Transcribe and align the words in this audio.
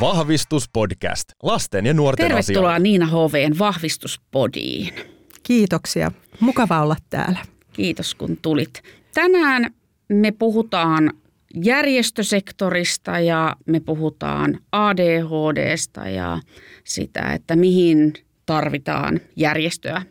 Vahvistuspodcast. 0.00 1.32
Lasten 1.42 1.86
ja 1.86 1.94
nuorten 1.94 2.28
Tervetuloa 2.28 2.70
asioita. 2.70 2.82
Niina 2.82 3.06
Hoveen 3.06 3.58
vahvistuspodiin. 3.58 4.94
Kiitoksia. 5.42 6.12
Mukava 6.40 6.82
olla 6.82 6.96
täällä. 7.10 7.38
Kiitos 7.72 8.14
kun 8.14 8.38
tulit. 8.42 8.82
Tänään 9.14 9.70
me 10.08 10.32
puhutaan 10.32 11.12
järjestösektorista 11.54 13.18
ja 13.18 13.56
me 13.66 13.80
puhutaan 13.80 14.58
ADHDsta 14.72 16.08
ja 16.08 16.40
sitä, 16.84 17.32
että 17.32 17.56
mihin 17.56 18.12
tarvitaan 18.46 19.20
järjestöä 19.36 20.02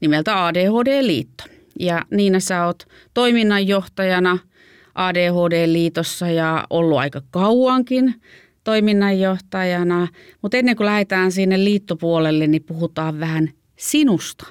nimeltä 0.00 0.46
ADHD-liitto. 0.46 1.44
Ja 1.78 2.02
Niina, 2.10 2.40
sä 2.40 2.66
oot 2.66 2.86
toiminnanjohtajana 3.14 4.38
ADHD-liitossa 4.94 6.28
ja 6.28 6.66
ollut 6.70 6.98
aika 6.98 7.22
kauankin 7.30 8.14
toiminnanjohtajana. 8.70 10.08
Mutta 10.42 10.56
ennen 10.56 10.76
kuin 10.76 10.86
lähdetään 10.86 11.32
sinne 11.32 11.64
liittopuolelle, 11.64 12.46
niin 12.46 12.62
puhutaan 12.62 13.20
vähän 13.20 13.48
sinusta. 13.76 14.46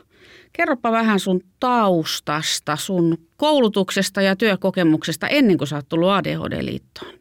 Kerropa 0.53 0.91
vähän 0.91 1.19
sun 1.19 1.41
taustasta, 1.59 2.75
sun 2.75 3.17
koulutuksesta 3.37 4.21
ja 4.21 4.35
työkokemuksesta 4.35 5.27
ennen 5.27 5.57
kuin 5.57 5.67
sä 5.67 5.75
oot 5.75 5.89
tullut 5.89 6.09
ADHD-liittoon. 6.09 7.13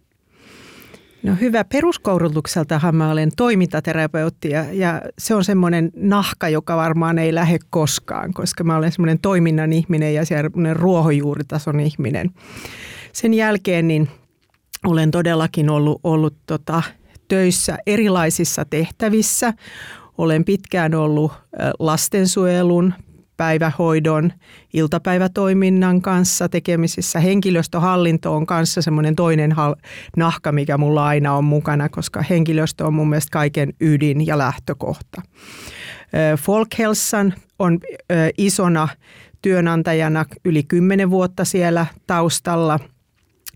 No 1.23 1.34
hyvä. 1.41 1.65
Peruskoulutukseltahan 1.65 2.97
mä 2.97 3.10
olen 3.10 3.30
toimintaterapeutti 3.37 4.51
ja, 4.51 4.65
ja 4.73 5.02
se 5.19 5.35
on 5.35 5.45
semmoinen 5.45 5.91
nahka, 5.96 6.49
joka 6.49 6.77
varmaan 6.77 7.19
ei 7.19 7.35
lähde 7.35 7.59
koskaan, 7.71 8.33
koska 8.33 8.65
mä 8.65 8.77
olen 8.77 8.93
semmoinen 8.93 9.19
toiminnan 9.19 9.73
ihminen 9.73 10.15
ja 10.15 10.24
semmoinen 10.24 10.77
ruohonjuuritason 10.77 11.80
ihminen. 11.80 12.30
Sen 13.12 13.35
jälkeen 13.35 13.88
niin 13.88 14.09
olen 14.87 15.10
todellakin 15.10 15.70
ollut, 15.70 16.00
ollut 16.05 16.37
tota, 16.46 16.82
töissä 17.29 17.79
erilaisissa 17.87 18.65
tehtävissä. 18.65 19.52
Olen 20.18 20.45
pitkään 20.45 20.95
ollut 20.95 21.32
lastensuojelun, 21.79 22.95
päivähoidon, 23.37 24.32
iltapäivätoiminnan 24.73 26.02
kanssa 26.02 26.48
tekemisissä. 26.48 27.20
Henkilöstöhallinto 27.20 28.35
on 28.35 28.46
kanssa 28.46 28.82
semmoinen 28.82 29.16
toinen 29.16 29.54
nahka, 30.16 30.52
mikä 30.52 30.79
mulla 30.79 31.07
aina 31.07 31.35
on 31.35 31.45
mukana, 31.45 31.88
koska 31.88 32.23
henkilöstö 32.23 32.87
on 32.87 32.95
mun 32.95 33.09
mielestä 33.09 33.30
kaiken 33.32 33.73
ydin 33.80 34.26
ja 34.26 34.38
lähtökohta. 34.38 35.23
Folkhälsan 36.40 37.35
on 37.59 37.79
isona 38.38 38.88
työnantajana 39.42 40.24
yli 40.45 40.63
kymmenen 40.63 41.10
vuotta 41.10 41.45
siellä 41.45 41.87
taustalla– 42.07 42.79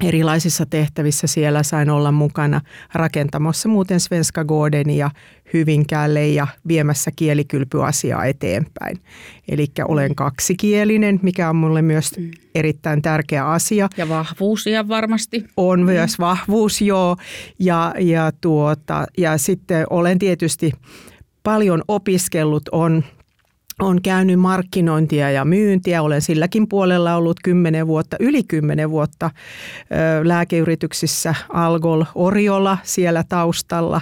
erilaisissa 0.02 0.66
tehtävissä 0.66 1.26
siellä 1.26 1.62
sain 1.62 1.90
olla 1.90 2.12
mukana 2.12 2.60
rakentamassa 2.94 3.68
muuten 3.68 4.00
Svenska 4.00 4.44
Gårdenia 4.44 5.10
Hyvinkäälle 5.52 6.28
ja 6.28 6.46
viemässä 6.68 7.10
kielikylpyasiaa 7.16 8.24
eteenpäin. 8.24 8.98
Eli 9.48 9.66
olen 9.84 10.14
kaksikielinen, 10.14 11.20
mikä 11.22 11.50
on 11.50 11.56
mulle 11.56 11.82
myös 11.82 12.18
mm. 12.18 12.30
erittäin 12.54 13.02
tärkeä 13.02 13.48
asia. 13.48 13.88
Ja 13.96 14.08
vahvuus 14.08 14.66
ja 14.66 14.88
varmasti. 14.88 15.44
On 15.56 15.80
mm. 15.80 15.86
myös 15.86 16.18
vahvuus, 16.18 16.80
joo. 16.80 17.16
Ja, 17.58 17.94
ja, 17.98 18.32
tuota, 18.40 19.06
ja 19.18 19.38
sitten 19.38 19.86
olen 19.90 20.18
tietysti 20.18 20.72
paljon 21.42 21.82
opiskellut, 21.88 22.68
on 22.72 23.04
on 23.80 24.02
käynyt 24.02 24.40
markkinointia 24.40 25.30
ja 25.30 25.44
myyntiä. 25.44 26.02
Olen 26.02 26.22
silläkin 26.22 26.68
puolella 26.68 27.16
ollut 27.16 27.36
kymmenen 27.44 27.86
vuotta, 27.86 28.16
yli 28.20 28.42
kymmenen 28.42 28.90
vuotta 28.90 29.30
lääkeyrityksissä 30.22 31.34
Algol 31.48 32.04
Oriola 32.14 32.78
siellä 32.82 33.24
taustalla 33.28 34.00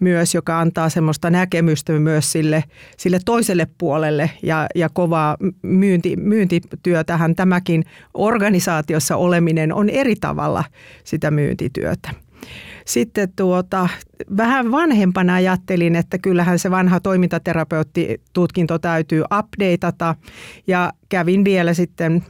myös, 0.00 0.34
joka 0.34 0.60
antaa 0.60 0.88
semmoista 0.88 1.30
näkemystä 1.30 1.92
myös 1.92 2.32
sille, 2.32 2.64
sille 2.96 3.18
toiselle 3.24 3.66
puolelle 3.78 4.30
ja, 4.42 4.66
ja 4.74 4.88
kovaa 4.88 5.36
myynti, 5.62 6.16
myyntityötähän 6.16 7.34
tämäkin 7.34 7.84
organisaatiossa 8.14 9.16
oleminen 9.16 9.72
on 9.72 9.88
eri 9.88 10.16
tavalla 10.16 10.64
sitä 11.04 11.30
myyntityötä. 11.30 12.10
Sitten 12.90 13.32
tuota, 13.36 13.88
vähän 14.36 14.70
vanhempana 14.70 15.34
ajattelin, 15.34 15.96
että 15.96 16.18
kyllähän 16.18 16.58
se 16.58 16.70
vanha 16.70 17.00
toimintaterapeuttitutkinto 17.00 18.78
täytyy 18.78 19.22
updateata 19.22 20.14
ja 20.66 20.92
kävin 21.08 21.44
vielä 21.44 21.74
sitten 21.74 22.24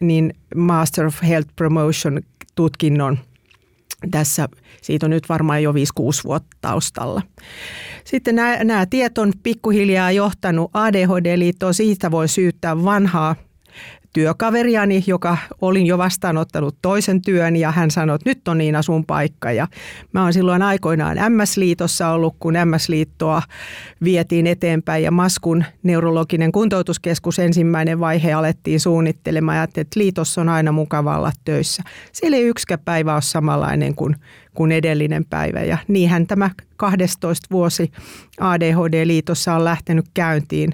niin 0.00 0.34
Master 0.56 1.06
of 1.06 1.22
Health 1.22 1.48
Promotion 1.56 2.20
tutkinnon 2.54 3.18
tässä, 4.10 4.48
siitä 4.82 5.06
on 5.06 5.10
nyt 5.10 5.28
varmaan 5.28 5.62
jo 5.62 5.72
5-6 5.72 5.74
vuotta 6.24 6.56
taustalla. 6.60 7.22
Sitten 8.04 8.36
nämä, 8.36 8.64
nämä 8.64 8.86
tiet 8.86 9.18
on 9.18 9.32
pikkuhiljaa 9.42 10.10
johtanut 10.10 10.70
ADHD-liittoon, 10.74 11.74
siitä 11.74 12.10
voi 12.10 12.28
syyttää 12.28 12.84
vanhaa 12.84 13.36
työkaveriani, 14.16 15.04
joka 15.06 15.38
olin 15.60 15.86
jo 15.86 15.98
vastaanottanut 15.98 16.76
toisen 16.82 17.22
työn 17.22 17.56
ja 17.56 17.72
hän 17.72 17.90
sanoi, 17.90 18.14
että 18.14 18.30
nyt 18.30 18.48
on 18.48 18.58
Niina 18.58 18.82
sun 18.82 19.06
paikka. 19.06 19.52
Ja 19.52 19.68
mä 20.12 20.22
oon 20.22 20.32
silloin 20.32 20.62
aikoinaan 20.62 21.16
MS-liitossa 21.16 22.08
ollut, 22.08 22.36
kun 22.38 22.54
MS-liittoa 22.64 23.42
vietiin 24.04 24.46
eteenpäin 24.46 25.04
ja 25.04 25.10
Maskun 25.10 25.64
neurologinen 25.82 26.52
kuntoutuskeskus 26.52 27.38
ensimmäinen 27.38 28.00
vaihe 28.00 28.32
alettiin 28.32 28.80
suunnittelemaan. 28.80 29.58
Ajattelin, 29.58 29.86
että 29.86 30.00
liitossa 30.00 30.40
on 30.40 30.48
aina 30.48 30.72
mukava 30.72 31.18
olla 31.18 31.32
töissä. 31.44 31.82
Siellä 32.12 32.36
ei 32.36 32.44
yksikään 32.44 32.80
päivä 32.84 33.14
ole 33.14 33.22
samanlainen 33.22 33.94
kuin 33.94 34.16
kuin 34.56 34.72
edellinen 34.72 35.24
päivä. 35.24 35.60
Ja 35.60 35.78
niinhän 35.88 36.26
tämä 36.26 36.50
12 36.76 37.46
vuosi 37.50 37.92
ADHD-liitossa 38.40 39.54
on 39.54 39.64
lähtenyt 39.64 40.06
käyntiin. 40.14 40.72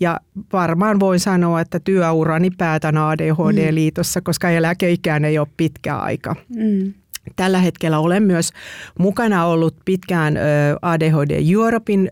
Ja 0.00 0.20
varmaan 0.52 1.00
voin 1.00 1.20
sanoa, 1.20 1.60
että 1.60 1.80
työurani 1.80 2.50
päätän 2.58 2.96
ADHD-liitossa, 2.98 4.20
mm. 4.20 4.24
koska 4.24 4.50
eläkeikään 4.50 5.24
ei 5.24 5.38
ole 5.38 5.48
pitkä 5.56 5.96
aika. 5.96 6.36
Mm. 6.56 6.94
Tällä 7.36 7.58
hetkellä 7.58 7.98
olen 7.98 8.22
myös 8.22 8.50
mukana 8.98 9.46
ollut 9.46 9.76
pitkään 9.84 10.38
ADHD 10.82 11.52
Europein 11.54 12.10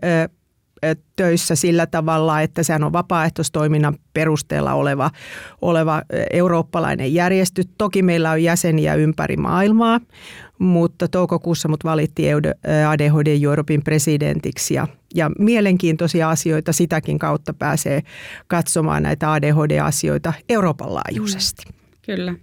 töissä 1.15 1.55
sillä 1.55 1.85
tavalla, 1.85 2.41
että 2.41 2.63
sehän 2.63 2.83
on 2.83 2.93
vapaaehtoistoiminnan 2.93 3.95
perusteella 4.13 4.73
oleva, 4.73 5.11
oleva 5.61 6.01
eurooppalainen 6.31 7.13
järjestö. 7.13 7.63
Toki 7.77 8.01
meillä 8.01 8.31
on 8.31 8.43
jäseniä 8.43 8.95
ympäri 8.95 9.37
maailmaa, 9.37 9.99
mutta 10.59 11.07
toukokuussa 11.07 11.67
mut 11.67 11.83
valittiin 11.83 12.35
ADHD 12.89 13.43
Europein 13.43 13.83
presidentiksi 13.83 14.73
ja, 14.73 14.87
ja 15.15 15.31
mielenkiintoisia 15.39 16.29
asioita 16.29 16.73
sitäkin 16.73 17.19
kautta 17.19 17.53
pääsee 17.53 18.01
katsomaan 18.47 19.03
näitä 19.03 19.31
ADHD-asioita 19.33 20.33
Euroopan 20.49 20.93
laajuisesti. 20.93 21.63
Mm, 21.67 21.73
kyllä 22.01 22.35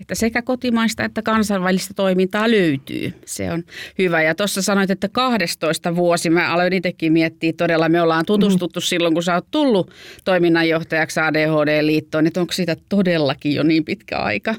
että 0.00 0.14
sekä 0.14 0.42
kotimaista 0.42 1.04
että 1.04 1.22
kansainvälistä 1.22 1.94
toimintaa 1.94 2.50
löytyy. 2.50 3.12
Se 3.26 3.52
on 3.52 3.62
hyvä. 3.98 4.22
Ja 4.22 4.34
tuossa 4.34 4.62
sanoit, 4.62 4.90
että 4.90 5.08
12 5.08 5.96
vuosi, 5.96 6.30
mä 6.30 6.52
aloin 6.52 6.72
itsekin 6.72 7.12
miettiä 7.12 7.52
todella, 7.52 7.88
me 7.88 8.02
ollaan 8.02 8.26
tutustuttu 8.26 8.80
mm. 8.80 8.84
silloin, 8.84 9.14
kun 9.14 9.22
sä 9.22 9.34
oot 9.34 9.46
tullut 9.50 9.90
toiminnanjohtajaksi 10.24 11.20
ADHD-liittoon, 11.20 12.26
että 12.26 12.40
onko 12.40 12.52
siitä 12.52 12.76
todellakin 12.88 13.54
jo 13.54 13.62
niin 13.62 13.84
pitkä 13.84 14.18
aika. 14.18 14.54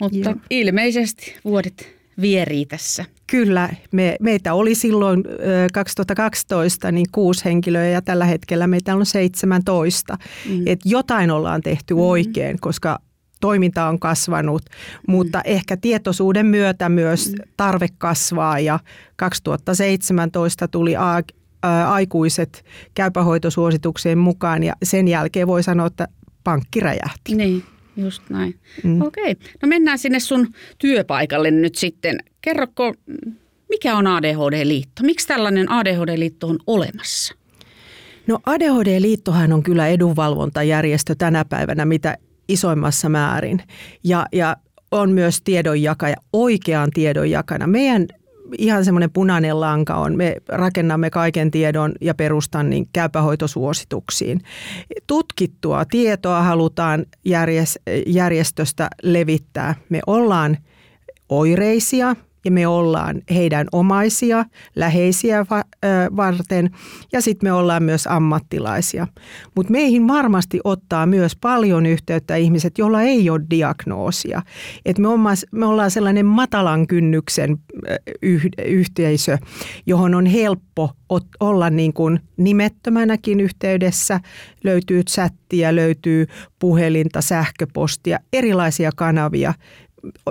Mutta 0.00 0.30
Joo. 0.30 0.36
ilmeisesti 0.50 1.34
vuodet 1.44 2.02
vierii 2.20 2.66
tässä. 2.66 3.04
Kyllä, 3.26 3.70
me, 3.92 4.16
meitä 4.20 4.54
oli 4.54 4.74
silloin 4.74 5.24
2012 5.72 6.92
niin 6.92 7.06
kuusi 7.12 7.44
henkilöä 7.44 7.88
ja 7.88 8.02
tällä 8.02 8.24
hetkellä 8.24 8.66
meitä 8.66 8.94
on 8.94 9.06
17. 9.06 10.18
Mm. 10.48 10.62
Et 10.66 10.80
jotain 10.84 11.30
ollaan 11.30 11.62
tehty 11.62 11.94
mm. 11.94 12.00
oikein, 12.00 12.60
koska 12.60 12.98
toiminta 13.42 13.86
on 13.86 13.98
kasvanut, 13.98 14.62
mutta 15.08 15.38
mm. 15.38 15.42
ehkä 15.44 15.76
tietoisuuden 15.76 16.46
myötä 16.46 16.88
myös 16.88 17.32
mm. 17.32 17.38
tarve 17.56 17.86
kasvaa 17.98 18.58
ja 18.58 18.78
2017 19.16 20.68
tuli 20.68 20.96
a, 20.96 21.22
aikuiset 21.88 22.64
käypähoitosuositukseen 22.94 24.18
mukaan 24.18 24.62
ja 24.62 24.72
sen 24.82 25.08
jälkeen 25.08 25.46
voi 25.46 25.62
sanoa, 25.62 25.86
että 25.86 26.08
pankki 26.44 26.80
räjähti. 26.80 27.34
Niin. 27.34 27.62
Just 27.96 28.22
näin. 28.30 28.60
Mm. 28.84 29.02
Okei. 29.02 29.36
No 29.62 29.68
mennään 29.68 29.98
sinne 29.98 30.20
sun 30.20 30.48
työpaikalle 30.78 31.50
nyt 31.50 31.74
sitten. 31.74 32.18
Kerroko, 32.42 32.94
mikä 33.68 33.96
on 33.96 34.06
ADHD-liitto? 34.06 35.02
Miksi 35.02 35.26
tällainen 35.26 35.70
ADHD-liitto 35.70 36.48
on 36.48 36.58
olemassa? 36.66 37.34
No 38.26 38.38
ADHD-liittohan 38.46 39.52
on 39.52 39.62
kyllä 39.62 39.88
edunvalvontajärjestö 39.88 41.14
tänä 41.14 41.44
päivänä, 41.44 41.84
mitä 41.84 42.16
isoimmassa 42.48 43.08
määrin. 43.08 43.62
Ja, 44.04 44.26
ja 44.32 44.56
on 44.90 45.10
myös 45.10 45.42
tiedonjakaja, 45.42 46.16
oikean 46.32 46.90
tiedonjakana. 46.90 47.66
Meidän 47.66 48.06
ihan 48.58 48.84
semmoinen 48.84 49.10
punainen 49.10 49.60
lanka 49.60 49.94
on, 49.94 50.16
me 50.16 50.36
rakennamme 50.48 51.10
kaiken 51.10 51.50
tiedon 51.50 51.92
ja 52.00 52.14
perustan 52.14 52.70
niin 52.70 52.88
käypähoitosuosituksiin. 52.92 54.40
Tutkittua 55.06 55.84
tietoa 55.84 56.42
halutaan 56.42 57.06
järjestöstä 58.06 58.88
levittää. 59.02 59.74
Me 59.88 60.00
ollaan 60.06 60.58
oireisia, 61.28 62.16
ja 62.44 62.50
me 62.50 62.66
ollaan 62.66 63.22
heidän 63.34 63.66
omaisia, 63.72 64.44
läheisiä 64.76 65.46
varten 66.16 66.70
ja 67.12 67.20
sitten 67.20 67.48
me 67.48 67.52
ollaan 67.52 67.82
myös 67.82 68.06
ammattilaisia. 68.06 69.06
Mutta 69.56 69.72
meihin 69.72 70.08
varmasti 70.08 70.60
ottaa 70.64 71.06
myös 71.06 71.36
paljon 71.36 71.86
yhteyttä 71.86 72.36
ihmiset, 72.36 72.78
joilla 72.78 73.02
ei 73.02 73.30
ole 73.30 73.40
diagnoosia. 73.50 74.42
Et 74.84 74.98
me, 74.98 75.08
ollaan, 75.08 75.36
me 75.52 75.66
ollaan 75.66 75.90
sellainen 75.90 76.26
matalan 76.26 76.86
kynnyksen 76.86 77.58
yhteisö, 78.66 79.38
johon 79.86 80.14
on 80.14 80.26
helppo 80.26 80.90
olla 81.40 81.70
niin 81.70 81.92
kuin 81.92 82.20
nimettömänäkin 82.36 83.40
yhteydessä. 83.40 84.20
Löytyy 84.64 85.02
chattia, 85.02 85.76
löytyy 85.76 86.26
puhelinta, 86.58 87.20
sähköpostia, 87.20 88.18
erilaisia 88.32 88.90
kanavia, 88.96 89.54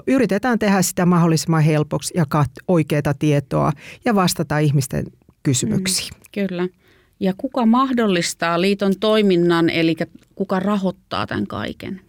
yritetään 0.08 0.60
tehdä 0.60 0.82
sitä 0.82 1.06
mahdollisimman 1.06 1.62
helpoksi, 1.64 2.14
jakaa 2.18 2.46
oikeaa 2.68 3.14
tietoa 3.20 3.72
ja 4.06 4.16
vastata 4.16 4.60
ihmisten 4.60 5.06
kysymyksiin. 5.44 6.14
Mm, 6.14 6.22
kyllä. 6.32 6.68
Ja 7.20 7.34
kuka 7.38 7.66
mahdollistaa 7.66 8.62
liiton 8.62 8.94
toiminnan, 9.00 9.70
eli 9.70 9.96
kuka 10.42 10.60
rahoittaa 10.60 11.28
tämän 11.28 11.48
kaiken? 11.48 12.02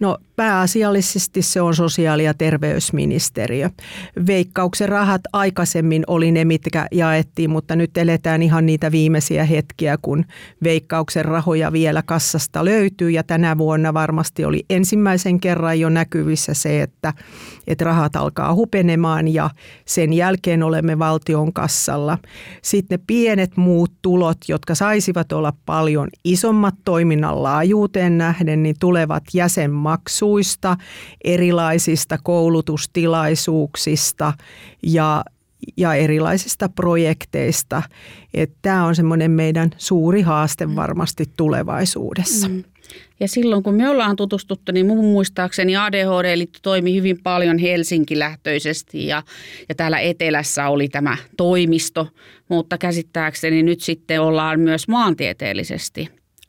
No 0.00 0.18
pääasiallisesti 0.36 1.42
se 1.42 1.60
on 1.60 1.74
sosiaali- 1.74 2.24
ja 2.24 2.34
terveysministeriö. 2.34 3.70
Veikkauksen 4.26 4.88
rahat 4.88 5.20
aikaisemmin 5.32 6.04
oli 6.06 6.32
ne, 6.32 6.44
mitkä 6.44 6.86
jaettiin, 6.92 7.50
mutta 7.50 7.76
nyt 7.76 7.96
eletään 7.96 8.42
ihan 8.42 8.66
niitä 8.66 8.92
viimeisiä 8.92 9.44
hetkiä, 9.44 9.98
kun 10.02 10.24
veikkauksen 10.64 11.24
rahoja 11.24 11.72
vielä 11.72 12.02
kassasta 12.02 12.64
löytyy. 12.64 13.10
Ja 13.10 13.22
tänä 13.22 13.58
vuonna 13.58 13.94
varmasti 13.94 14.44
oli 14.44 14.64
ensimmäisen 14.70 15.40
kerran 15.40 15.80
jo 15.80 15.88
näkyvissä 15.88 16.54
se, 16.54 16.82
että, 16.82 17.12
että 17.66 17.84
rahat 17.84 18.16
alkaa 18.16 18.54
hupenemaan 18.54 19.28
ja 19.28 19.50
sen 19.84 20.12
jälkeen 20.12 20.62
olemme 20.62 20.98
valtion 20.98 21.52
kassalla. 21.52 22.18
Sitten 22.62 22.98
ne 22.98 23.04
pienet 23.06 23.56
muut 23.56 23.92
tulot, 24.02 24.38
jotka 24.48 24.74
saisivat 24.74 25.32
olla 25.32 25.52
paljon 25.66 26.08
isommat 26.24 26.74
toiminnan 26.84 27.42
laajuuteen 27.78 28.18
nähden, 28.18 28.62
niin 28.62 28.76
tulevat 28.80 29.22
jäsenmaksuista, 29.34 30.76
erilaisista 31.24 32.18
koulutustilaisuuksista 32.22 34.32
ja, 34.82 35.24
ja 35.76 35.94
erilaisista 35.94 36.68
projekteista. 36.68 37.82
Tämä 38.62 38.84
on 38.84 38.96
semmoinen 38.96 39.30
meidän 39.30 39.70
suuri 39.76 40.22
haaste 40.22 40.66
mm. 40.66 40.76
varmasti 40.76 41.24
tulevaisuudessa. 41.36 42.48
Mm. 42.48 42.64
Ja 43.20 43.28
silloin 43.28 43.62
kun 43.62 43.74
me 43.74 43.88
ollaan 43.88 44.16
tutustuttu, 44.16 44.72
niin 44.72 44.86
mun 44.86 45.04
muistaakseni 45.04 45.76
ADHD-liitto 45.76 46.58
toimi 46.62 46.94
hyvin 46.94 47.22
paljon 47.22 47.58
Helsinki-lähtöisesti 47.58 49.06
ja, 49.06 49.22
ja 49.68 49.74
täällä 49.74 49.98
etelässä 49.98 50.68
oli 50.68 50.88
tämä 50.88 51.16
toimisto, 51.36 52.08
mutta 52.48 52.78
käsittääkseni 52.78 53.62
nyt 53.62 53.80
sitten 53.80 54.20
ollaan 54.20 54.60
myös 54.60 54.88
maantieteellisesti 54.88 56.08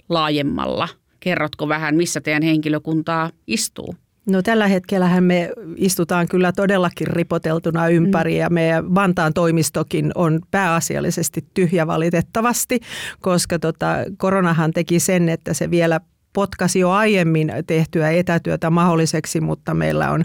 laajemmalla. 0.09 0.87
Kerrotko 1.19 1.67
vähän, 1.67 1.95
missä 1.95 2.21
teidän 2.21 2.43
henkilökuntaa 2.43 3.29
istuu? 3.47 3.95
No 4.25 4.41
tällä 4.41 4.67
hetkellähän 4.67 5.23
me 5.23 5.51
istutaan 5.75 6.27
kyllä 6.27 6.51
todellakin 6.51 7.07
ripoteltuna 7.07 7.87
ympäri 7.87 8.33
mm. 8.33 8.39
ja 8.39 8.49
meidän 8.49 8.95
Vantaan 8.95 9.33
toimistokin 9.33 10.11
on 10.15 10.39
pääasiallisesti 10.51 11.45
tyhjä 11.53 11.87
valitettavasti, 11.87 12.79
koska 13.21 13.59
tota, 13.59 13.95
koronahan 14.17 14.71
teki 14.71 14.99
sen, 14.99 15.29
että 15.29 15.53
se 15.53 15.71
vielä 15.71 15.99
potkasi 16.33 16.79
jo 16.79 16.89
aiemmin 16.89 17.51
tehtyä 17.67 18.11
etätyötä 18.11 18.69
mahdolliseksi, 18.69 19.41
mutta 19.41 19.73
meillä 19.73 20.11
on 20.11 20.23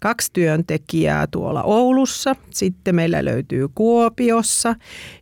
kaksi 0.00 0.30
työntekijää 0.32 1.26
tuolla 1.26 1.62
Oulussa, 1.62 2.36
sitten 2.50 2.94
meillä 2.94 3.24
löytyy 3.24 3.68
Kuopiossa 3.74 4.74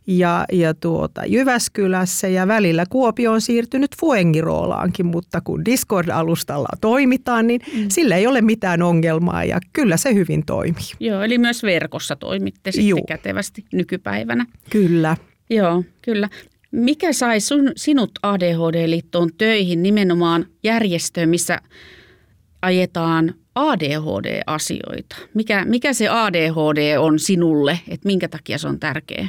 ja, 0.07 0.45
ja 0.51 0.73
tuota 0.73 1.21
Jyväskylässä 1.25 2.27
ja 2.27 2.47
välillä 2.47 2.85
Kuopio 2.89 3.31
on 3.31 3.41
siirtynyt 3.41 3.91
Fuengiroolaankin, 3.99 5.05
mutta 5.05 5.41
kun 5.41 5.65
Discord-alustalla 5.65 6.69
toimitaan, 6.81 7.47
niin 7.47 7.61
mm. 7.73 7.85
sillä 7.89 8.15
ei 8.15 8.27
ole 8.27 8.41
mitään 8.41 8.81
ongelmaa 8.81 9.43
ja 9.43 9.59
kyllä 9.73 9.97
se 9.97 10.13
hyvin 10.13 10.45
toimii. 10.45 10.91
Joo, 10.99 11.21
eli 11.21 11.37
myös 11.37 11.63
verkossa 11.63 12.15
toimitte 12.15 12.71
sitten 12.71 12.87
Juu. 12.87 13.05
kätevästi 13.07 13.65
nykypäivänä. 13.73 14.45
Kyllä. 14.69 15.17
Joo, 15.49 15.83
kyllä. 16.01 16.29
Mikä 16.75 17.13
sai 17.13 17.39
sun, 17.39 17.71
sinut 17.75 18.11
ADHD-liittoon 18.23 19.29
töihin 19.37 19.83
nimenomaan 19.83 20.45
järjestöön, 20.63 21.29
missä 21.29 21.61
ajetaan 22.61 23.33
ADHD-asioita? 23.55 25.15
Mikä, 25.33 25.65
mikä 25.65 25.93
se 25.93 26.09
ADHD 26.09 26.97
on 26.97 27.19
sinulle, 27.19 27.79
että 27.87 28.07
minkä 28.07 28.27
takia 28.27 28.57
se 28.57 28.67
on 28.67 28.79
tärkeä? 28.79 29.27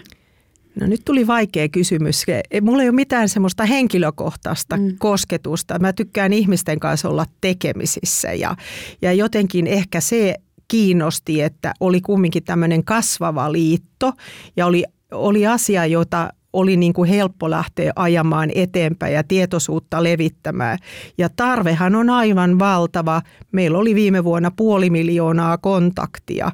No 0.81 0.87
nyt 0.87 1.01
tuli 1.05 1.27
vaikea 1.27 1.69
kysymys. 1.69 2.25
Mulla 2.61 2.83
ei 2.83 2.89
ole 2.89 2.95
mitään 2.95 3.29
semmoista 3.29 3.65
henkilökohtaista 3.65 4.77
mm. 4.77 4.97
kosketusta. 4.99 5.79
Mä 5.79 5.93
tykkään 5.93 6.33
ihmisten 6.33 6.81
kanssa 6.81 7.09
olla 7.09 7.27
tekemisissä 7.41 8.33
ja, 8.33 8.57
ja 9.03 9.13
jotenkin 9.13 9.67
ehkä 9.67 10.01
se 10.01 10.35
kiinnosti, 10.69 11.43
että 11.43 11.73
oli 11.81 12.01
kumminkin 12.01 12.45
tämmöinen 12.45 12.85
kasvava 12.85 13.53
liitto 13.53 14.13
ja 14.57 14.67
oli, 14.67 14.85
oli 15.11 15.47
asia, 15.47 15.87
jota 15.87 16.31
oli 16.57 16.77
niin 16.77 16.93
kuin 16.93 17.09
helppo 17.09 17.51
lähteä 17.51 17.93
ajamaan 17.97 18.51
eteenpäin 18.55 19.15
ja 19.15 19.25
tietoisuutta 19.25 20.03
levittämään. 20.03 20.79
Ja 21.19 21.29
tarvehan 21.37 21.95
on 21.95 22.11
aivan 22.11 22.59
valtava. 22.59 23.23
Meillä 23.53 23.79
oli 23.79 23.95
viime 23.95 24.25
vuonna 24.25 24.51
puoli 24.51 24.91
miljoonaa 24.91 25.59
kontaktia 25.59 26.51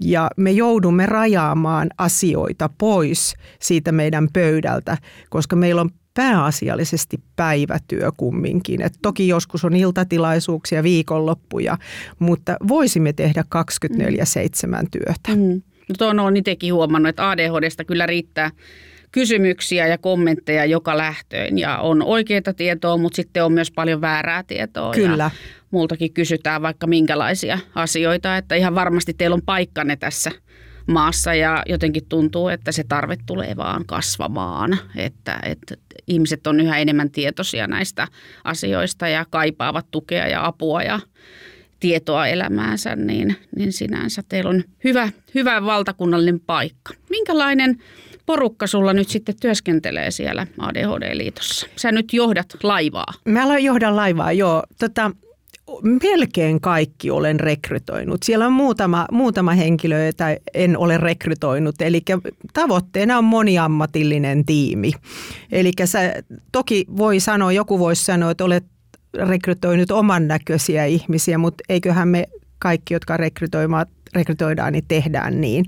ja 0.00 0.30
me 0.36 0.50
joudumme 0.50 1.06
rajaamaan 1.06 1.90
asioita 1.98 2.70
pois 2.78 3.34
siitä 3.60 3.92
meidän 3.92 4.28
pöydältä, 4.32 4.98
koska 5.30 5.56
meillä 5.56 5.80
on 5.80 5.90
pääasiallisesti 6.14 7.20
päivätyö 7.36 8.10
kumminkin. 8.16 8.82
Et 8.82 8.94
toki 9.02 9.28
joskus 9.28 9.64
on 9.64 9.76
iltatilaisuuksia, 9.76 10.82
viikonloppuja, 10.82 11.78
mutta 12.18 12.56
voisimme 12.68 13.12
tehdä 13.12 13.44
24-7 13.94 14.88
työtä. 14.90 15.36
Mm. 15.36 15.62
No 15.88 15.94
tuon 15.98 16.20
on 16.20 16.36
itsekin 16.36 16.74
huomannut, 16.74 17.08
että 17.08 17.30
ADHDsta 17.30 17.84
kyllä 17.84 18.06
riittää 18.06 18.50
kysymyksiä 19.14 19.86
ja 19.86 19.98
kommentteja 19.98 20.64
joka 20.64 20.96
lähtöön 20.96 21.58
ja 21.58 21.78
on 21.78 22.02
oikeaa 22.02 22.52
tietoa, 22.56 22.96
mutta 22.96 23.16
sitten 23.16 23.44
on 23.44 23.52
myös 23.52 23.70
paljon 23.70 24.00
väärää 24.00 24.42
tietoa. 24.42 24.92
Kyllä. 24.92 25.24
Ja 25.24 25.30
multakin 25.70 26.12
kysytään 26.12 26.62
vaikka 26.62 26.86
minkälaisia 26.86 27.58
asioita, 27.74 28.36
että 28.36 28.54
ihan 28.54 28.74
varmasti 28.74 29.14
teillä 29.14 29.34
on 29.34 29.42
paikkanne 29.46 29.96
tässä 29.96 30.30
maassa 30.86 31.34
ja 31.34 31.62
jotenkin 31.66 32.02
tuntuu, 32.08 32.48
että 32.48 32.72
se 32.72 32.84
tarve 32.88 33.16
tulee 33.26 33.56
vaan 33.56 33.86
kasvamaan, 33.86 34.78
että, 34.96 35.38
että 35.42 35.74
ihmiset 36.06 36.46
on 36.46 36.60
yhä 36.60 36.78
enemmän 36.78 37.10
tietoisia 37.10 37.66
näistä 37.66 38.08
asioista 38.44 39.08
ja 39.08 39.26
kaipaavat 39.30 39.86
tukea 39.90 40.26
ja 40.26 40.46
apua 40.46 40.82
ja 40.82 41.00
tietoa 41.80 42.26
elämäänsä, 42.26 42.96
niin, 42.96 43.36
niin 43.56 43.72
sinänsä 43.72 44.22
teillä 44.28 44.50
on 44.50 44.64
hyvä, 44.84 45.08
hyvä 45.34 45.64
valtakunnallinen 45.64 46.40
paikka. 46.40 46.94
Minkälainen 47.10 47.78
porukka 48.26 48.66
sulla 48.66 48.92
nyt 48.92 49.08
sitten 49.08 49.34
työskentelee 49.40 50.10
siellä 50.10 50.46
ADHD-liitossa? 50.58 51.66
Sä 51.76 51.92
nyt 51.92 52.12
johdat 52.12 52.46
laivaa. 52.62 53.12
Mä 53.24 53.58
johdan 53.58 53.96
laivaa, 53.96 54.32
joo. 54.32 54.62
Tota, 54.78 55.10
melkein 55.82 56.60
kaikki 56.60 57.10
olen 57.10 57.40
rekrytoinut. 57.40 58.22
Siellä 58.22 58.46
on 58.46 58.52
muutama, 58.52 59.06
muutama 59.12 59.52
henkilö, 59.52 60.06
jota 60.06 60.24
en 60.54 60.78
ole 60.78 60.98
rekrytoinut. 60.98 61.82
Eli 61.82 62.02
tavoitteena 62.52 63.18
on 63.18 63.24
moniammatillinen 63.24 64.44
tiimi. 64.44 64.92
Eli 65.52 65.72
toki 66.52 66.86
voi 66.96 67.20
sanoa, 67.20 67.52
joku 67.52 67.78
voisi 67.78 68.04
sanoa, 68.04 68.30
että 68.30 68.44
olet 68.44 68.64
rekrytoinut 69.14 69.90
oman 69.90 70.28
näköisiä 70.28 70.84
ihmisiä, 70.84 71.38
mutta 71.38 71.64
eiköhän 71.68 72.08
me 72.08 72.26
kaikki, 72.58 72.94
jotka 72.94 73.16
rekrytoimaan 73.16 73.86
rekrytoidaan, 74.14 74.72
niin 74.72 74.84
tehdään 74.88 75.40
niin. 75.40 75.64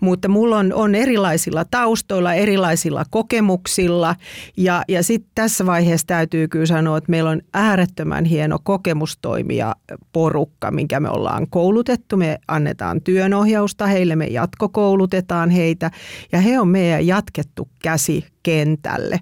Mutta 0.00 0.28
mulla 0.28 0.58
on, 0.58 0.72
on 0.72 0.94
erilaisilla 0.94 1.64
taustoilla, 1.64 2.34
erilaisilla 2.34 3.04
kokemuksilla 3.10 4.16
ja, 4.56 4.82
ja 4.88 5.02
sitten 5.02 5.30
tässä 5.34 5.66
vaiheessa 5.66 6.06
täytyy 6.06 6.48
kyllä 6.48 6.66
sanoa, 6.66 6.98
että 6.98 7.10
meillä 7.10 7.30
on 7.30 7.40
äärettömän 7.54 8.24
hieno 8.24 8.58
kokemustoimija 8.62 9.76
porukka, 10.12 10.70
minkä 10.70 11.00
me 11.00 11.08
ollaan 11.10 11.46
koulutettu. 11.50 12.16
Me 12.16 12.38
annetaan 12.48 13.00
työnohjausta 13.00 13.86
heille, 13.86 14.16
me 14.16 14.26
jatkokoulutetaan 14.26 15.50
heitä 15.50 15.90
ja 16.32 16.40
he 16.40 16.60
on 16.60 16.68
meidän 16.68 17.06
jatkettu 17.06 17.68
käsi 17.82 18.24
kentälle. 18.42 19.20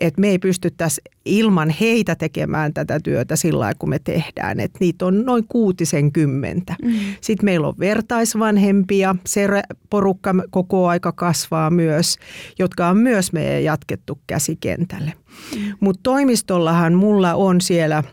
Et 0.00 0.18
me 0.18 0.28
ei 0.28 0.38
pystyttäisi 0.38 1.00
ilman 1.24 1.70
heitä 1.70 2.14
tekemään 2.14 2.74
tätä 2.74 3.00
työtä 3.00 3.36
sillä 3.36 3.60
lailla, 3.60 3.78
kun 3.78 3.88
me 3.88 3.98
tehdään. 3.98 4.60
Et 4.60 4.70
niitä 4.80 5.06
on 5.06 5.24
noin 5.24 5.44
kuutisen 5.48 6.12
kymmentä. 6.12 6.76
Mm. 6.82 6.92
Sitten 7.20 7.44
meillä 7.44 7.68
on 7.68 7.74
vertaisvanhempia, 7.78 9.16
se 9.26 9.48
porukka 9.90 10.34
koko 10.50 10.88
aika 10.88 11.12
kasvaa 11.12 11.70
myös, 11.70 12.18
jotka 12.58 12.88
on 12.88 12.96
myös 12.96 13.32
meidän 13.32 13.64
jatkettu 13.64 14.18
käsikentälle. 14.26 15.12
Mm. 15.56 15.60
Mutta 15.80 16.00
toimistollahan 16.02 16.94
mulla 16.94 17.34
on 17.34 17.60
siellä 17.60 18.04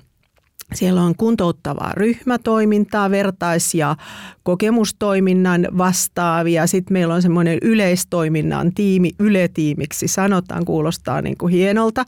Siellä 0.74 1.02
on 1.02 1.16
kuntouttavaa 1.16 1.92
ryhmätoimintaa, 1.94 3.12
vertais- 3.12 3.74
ja 3.74 3.96
kokemustoiminnan 4.44 5.68
vastaavia. 5.78 6.68
Sitten 6.68 6.94
meillä 6.94 7.14
on 7.14 7.22
semmoinen 7.22 7.58
yleistoiminnan 7.62 8.74
tiimi, 8.74 9.12
yletiimiksi 9.20 10.08
sanotaan, 10.08 10.66
kuulostaa 10.66 11.22
niin 11.22 11.38
kuin 11.38 11.54
hienolta. 11.54 12.06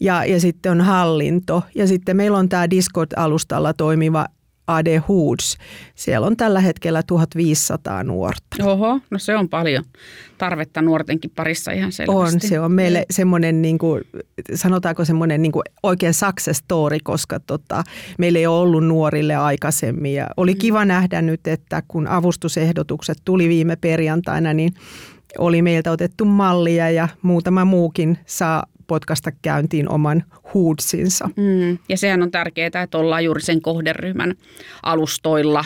Ja, 0.00 0.24
ja 0.24 0.40
sitten 0.40 0.72
on 0.72 0.80
hallinto. 0.80 1.62
Ja 1.74 1.86
sitten 1.86 2.16
meillä 2.16 2.38
on 2.38 2.48
tämä 2.48 2.70
Discord-alustalla 2.70 3.74
toimiva 3.74 4.26
AD 4.76 5.00
Hoods. 5.08 5.58
Siellä 5.94 6.26
on 6.26 6.36
tällä 6.36 6.60
hetkellä 6.60 7.02
1500 7.02 8.04
nuorta. 8.04 8.64
Oho, 8.64 9.00
no 9.10 9.18
se 9.18 9.36
on 9.36 9.48
paljon 9.48 9.84
tarvetta 10.38 10.82
nuortenkin 10.82 11.30
parissa 11.36 11.72
ihan 11.72 11.92
selvästi. 11.92 12.34
On, 12.34 12.40
se 12.40 12.60
on 12.60 12.72
meille 12.72 13.06
semmoinen, 13.10 13.62
niin 13.62 13.78
kuin, 13.78 14.04
sanotaanko 14.54 15.04
semmoinen 15.04 15.42
niin 15.42 15.52
kuin 15.52 15.62
oikein 15.82 16.14
success 16.14 16.58
story, 16.58 16.98
koska 17.04 17.40
tota, 17.40 17.84
meillä 18.18 18.38
ei 18.38 18.46
ole 18.46 18.60
ollut 18.60 18.86
nuorille 18.86 19.36
aikaisemmin. 19.36 20.14
Ja 20.14 20.26
oli 20.36 20.52
mm. 20.52 20.58
kiva 20.58 20.84
nähdä 20.84 21.22
nyt, 21.22 21.46
että 21.46 21.82
kun 21.88 22.06
avustusehdotukset 22.06 23.18
tuli 23.24 23.48
viime 23.48 23.76
perjantaina, 23.76 24.54
niin 24.54 24.72
oli 25.38 25.62
meiltä 25.62 25.90
otettu 25.90 26.24
mallia 26.24 26.90
ja 26.90 27.08
muutama 27.22 27.64
muukin 27.64 28.18
saa 28.26 28.62
potkasta 28.90 29.30
käyntiin 29.42 29.88
oman 29.88 30.24
huudsinsa. 30.54 31.30
Mm, 31.36 31.78
ja 31.88 31.96
sehän 31.96 32.22
on 32.22 32.30
tärkeää, 32.30 32.82
että 32.82 32.98
ollaan 32.98 33.24
juuri 33.24 33.42
sen 33.42 33.62
kohderyhmän 33.62 34.34
alustoilla. 34.82 35.64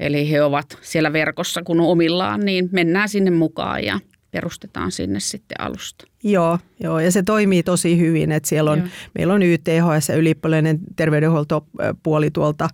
Eli 0.00 0.30
he 0.30 0.42
ovat 0.42 0.78
siellä 0.80 1.12
verkossa, 1.12 1.62
kun 1.62 1.80
on 1.80 1.86
omillaan, 1.86 2.40
niin 2.40 2.68
mennään 2.72 3.08
sinne 3.08 3.30
mukaan 3.30 3.84
ja 3.84 4.00
perustetaan 4.30 4.92
sinne 4.92 5.20
sitten 5.20 5.60
alusta. 5.60 6.04
Joo, 6.24 6.58
joo, 6.80 7.00
ja 7.00 7.10
se 7.10 7.22
toimii 7.22 7.62
tosi 7.62 7.98
hyvin, 7.98 8.32
että 8.32 8.48
siellä 8.48 8.70
on, 8.70 8.88
meillä 9.18 9.34
on 9.34 9.42
YTHS 9.42 10.08
ja 10.08 10.16
ylipuolinen 10.16 10.78
terveydenhuoltopuoli 10.96 12.30
tuolta 12.30 12.68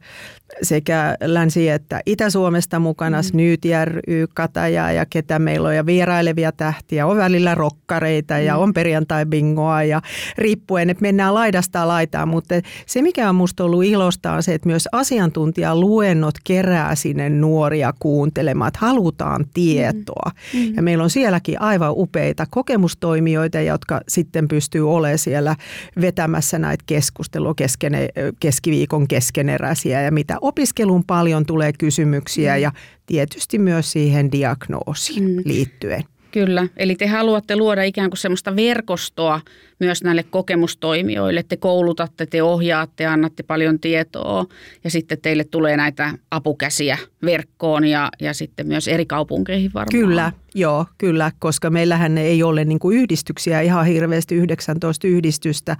sekä 0.63 1.17
Länsi- 1.25 1.69
että 1.69 2.01
Itä-Suomesta 2.07 2.79
mukana, 2.79 3.19
mm. 3.19 3.23
Snyt 3.23 3.61
ry, 3.85 4.27
Kataja 4.35 4.93
ja 4.93 5.07
ketä 5.07 5.39
meillä 5.39 5.69
on 5.69 5.77
ja 5.77 5.87
vierailevia 5.87 6.53
tähtiä, 6.53 7.07
on 7.07 7.17
välillä 7.17 7.55
rokkareita 7.55 8.35
mm. 8.35 8.41
ja 8.41 8.57
on 8.57 8.75
perjantai-bingoa 8.75 9.83
ja 9.83 10.03
riippuen, 10.39 10.91
että 10.91 11.03
mennään 11.03 11.35
laidasta 11.35 11.89
laitaan, 11.89 12.29
mutta 12.29 12.55
se 12.87 13.03
mikä 13.03 13.29
on 13.29 13.35
musta 13.35 13.65
ollut 13.65 13.85
ilosta 13.85 14.33
on 14.33 14.43
se, 14.43 14.55
että 14.55 14.69
myös 14.69 14.89
asiantuntijaluennot 14.93 16.35
kerää 16.45 16.95
sinne 16.95 17.31
nuoria 17.31 17.95
kuuntelemaan, 17.99 18.69
että 18.69 18.81
halutaan 18.83 19.45
tietoa 19.55 20.31
mm. 20.55 20.61
Mm. 20.61 20.75
ja 20.75 20.83
meillä 20.83 21.05
on 21.05 21.11
sielläkin 21.11 21.61
aivan 21.61 21.93
upeita 21.97 22.47
kokemustoimia 22.51 23.25
toimijoita, 23.25 23.61
jotka 23.61 24.01
sitten 24.09 24.49
pystyy 24.49 24.91
olemaan 24.91 25.19
siellä 25.19 25.57
vetämässä 26.01 26.59
näitä 26.59 26.85
keskustelua 26.87 27.55
keskene, 27.55 28.09
keskiviikon 28.41 29.09
keskeneräisiä 29.09 30.03
ja 30.03 30.13
mitä 30.13 30.37
opiskelun 30.45 31.05
paljon 31.05 31.47
tulee 31.47 31.73
kysymyksiä 31.73 32.57
mm. 32.57 32.63
ja 32.63 32.73
tietysti 33.07 33.59
myös 33.59 33.93
siihen 33.93 34.33
diagnoosiin 34.33 35.31
mm. 35.31 35.43
liittyen. 35.45 36.05
Kyllä, 36.31 36.69
eli 36.77 36.95
te 36.95 37.07
haluatte 37.07 37.57
luoda 37.57 37.83
ikään 37.83 38.11
kuin 38.11 38.19
semmoista 38.19 38.57
verkostoa 38.57 39.41
myös 39.81 40.03
näille 40.03 40.23
kokemustoimijoille. 40.23 41.43
Te 41.43 41.57
koulutatte, 41.57 42.27
te 42.27 42.43
ohjaatte, 42.43 43.07
annatte 43.07 43.43
paljon 43.43 43.81
tietoa 43.81 44.47
ja 44.85 44.91
sitten 44.91 45.19
teille 45.23 45.45
tulee 45.45 45.77
näitä 45.77 46.19
apukäsiä 46.31 46.99
verkkoon 47.25 47.85
ja, 47.85 48.09
ja 48.21 48.35
sitten 48.35 48.67
myös 48.67 48.89
eri 48.89 49.07
kaupunkeihin 49.07 49.71
varmaan. 49.75 50.01
Kyllä, 50.01 50.33
joo, 50.55 50.87
kyllä, 50.99 51.33
koska 51.39 51.71
meillähän 51.71 52.19
ei 52.19 52.43
ole 52.43 52.65
niin 52.65 52.79
kuin 52.79 52.99
yhdistyksiä 52.99 53.61
ihan 53.61 53.87
hirveästi, 53.87 54.35
19 54.35 55.07
yhdistystä 55.07 55.77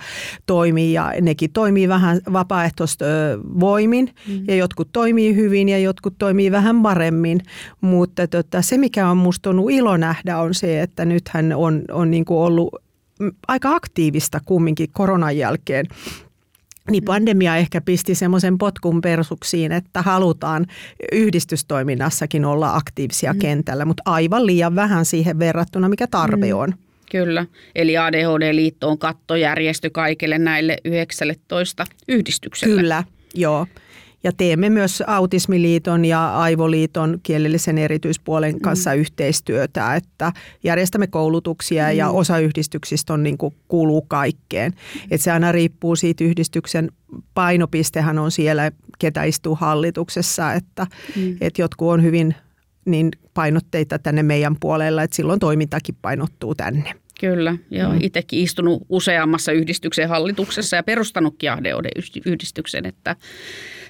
toimii 0.47 0.93
ja 0.93 1.13
nekin 1.21 1.53
toimii 1.53 1.89
vähän 1.89 2.21
vapaaehtoista 2.33 3.05
voimin 3.61 4.11
mm. 4.29 4.45
ja 4.49 4.57
jotkut 4.57 4.89
toimii 4.93 5.35
hyvin 5.35 5.69
ja 5.69 5.79
jotkut 5.79 6.15
toimii 6.19 6.53
vähän 6.53 6.83
paremmin, 6.83 7.41
mutta 7.81 8.29
tota, 8.29 8.63
se 8.63 8.79
mikä 8.79 9.09
on 9.09 9.17
musta 9.17 9.51
on 9.51 9.71
ilo 9.71 9.97
nähdä 9.97 10.39
on 10.39 10.55
se, 10.55 10.81
että 10.81 11.05
nythän 11.05 11.53
on, 11.53 11.83
on 11.91 12.11
niin 12.11 12.25
kuin 12.25 12.39
ollut 12.39 12.75
aika 13.49 13.75
aktiivista 13.75 14.41
kumminkin 14.45 14.89
koronan 14.93 15.37
jälkeen 15.37 15.87
niin 16.91 17.03
mm. 17.03 17.07
pandemia 17.07 17.57
ehkä 17.57 17.81
pisti 17.81 18.15
semmoisen 18.15 18.59
potkun 18.59 19.01
persuksiin, 19.01 19.73
että 19.73 20.03
halutaan 20.03 20.67
yhdistystoiminnassakin 21.13 22.45
olla 22.45 22.75
aktiivisia 22.75 23.33
mm. 23.33 23.39
kentällä, 23.39 23.85
mutta 23.85 24.03
aivan 24.07 24.47
liian 24.47 24.75
vähän 24.75 25.05
siihen 25.05 25.39
verrattuna, 25.39 25.89
mikä 25.89 26.07
tarve 26.07 26.53
mm. 26.53 26.59
on. 26.59 26.75
Kyllä, 27.11 27.47
eli 27.75 27.97
ADHD-liitto 27.99 28.89
on 28.89 28.99
kattojärjestö 28.99 29.91
kaikille 29.91 30.39
näille 30.39 30.77
19 30.85 31.85
yhdistykselle. 32.09 32.81
Kyllä, 32.81 33.05
joo. 33.35 33.67
Ja 34.25 34.33
teemme 34.37 34.71
myös 34.71 35.03
Autismiliiton 35.07 36.05
ja 36.05 36.39
Aivoliiton 36.39 37.21
kielellisen 37.23 37.79
erityispuolen 37.79 38.61
kanssa 38.61 38.91
mm. 38.91 38.97
yhteistyötä, 38.97 39.97
että 39.97 40.33
järjestämme 40.65 41.07
koulutuksia 41.07 41.85
mm. 41.85 41.97
ja 41.97 42.11
osa 42.11 42.39
yhdistyksistä 42.39 43.15
on 43.15 43.23
niin 43.23 43.39
kuin 43.39 43.55
kuuluu 43.69 44.03
kaikkeen. 44.03 44.73
Et 45.11 45.21
se 45.21 45.33
aina 45.33 45.53
riippuu 45.53 45.97
siitä 45.97 46.25
yhdistyksen 46.25 46.91
painopistehän 47.35 48.19
on 48.19 48.31
siellä, 48.31 48.73
ketä 48.99 49.25
istuu 49.25 49.55
hallituksessa, 49.55 50.53
että 50.53 50.87
mm. 51.17 51.37
et 51.41 51.59
jotkut 51.59 51.89
on 51.89 52.03
hyvin 52.03 52.35
niin 52.85 53.11
painotteita 53.35 53.99
tänne 53.99 54.23
meidän 54.23 54.57
puolella, 54.61 55.03
että 55.03 55.17
silloin 55.17 55.41
toimintakin 55.41 55.95
painottuu 56.03 56.55
tänne. 56.55 56.95
Kyllä, 57.21 57.57
joo. 57.71 57.93
Mm. 57.93 57.99
Itsekin 58.03 58.39
istunut 58.39 58.83
useammassa 58.89 59.53
yhdistyksen 59.53 60.09
hallituksessa 60.09 60.77
ja 60.77 60.83
perustanutkin 60.83 61.53
ADHD-yhdistyksen, 61.53 62.87
että 62.87 63.17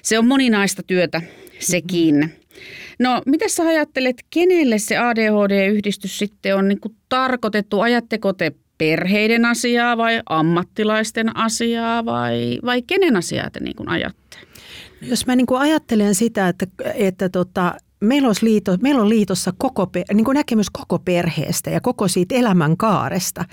se 0.01 0.19
on 0.19 0.27
moninaista 0.27 0.83
työtä 0.83 1.21
sekin. 1.59 2.33
No, 2.99 3.21
mitä 3.25 3.47
sä 3.47 3.63
ajattelet, 3.63 4.25
kenelle 4.29 4.79
se 4.79 4.97
ADHD-yhdistys 4.97 6.17
sitten 6.19 6.55
on 6.55 6.67
niin 6.67 6.79
kuin 6.79 6.95
tarkoitettu? 7.09 7.81
Ajatteko 7.81 8.33
te 8.33 8.51
perheiden 8.77 9.45
asiaa 9.45 9.97
vai 9.97 10.21
ammattilaisten 10.29 11.37
asiaa 11.37 12.05
vai, 12.05 12.59
vai 12.65 12.81
kenen 12.81 13.15
asiaa 13.15 13.49
te 13.49 13.59
niin 13.59 13.75
kuin 13.75 13.89
ajatte? 13.89 14.37
Jos 15.01 15.27
mä 15.27 15.35
niin 15.35 15.47
kuin 15.47 15.61
ajattelen 15.61 16.15
sitä, 16.15 16.47
että, 16.47 16.67
että 16.95 17.29
tota, 17.29 17.75
meillä, 18.05 18.27
olisi 18.27 18.45
liito, 18.45 18.77
meillä 18.81 19.01
on 19.01 19.09
liitossa 19.09 19.53
koko, 19.57 19.87
niin 20.13 20.25
kuin 20.25 20.35
näkemys 20.35 20.69
koko 20.69 20.99
perheestä 20.99 21.69
ja 21.69 21.81
koko 21.81 22.07
siitä 22.07 22.35
elämänkaaresta. 22.35 23.45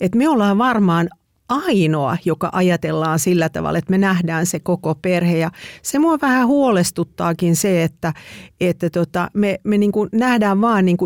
Että 0.00 0.18
me 0.18 0.28
ollaan 0.28 0.58
varmaan 0.58 1.08
ainoa, 1.48 2.16
joka 2.24 2.48
ajatellaan 2.52 3.18
sillä 3.18 3.48
tavalla, 3.48 3.78
että 3.78 3.90
me 3.90 3.98
nähdään 3.98 4.46
se 4.46 4.60
koko 4.60 4.94
perhe. 4.94 5.38
Ja 5.38 5.50
se 5.82 5.98
mua 5.98 6.18
vähän 6.22 6.46
huolestuttaakin 6.46 7.56
se, 7.56 7.82
että, 7.82 8.12
että 8.60 8.90
tota, 8.90 9.30
me, 9.34 9.58
me 9.64 9.78
niin 9.78 9.92
kuin 9.92 10.08
nähdään 10.12 10.60
vaan 10.60 10.84
niin 10.84 10.96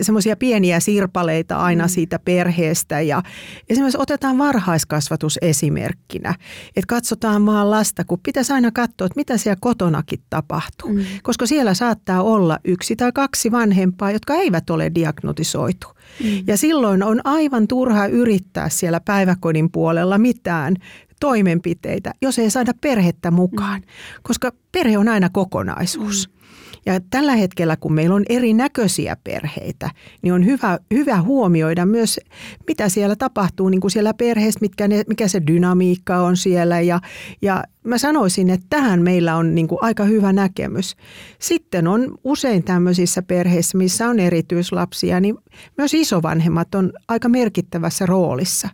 semmoisia 0.00 0.36
pieniä 0.36 0.80
sirpaleita 0.80 1.56
aina 1.56 1.84
mm. 1.84 1.88
siitä 1.88 2.18
perheestä. 2.18 3.00
Ja 3.00 3.22
esimerkiksi 3.68 3.98
otetaan 4.00 4.38
varhaiskasvatus 4.38 5.38
esimerkkinä. 5.42 6.34
Että 6.76 6.86
katsotaan 6.88 7.46
vaan 7.46 7.70
lasta, 7.70 8.04
kun 8.04 8.18
pitäisi 8.22 8.52
aina 8.52 8.70
katsoa, 8.70 9.06
että 9.06 9.16
mitä 9.16 9.36
siellä 9.36 9.58
kotonakin 9.60 10.20
tapahtuu. 10.30 10.92
Mm. 10.92 11.04
Koska 11.22 11.46
siellä 11.46 11.74
saattaa 11.74 12.22
olla 12.22 12.58
yksi 12.64 12.96
tai 12.96 13.12
kaksi 13.14 13.50
vanhempaa, 13.52 14.10
jotka 14.10 14.34
eivät 14.34 14.70
ole 14.70 14.90
diagnotisoitu. 14.94 15.88
Mm. 16.24 16.44
Ja 16.46 16.56
silloin 16.56 17.02
on 17.02 17.20
aivan 17.24 17.68
turha 17.68 18.06
yrittää 18.06 18.68
siellä 18.68 19.00
päiväkodin 19.00 19.70
puolella 19.70 20.18
mitään 20.18 20.76
toimenpiteitä, 21.20 22.14
jos 22.22 22.38
ei 22.38 22.50
saada 22.50 22.72
perhettä 22.80 23.30
mukaan, 23.30 23.80
mm. 23.80 23.86
koska 24.22 24.52
perhe 24.72 24.98
on 24.98 25.08
aina 25.08 25.28
kokonaisuus. 25.28 26.28
Mm. 26.28 26.39
Ja 26.86 27.00
tällä 27.10 27.36
hetkellä, 27.36 27.76
kun 27.76 27.92
meillä 27.92 28.14
on 28.14 28.24
erinäköisiä 28.28 29.16
perheitä, 29.24 29.90
niin 30.22 30.34
on 30.34 30.44
hyvä, 30.44 30.78
hyvä 30.94 31.22
huomioida 31.22 31.86
myös, 31.86 32.20
mitä 32.66 32.88
siellä 32.88 33.16
tapahtuu 33.16 33.68
niin 33.68 33.80
kuin 33.80 33.90
siellä 33.90 34.14
perheessä, 34.14 34.60
mitkä 34.60 34.88
ne, 34.88 35.02
mikä 35.08 35.28
se 35.28 35.42
dynamiikka 35.46 36.16
on 36.16 36.36
siellä. 36.36 36.80
Ja, 36.80 37.00
ja 37.42 37.64
mä 37.84 37.98
sanoisin, 37.98 38.50
että 38.50 38.66
tähän 38.70 39.02
meillä 39.02 39.36
on 39.36 39.54
niin 39.54 39.68
kuin 39.68 39.78
aika 39.82 40.04
hyvä 40.04 40.32
näkemys. 40.32 40.96
Sitten 41.38 41.86
on 41.86 42.14
usein 42.24 42.64
tämmöisissä 42.64 43.22
perheissä, 43.22 43.78
missä 43.78 44.08
on 44.08 44.20
erityislapsia, 44.20 45.20
niin 45.20 45.38
myös 45.76 45.94
isovanhemmat 45.94 46.74
on 46.74 46.92
aika 47.08 47.28
merkittävässä 47.28 48.06
roolissa. 48.06 48.68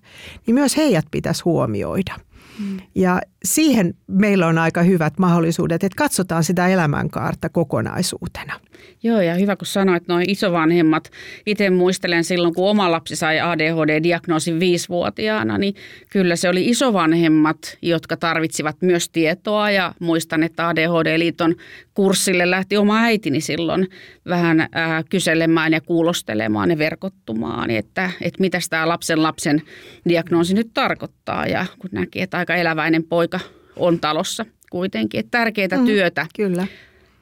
Niin 0.47 0.55
myös 0.55 0.77
heidät 0.77 1.05
pitäisi 1.11 1.43
huomioida. 1.45 2.15
Mm. 2.59 2.77
Ja 2.95 3.21
siihen 3.45 3.95
meillä 4.07 4.47
on 4.47 4.59
aika 4.59 4.83
hyvät 4.83 5.19
mahdollisuudet, 5.19 5.85
että 5.85 5.97
katsotaan 5.97 6.45
sitä 6.45 6.69
elämänkaarta 6.69 7.49
kokonaisuutena. 7.49 8.61
Joo, 9.03 9.21
ja 9.21 9.35
hyvä 9.35 9.57
kun 9.57 9.67
sanoit 9.67 10.09
noin 10.09 10.31
isovanhemmat. 10.31 11.11
Itse 11.47 11.71
muistelen 11.71 12.25
silloin, 12.25 12.55
kun 12.55 12.69
oma 12.71 12.91
lapsi 12.91 13.17
sai 13.17 13.41
ADHD-diagnoosin 13.41 14.61
viisivuotiaana, 14.61 15.59
niin 15.59 15.75
kyllä 16.11 16.37
se 16.37 16.49
oli 16.49 16.69
isovanhemmat, 16.69 17.79
jotka 17.83 18.17
tarvitsivat 18.17 18.77
myös 18.83 19.09
tietoa. 19.09 19.71
Ja 19.71 19.95
muistan, 20.01 20.43
että 20.43 20.69
ADHD-liiton 20.69 21.55
kurssille 21.95 22.51
lähti 22.51 22.77
oma 22.77 22.99
äitini 22.99 23.41
silloin 23.41 23.89
vähän 24.29 24.61
äh, 24.61 24.69
kyselemään 25.11 25.73
ja 25.73 25.81
kuulostelemaan 25.81 26.71
ja 26.71 26.79
verkottumaan, 26.79 27.71
että, 27.71 28.11
että 28.21 28.41
mitä 28.41 28.59
tämä 28.71 28.89
lapsen 28.89 29.23
lapsen 29.23 29.63
diagnoosi 30.09 30.55
nyt 30.55 30.71
tarkoittaa. 30.75 31.47
Ja 31.47 31.67
kun 31.79 31.91
näki, 31.93 32.21
että 32.21 32.39
aika 32.47 32.61
eläväinen 32.61 33.05
poika 33.05 33.41
on 33.77 34.01
talossa 34.01 34.47
kuitenkin. 34.71 35.21
Että 35.21 35.39
tärkeää 35.39 35.79
mm, 35.79 35.87
työtä 35.87 36.27
kyllä. 36.37 36.67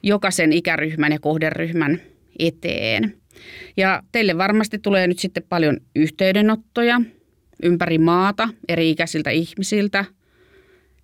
jokaisen 0.03 0.53
ikäryhmän 0.53 1.13
ja 1.13 1.19
kohderyhmän 1.21 2.01
eteen. 2.39 3.17
Ja 3.77 4.03
teille 4.13 4.39
varmasti 4.39 4.79
tulee 4.79 5.07
nyt 5.07 5.19
sitten 5.19 5.43
paljon 5.49 5.81
yhteydenottoja 5.97 7.01
ympäri 7.63 7.99
maata 7.99 8.49
eri 8.69 8.91
ikäisiltä 8.91 9.31
ihmisiltä, 9.31 10.05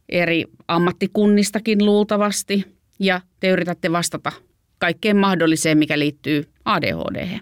eri 0.08 0.44
ammattikunnistakin 0.68 1.84
luultavasti, 1.84 2.64
ja 2.98 3.20
te 3.40 3.48
yritätte 3.48 3.92
vastata 3.92 4.32
kaikkeen 4.78 5.16
mahdolliseen, 5.16 5.78
mikä 5.78 5.98
liittyy 5.98 6.44
ADHD. 6.64 7.40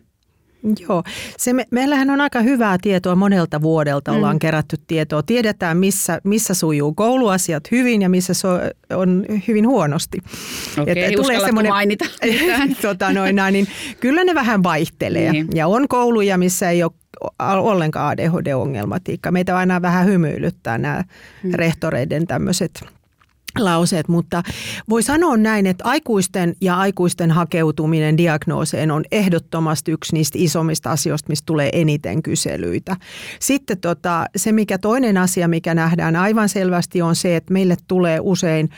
Joo, 0.88 1.02
se 1.36 1.52
me, 1.52 1.66
meillähän 1.70 2.10
on 2.10 2.20
aika 2.20 2.40
hyvää 2.40 2.78
tietoa 2.82 3.14
monelta 3.14 3.62
vuodelta, 3.62 4.12
ollaan 4.12 4.36
mm. 4.36 4.38
kerätty 4.38 4.76
tietoa. 4.86 5.22
Tiedetään, 5.22 5.76
missä, 5.76 6.20
missä 6.24 6.54
sujuu 6.54 6.94
kouluasiat 6.94 7.70
hyvin 7.70 8.02
ja 8.02 8.08
missä 8.08 8.34
so, 8.34 8.48
on 8.94 9.24
hyvin 9.48 9.66
huonosti. 9.66 10.18
Okei, 10.78 10.92
okay, 10.92 11.12
tulee 11.16 11.40
semmoinen, 11.40 11.72
mainita 11.72 12.04
tota 12.82 13.12
noin, 13.12 13.36
niin 13.52 13.68
kyllä 14.00 14.24
ne 14.24 14.34
vähän 14.34 14.62
vaihtelee. 14.62 15.32
Niin. 15.32 15.48
Ja 15.54 15.66
on 15.66 15.88
kouluja, 15.88 16.38
missä 16.38 16.70
ei 16.70 16.82
ole 16.82 16.92
ollenkaan 17.38 18.12
ADHD-ongelmatiikka. 18.12 19.30
Meitä 19.30 19.56
aina 19.56 19.82
vähän 19.82 20.06
hymyilyttää 20.06 20.78
nämä 20.78 21.04
mm. 21.42 21.50
rehtoreiden 21.54 22.26
tämmöiset 22.26 22.84
lauseet, 23.64 24.08
mutta 24.08 24.42
voi 24.88 25.02
sanoa 25.02 25.36
näin, 25.36 25.66
että 25.66 25.84
aikuisten 25.84 26.54
ja 26.60 26.78
aikuisten 26.78 27.30
hakeutuminen 27.30 28.16
diagnooseen 28.16 28.90
on 28.90 29.04
ehdottomasti 29.12 29.92
yksi 29.92 30.14
niistä 30.14 30.38
isommista 30.40 30.90
asioista, 30.90 31.28
mistä 31.28 31.46
tulee 31.46 31.70
eniten 31.72 32.22
kyselyitä. 32.22 32.96
Sitten 33.40 33.78
tota, 33.78 34.26
se, 34.36 34.52
mikä 34.52 34.78
toinen 34.78 35.16
asia, 35.16 35.48
mikä 35.48 35.74
nähdään 35.74 36.16
aivan 36.16 36.48
selvästi 36.48 37.02
on 37.02 37.16
se, 37.16 37.36
että 37.36 37.52
meille 37.52 37.76
tulee 37.88 38.18
usein 38.22 38.68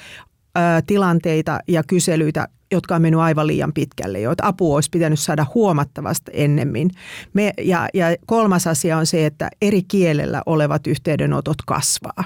tilanteita 0.86 1.60
ja 1.68 1.82
kyselyitä 1.82 2.48
jotka 2.72 2.94
on 2.94 3.02
mennyt 3.02 3.20
aivan 3.20 3.46
liian 3.46 3.72
pitkälle, 3.72 4.20
joita 4.20 4.46
apua 4.46 4.74
olisi 4.74 4.90
pitänyt 4.90 5.20
saada 5.20 5.46
huomattavasti 5.54 6.30
ennemmin. 6.34 6.90
Me, 7.32 7.52
ja, 7.62 7.88
ja 7.94 8.06
kolmas 8.26 8.66
asia 8.66 8.98
on 8.98 9.06
se, 9.06 9.26
että 9.26 9.50
eri 9.62 9.82
kielellä 9.82 10.42
olevat 10.46 10.86
yhteydenotot 10.86 11.56
kasvaa. 11.66 12.24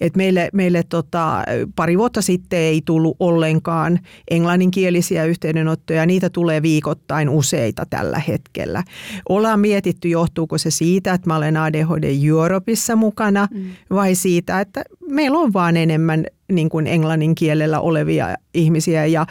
Et 0.00 0.16
meille 0.16 0.48
meille 0.52 0.82
tota, 0.88 1.44
pari 1.76 1.98
vuotta 1.98 2.22
sitten 2.22 2.58
ei 2.58 2.82
tullut 2.84 3.16
ollenkaan 3.20 3.98
englanninkielisiä 4.30 5.24
yhteydenottoja, 5.24 6.06
niitä 6.06 6.30
tulee 6.30 6.62
viikoittain 6.62 7.28
useita 7.28 7.86
tällä 7.90 8.18
hetkellä. 8.18 8.84
Ollaan 9.28 9.60
mietitty, 9.60 10.08
johtuuko 10.08 10.58
se 10.58 10.70
siitä, 10.70 11.12
että 11.12 11.28
mä 11.30 11.36
olen 11.36 11.56
ADHD 11.56 12.28
Europeissa 12.28 12.96
mukana 12.96 13.48
mm. 13.50 13.70
vai 13.90 14.14
siitä, 14.14 14.60
että 14.60 14.84
meillä 15.10 15.38
on 15.38 15.52
vaan 15.52 15.76
enemmän 15.76 16.24
niin 16.52 16.68
kuin 16.68 16.86
englannin 16.86 17.34
kielellä 17.34 17.80
olevia 17.80 18.36
ihmisiä 18.54 19.06
ja 19.06 19.26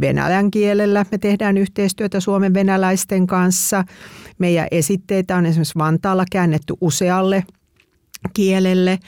venäjän 0.00 0.50
kielellä. 0.50 1.06
Me 1.10 1.18
tehdään 1.18 1.58
yhteistyötä 1.58 2.20
Suomen 2.20 2.54
venäläisten 2.54 3.26
kanssa. 3.26 3.84
Meidän 4.38 4.68
esitteitä 4.70 5.36
on 5.36 5.46
esimerkiksi 5.46 5.78
Vantaalla 5.78 6.24
käännetty 6.32 6.74
usealle 6.80 7.44
kielelle 8.34 8.98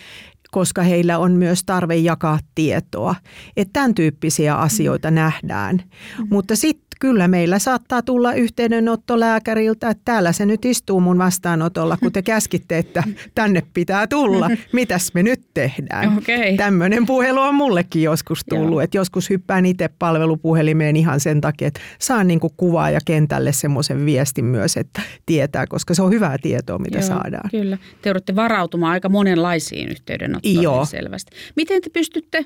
koska 0.55 0.83
heillä 0.83 1.19
on 1.19 1.33
myös 1.33 1.65
tarve 1.67 1.97
jakaa 1.97 2.39
tietoa. 2.55 3.15
Että 3.57 3.73
tämän 3.73 3.95
tyyppisiä 3.95 4.55
asioita 4.55 5.11
mm. 5.11 5.15
nähdään. 5.15 5.77
Mm. 6.19 6.27
Mutta 6.31 6.57
sitten 6.57 6.94
kyllä 7.05 7.29
meillä 7.29 7.59
saattaa 7.59 8.03
tulla 8.03 8.33
yhteydenotto 8.33 9.21
lääkäriltä, 9.21 9.91
että 9.91 10.03
täällä 10.05 10.33
se 10.33 10.47
nyt 10.47 10.65
istuu 10.65 11.01
mun 11.01 11.19
vastaanotolla, 11.19 11.97
kun 11.97 12.13
te 12.13 12.23
käskitte, 12.23 12.79
että 12.79 13.03
tänne 13.35 13.63
pitää 13.75 14.07
tulla. 14.07 14.51
Mitäs 14.73 15.15
me 15.15 15.23
nyt 15.23 15.41
tehdään? 15.55 16.19
Okay. 16.19 16.57
Tämmöinen 16.57 17.07
puhelu 17.07 17.41
on 17.41 17.55
mullekin 17.55 18.03
joskus 18.03 18.45
tullut, 18.49 18.83
että 18.83 18.97
joskus 18.97 19.31
hyppään 19.31 19.67
itse 19.67 19.89
palvelupuhelimeen 19.99 20.97
ihan 20.97 21.21
sen 21.21 21.41
takia, 21.41 21.69
että 21.69 21.81
saan 21.99 22.27
niin 22.27 22.41
kuvaa 22.57 22.91
ja 22.91 23.01
kentälle 23.05 23.53
semmoisen 23.53 24.07
viestin 24.07 24.45
myös, 24.45 24.77
että 24.77 25.03
tietää, 25.27 25.67
koska 25.67 25.95
se 25.95 26.03
on 26.03 26.11
hyvää 26.11 26.37
tietoa, 26.43 26.79
mitä 26.79 26.99
Joo, 26.99 27.09
saadaan. 27.09 27.51
Kyllä. 27.51 27.79
Te 28.03 28.09
joudutte 28.09 28.37
varautumaan 28.37 28.93
aika 28.93 29.09
monenlaisiin 29.09 29.89
yhteydenottoihin 29.89 30.63
Joo. 30.63 30.85
selvästi. 30.85 31.37
Miten 31.57 31.83
te 31.83 31.91
pystytte 31.91 32.45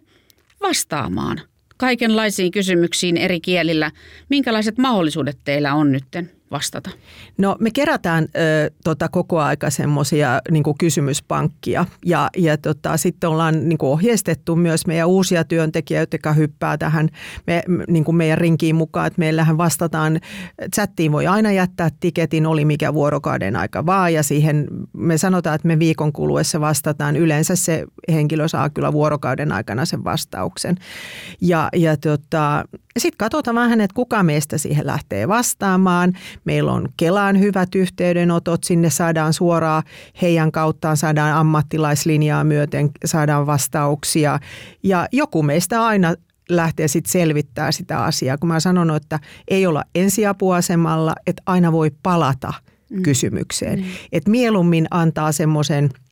vastaamaan 0.62 1.40
kaikenlaisiin 1.78 2.50
kysymyksiin 2.50 3.16
eri 3.16 3.40
kielillä. 3.40 3.90
Minkälaiset 4.28 4.78
mahdollisuudet 4.78 5.38
teillä 5.44 5.74
on 5.74 5.92
nytten? 5.92 6.37
Vastata? 6.50 6.90
No 7.38 7.56
me 7.60 7.70
kerätään 7.70 8.24
ö, 8.24 8.70
tota, 8.84 9.08
koko 9.08 9.40
aika 9.40 9.70
semmoisia 9.70 10.40
niin 10.50 10.64
kysymyspankkia 10.78 11.86
ja, 12.06 12.30
ja 12.36 12.56
tota, 12.56 12.96
sitten 12.96 13.30
ollaan 13.30 13.68
niin 13.68 13.78
kuin 13.78 13.90
ohjeistettu 13.90 14.56
myös 14.56 14.86
meidän 14.86 15.08
uusia 15.08 15.44
työntekijöitä, 15.44 16.14
jotka 16.14 16.32
hyppää 16.32 16.78
tähän 16.78 17.08
me, 17.46 17.62
niin 17.88 18.04
kuin 18.04 18.16
meidän 18.16 18.38
rinkiin 18.38 18.76
mukaan, 18.76 19.06
että 19.06 19.18
meillähän 19.18 19.58
vastataan, 19.58 20.20
chattiin 20.74 21.12
voi 21.12 21.26
aina 21.26 21.52
jättää 21.52 21.90
tiketin, 22.00 22.46
oli 22.46 22.64
mikä 22.64 22.94
vuorokauden 22.94 23.56
aika 23.56 23.86
vaan 23.86 24.14
ja 24.14 24.22
siihen 24.22 24.66
me 24.92 25.18
sanotaan, 25.18 25.54
että 25.54 25.68
me 25.68 25.78
viikon 25.78 26.12
kuluessa 26.12 26.60
vastataan. 26.60 27.16
Yleensä 27.16 27.56
se 27.56 27.84
henkilö 28.12 28.48
saa 28.48 28.70
kyllä 28.70 28.92
vuorokauden 28.92 29.52
aikana 29.52 29.84
sen 29.84 30.04
vastauksen. 30.04 30.76
Ja, 31.40 31.68
ja 31.76 31.96
tota, 31.96 32.64
sitten 32.98 33.18
katsotaan 33.18 33.54
vähän, 33.54 33.80
että 33.80 33.94
kuka 33.94 34.22
meistä 34.22 34.58
siihen 34.58 34.86
lähtee 34.86 35.28
vastaamaan. 35.28 36.12
Meillä 36.48 36.72
on 36.72 36.88
Kelaan 36.96 37.40
hyvät 37.40 37.74
yhteydenotot, 37.74 38.64
sinne 38.64 38.90
saadaan 38.90 39.32
suoraan 39.32 39.82
heidän 40.22 40.52
kauttaan, 40.52 40.96
saadaan 40.96 41.32
ammattilaislinjaa 41.32 42.44
myöten, 42.44 42.90
saadaan 43.04 43.46
vastauksia. 43.46 44.38
Ja 44.82 45.08
joku 45.12 45.42
meistä 45.42 45.84
aina 45.84 46.14
lähtee 46.48 46.88
sitten 46.88 47.12
selvittää 47.12 47.72
sitä 47.72 48.04
asiaa. 48.04 48.38
Kun 48.38 48.48
mä 48.48 48.60
sanon, 48.60 48.96
että 48.96 49.18
ei 49.48 49.66
olla 49.66 49.82
ensiapuasemalla, 49.94 51.14
että 51.26 51.42
aina 51.46 51.72
voi 51.72 51.90
palata 52.02 52.52
mm. 52.90 53.02
kysymykseen. 53.02 53.78
Mm. 53.78 53.84
Et 54.12 54.28
mieluummin 54.28 54.86
antaa 54.90 55.32
semmoisen– 55.32 55.88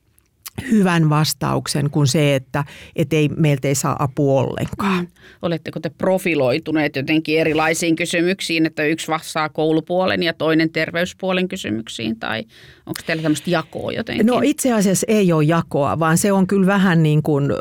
hyvän 0.70 1.10
vastauksen 1.10 1.90
kuin 1.90 2.06
se, 2.06 2.34
että 2.34 2.64
et 2.96 3.12
ei, 3.12 3.28
meiltä 3.28 3.68
ei 3.68 3.74
saa 3.74 3.96
apua 3.98 4.42
ollenkaan. 4.42 5.04
Mm. 5.04 5.10
Oletteko 5.42 5.80
te 5.80 5.90
profiloituneet 5.90 6.96
jotenkin 6.96 7.40
erilaisiin 7.40 7.96
kysymyksiin, 7.96 8.66
että 8.66 8.84
yksi 8.84 9.08
vastaa 9.08 9.48
koulupuolen 9.48 10.22
ja 10.22 10.34
toinen 10.34 10.70
terveyspuolen 10.70 11.48
kysymyksiin 11.48 12.18
tai 12.18 12.44
onko 12.86 13.00
teillä 13.06 13.22
tämmöistä 13.22 13.50
jakoa 13.50 13.92
jotenkin? 13.92 14.26
No 14.26 14.40
itse 14.44 14.72
asiassa 14.72 15.06
ei 15.08 15.32
ole 15.32 15.44
jakoa, 15.44 15.98
vaan 15.98 16.18
se 16.18 16.32
on 16.32 16.46
kyllä 16.46 16.66
vähän 16.66 17.02
niin 17.02 17.22
kuin 17.22 17.52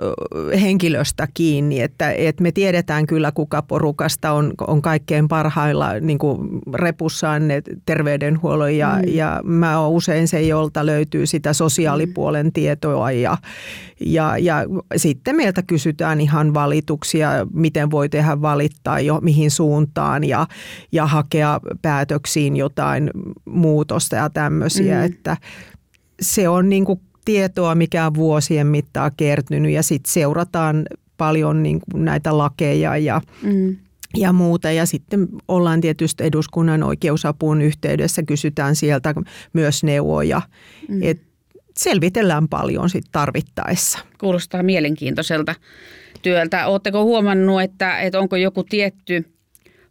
henkilöstä 0.61 1.27
kiinni, 1.33 1.81
että, 1.81 2.11
että 2.11 2.43
me 2.43 2.51
tiedetään 2.51 3.07
kyllä 3.07 3.31
kuka 3.31 3.61
porukasta 3.61 4.31
on, 4.31 4.53
on 4.67 4.81
kaikkein 4.81 5.27
parhailla 5.27 5.99
niin 5.99 6.17
kuin 6.17 6.61
repussaan 6.73 7.47
ne 7.47 7.61
terveydenhuollon 7.85 8.77
ja, 8.77 8.99
mm. 9.05 9.13
ja 9.13 9.41
mä 9.43 9.79
oon 9.79 9.91
usein 9.91 10.27
se, 10.27 10.41
jolta 10.41 10.85
löytyy 10.85 11.25
sitä 11.25 11.53
sosiaalipuolen 11.53 12.53
tietoa 12.53 12.84
tietoa 12.85 13.11
ja, 13.11 13.37
ja, 13.99 14.37
ja 14.37 14.55
sitten 14.95 15.35
meiltä 15.35 15.63
kysytään 15.63 16.21
ihan 16.21 16.53
valituksia, 16.53 17.29
miten 17.53 17.91
voi 17.91 18.09
tehdä 18.09 18.41
valittaa 18.41 18.99
jo 18.99 19.19
mihin 19.21 19.51
suuntaan 19.51 20.23
ja, 20.23 20.47
ja 20.91 21.05
hakea 21.05 21.59
päätöksiin 21.81 22.55
jotain 22.55 23.09
muutosta 23.45 24.15
ja 24.15 24.29
tämmöisiä, 24.29 24.99
mm. 24.99 25.05
että 25.05 25.37
se 26.21 26.49
on 26.49 26.69
niin 26.69 26.85
kuin 26.85 26.99
tietoa, 27.25 27.75
mikä 27.75 28.05
on 28.05 28.13
vuosien 28.13 28.67
mittaan 28.67 29.11
kertynyt 29.17 29.71
ja 29.71 29.83
sitten 29.83 30.13
seurataan 30.13 30.85
paljon 31.17 31.63
niin 31.63 31.79
kuin 31.91 32.05
näitä 32.05 32.37
lakeja 32.37 32.97
ja 32.97 33.21
mm 33.43 33.75
ja 34.17 34.33
muuta. 34.33 34.71
Ja 34.71 34.85
sitten 34.85 35.27
ollaan 35.47 35.81
tietysti 35.81 36.23
eduskunnan 36.23 36.83
oikeusapuun 36.83 37.61
yhteydessä, 37.61 38.23
kysytään 38.23 38.75
sieltä 38.75 39.15
myös 39.53 39.83
neuvoja. 39.83 40.41
Mm. 40.89 40.99
Et 41.01 41.21
selvitellään 41.77 42.47
paljon 42.47 42.89
sit 42.89 43.05
tarvittaessa. 43.11 43.99
Kuulostaa 44.19 44.63
mielenkiintoiselta 44.63 45.55
työltä. 46.21 46.67
Oletteko 46.67 47.03
huomannut, 47.03 47.61
että, 47.61 47.99
että 47.99 48.19
onko 48.19 48.35
joku 48.35 48.63
tietty 48.63 49.25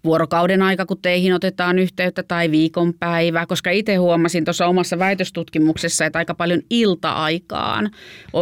vuorokauden 0.04 0.62
aika, 0.62 0.86
kun 0.86 1.02
teihin 1.02 1.34
otetaan 1.34 1.78
yhteyttä 1.78 2.22
tai 2.22 2.50
viikonpäivä, 2.50 3.46
koska 3.46 3.70
itse 3.70 3.94
huomasin 3.94 4.44
tuossa 4.44 4.66
omassa 4.66 4.98
väitöstutkimuksessa, 4.98 6.06
että 6.06 6.18
aika 6.18 6.34
paljon 6.34 6.62
ilta-aikaan 6.70 7.90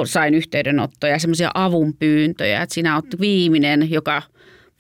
sain 0.05 0.35
yhteydenottoja, 0.35 1.19
semmoisia 1.19 1.51
avunpyyntöjä, 1.55 2.63
että 2.63 2.75
sinä 2.75 2.95
olet 2.95 3.21
viimeinen, 3.21 3.91
joka 3.91 4.23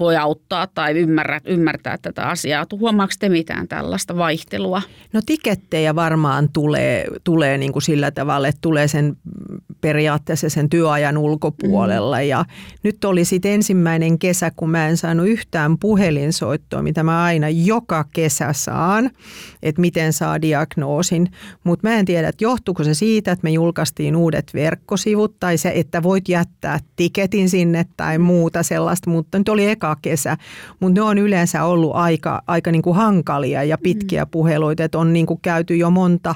voi 0.03 0.17
auttaa 0.17 0.67
tai 0.67 0.93
ymmärrä, 0.93 1.41
ymmärtää 1.45 1.99
tätä 2.03 2.23
asiaa. 2.23 2.67
Huomaako 2.73 3.13
te 3.19 3.29
mitään 3.29 3.69
tällaista 3.69 4.17
vaihtelua? 4.17 4.83
No 5.13 5.21
tikettejä 5.27 5.95
varmaan 5.95 6.49
tulee, 6.53 7.07
tulee 7.25 7.59
niin 7.59 7.73
kuin 7.73 7.83
sillä 7.83 8.11
tavalla, 8.11 8.49
että 8.49 8.61
tulee 8.61 8.89
sen 8.89 9.17
periaatteessa 9.83 10.49
sen 10.49 10.69
työajan 10.69 11.19
ulkopuolella. 11.19 12.17
Mm. 12.17 12.23
Ja 12.23 12.45
nyt 12.83 13.05
oli 13.05 13.25
sitten 13.25 13.53
ensimmäinen 13.53 14.19
kesä, 14.19 14.51
kun 14.57 14.71
mä 14.71 14.89
en 14.89 14.97
saanut 14.97 15.27
yhtään 15.27 15.79
puhelinsoittoa, 15.79 16.83
mitä 16.83 17.03
mä 17.03 17.25
aina 17.25 17.49
joka 17.49 18.05
kesä 18.13 18.53
saan, 18.53 19.11
että 19.63 19.81
miten 19.81 20.13
saa 20.13 20.43
diagnoosin. 20.43 21.29
Mutta 21.65 21.89
mä 21.89 21.95
en 21.95 22.05
tiedä, 22.05 22.29
että 22.29 22.45
johtuuko 22.45 22.85
se 22.85 22.95
siitä, 22.95 23.33
että 23.33 23.45
me 23.45 23.51
julkaistiin 23.51 24.17
uudet 24.17 24.51
verkkosivut 24.55 25.37
tai 25.41 25.59
se, 25.59 25.73
että 25.75 26.03
voit 26.03 26.29
jättää 26.29 26.79
tiketin 26.97 27.51
sinne 27.51 27.87
tai 27.97 28.19
muuta 28.19 28.63
sellaista, 28.63 29.11
mutta 29.11 29.39
nyt 29.39 29.49
oli 29.49 29.69
eka 29.69 29.97
kesä. 30.03 30.37
Mutta 30.81 31.01
ne 31.01 31.03
on 31.03 31.19
yleensä 31.19 31.65
ollut 31.65 31.95
aika, 31.95 32.43
aika 32.47 32.71
niin 32.71 32.83
kuin 32.83 32.97
hankalia 32.97 33.65
ja 33.65 33.79
pitkiä 33.79 34.25
mm. 34.25 34.31
puheluita, 34.31 34.85
että 34.85 34.99
on 34.99 35.13
niin 35.13 35.27
kuin 35.27 35.41
käyty 35.43 35.77
jo 35.77 35.91
monta 35.91 36.35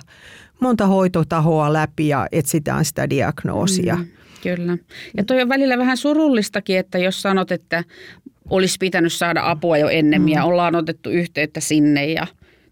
monta 0.61 0.87
hoitotahoa 0.87 1.73
läpi 1.73 2.09
ja 2.09 2.27
etsitään 2.33 2.85
sitä 2.85 3.11
diagnoosia. 3.11 3.97
Mm, 3.97 4.07
kyllä. 4.42 4.79
Ja 5.16 5.25
toi 5.25 5.42
on 5.42 5.49
välillä 5.49 5.79
vähän 5.79 5.97
surullistakin, 5.97 6.79
että 6.79 6.99
jos 6.99 7.23
sanot, 7.23 7.53
että 7.53 7.85
olisi 8.51 8.77
pitänyt 8.81 9.12
saada 9.12 9.51
apua 9.51 9.79
jo 9.79 9.88
ennen 9.88 10.23
mm. 10.23 10.29
ja 10.29 10.45
ollaan 10.45 10.75
otettu 10.75 11.11
yhteyttä 11.11 11.61
sinne 11.61 12.07
ja 12.07 12.27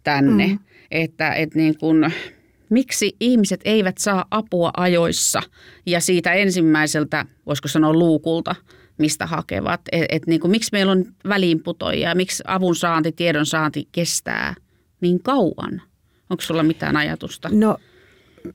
tänne, 0.05 0.47
mm. 0.47 0.59
että, 0.91 1.35
että 1.35 1.59
niin 1.59 1.79
kun, 1.79 2.11
miksi 2.71 3.17
ihmiset 3.21 3.61
eivät 3.65 3.99
saa 3.99 4.25
apua 4.31 4.71
ajoissa 4.77 5.43
ja 5.87 6.01
siitä 6.01 6.33
ensimmäiseltä, 6.33 7.27
voisiko 7.47 7.69
sanoa 7.69 7.93
luukulta, 7.93 8.55
mistä 8.99 9.27
hakevat. 9.27 9.81
Et, 9.93 10.07
et 10.09 10.27
niin 10.27 10.41
kuin, 10.41 10.51
miksi 10.51 10.69
meillä 10.73 10.93
on 10.93 11.05
väliinputoja, 11.29 12.15
miksi 12.15 12.43
avun 12.47 12.77
saanti, 12.77 13.13
tiedon 13.13 13.47
saanti 13.47 13.89
kestää 13.93 14.55
niin 15.01 15.23
kauan? 15.23 15.83
Onko 16.31 16.41
sulla 16.41 16.63
mitään 16.63 16.97
ajatusta? 16.97 17.49
No 17.53 17.77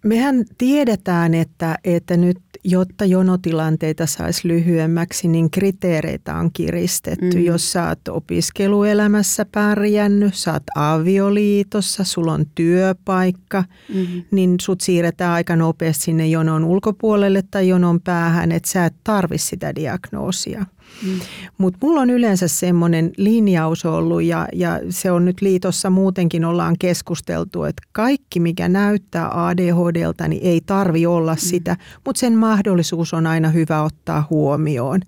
mehän 0.03 0.45
tiedetään, 0.57 1.33
että, 1.33 1.77
että 1.83 2.17
nyt 2.17 2.37
jotta 2.63 3.05
jonotilanteita 3.05 4.05
saisi 4.05 4.47
lyhyemmäksi, 4.47 5.27
niin 5.27 5.51
kriteereitä 5.51 6.35
on 6.35 6.49
kiristetty. 6.53 7.37
Mm. 7.37 7.43
Jos 7.43 7.71
sä 7.71 7.87
oot 7.87 8.07
opiskeluelämässä 8.07 9.45
pärjännyt, 9.51 10.35
sä 10.35 10.53
oot 10.53 10.63
avioliitossa, 10.75 12.03
sulla 12.03 12.33
on 12.33 12.45
työpaikka, 12.55 13.63
mm. 13.93 14.23
niin 14.31 14.55
sut 14.61 14.81
siirretään 14.81 15.31
aika 15.31 15.55
nopeasti 15.55 16.03
sinne 16.03 16.27
jonon 16.27 16.63
ulkopuolelle 16.63 17.43
tai 17.51 17.67
jonon 17.67 18.01
päähän, 18.01 18.51
että 18.51 18.69
sä 18.69 18.85
et 18.85 18.95
tarvi 19.03 19.37
sitä 19.37 19.75
diagnoosia. 19.75 20.65
Mm. 21.05 21.19
Mutta 21.57 21.77
mulla 21.81 22.01
on 22.01 22.09
yleensä 22.09 22.47
semmoinen 22.47 23.11
linjaus 23.17 23.85
ollut 23.85 24.23
ja, 24.23 24.47
ja 24.53 24.79
se 24.89 25.11
on 25.11 25.25
nyt 25.25 25.41
liitossa 25.41 25.89
muutenkin 25.89 26.45
ollaan 26.45 26.75
keskusteltu, 26.79 27.63
että 27.63 27.81
kaikki 27.91 28.39
mikä 28.39 28.69
näyttää 28.69 29.47
ADHDlta, 29.47 30.27
niin 30.27 30.41
ei 30.43 30.61
tarvi 30.65 31.05
olla 31.05 31.33
mm. 31.33 31.39
sitä, 31.39 31.77
mutta 32.05 32.19
sen 32.19 32.33
mahdollisuus 32.37 33.13
on 33.13 33.27
aina 33.27 33.49
hyvä 33.49 33.83
ottaa 33.83 34.27
huomioon. 34.29 35.01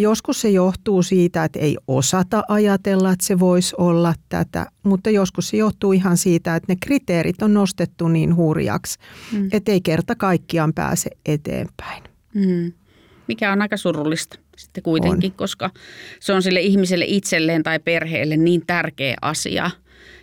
Joskus 0.00 0.40
se 0.40 0.50
johtuu 0.50 1.02
siitä, 1.02 1.44
että 1.44 1.58
ei 1.58 1.76
osata 1.88 2.44
ajatella, 2.48 3.12
että 3.12 3.26
se 3.26 3.38
voisi 3.38 3.74
olla 3.78 4.14
tätä, 4.28 4.66
mutta 4.82 5.10
joskus 5.10 5.48
se 5.48 5.56
johtuu 5.56 5.92
ihan 5.92 6.16
siitä, 6.16 6.56
että 6.56 6.72
ne 6.72 6.76
kriteerit 6.80 7.42
on 7.42 7.54
nostettu 7.54 8.08
niin 8.08 8.36
hurjaksi, 8.36 8.98
mm. 9.32 9.48
että 9.52 9.72
ei 9.72 9.80
kerta 9.80 10.14
kaikkiaan 10.14 10.72
pääse 10.72 11.10
eteenpäin. 11.26 12.02
Mm. 12.34 12.72
Mikä 13.28 13.52
on 13.52 13.62
aika 13.62 13.76
surullista 13.76 14.38
sitten 14.56 14.82
kuitenkin, 14.82 15.30
on. 15.30 15.36
koska 15.36 15.70
se 16.20 16.32
on 16.32 16.42
sille 16.42 16.60
ihmiselle 16.60 17.04
itselleen 17.08 17.62
tai 17.62 17.78
perheelle 17.78 18.36
niin 18.36 18.62
tärkeä 18.66 19.16
asia, 19.22 19.70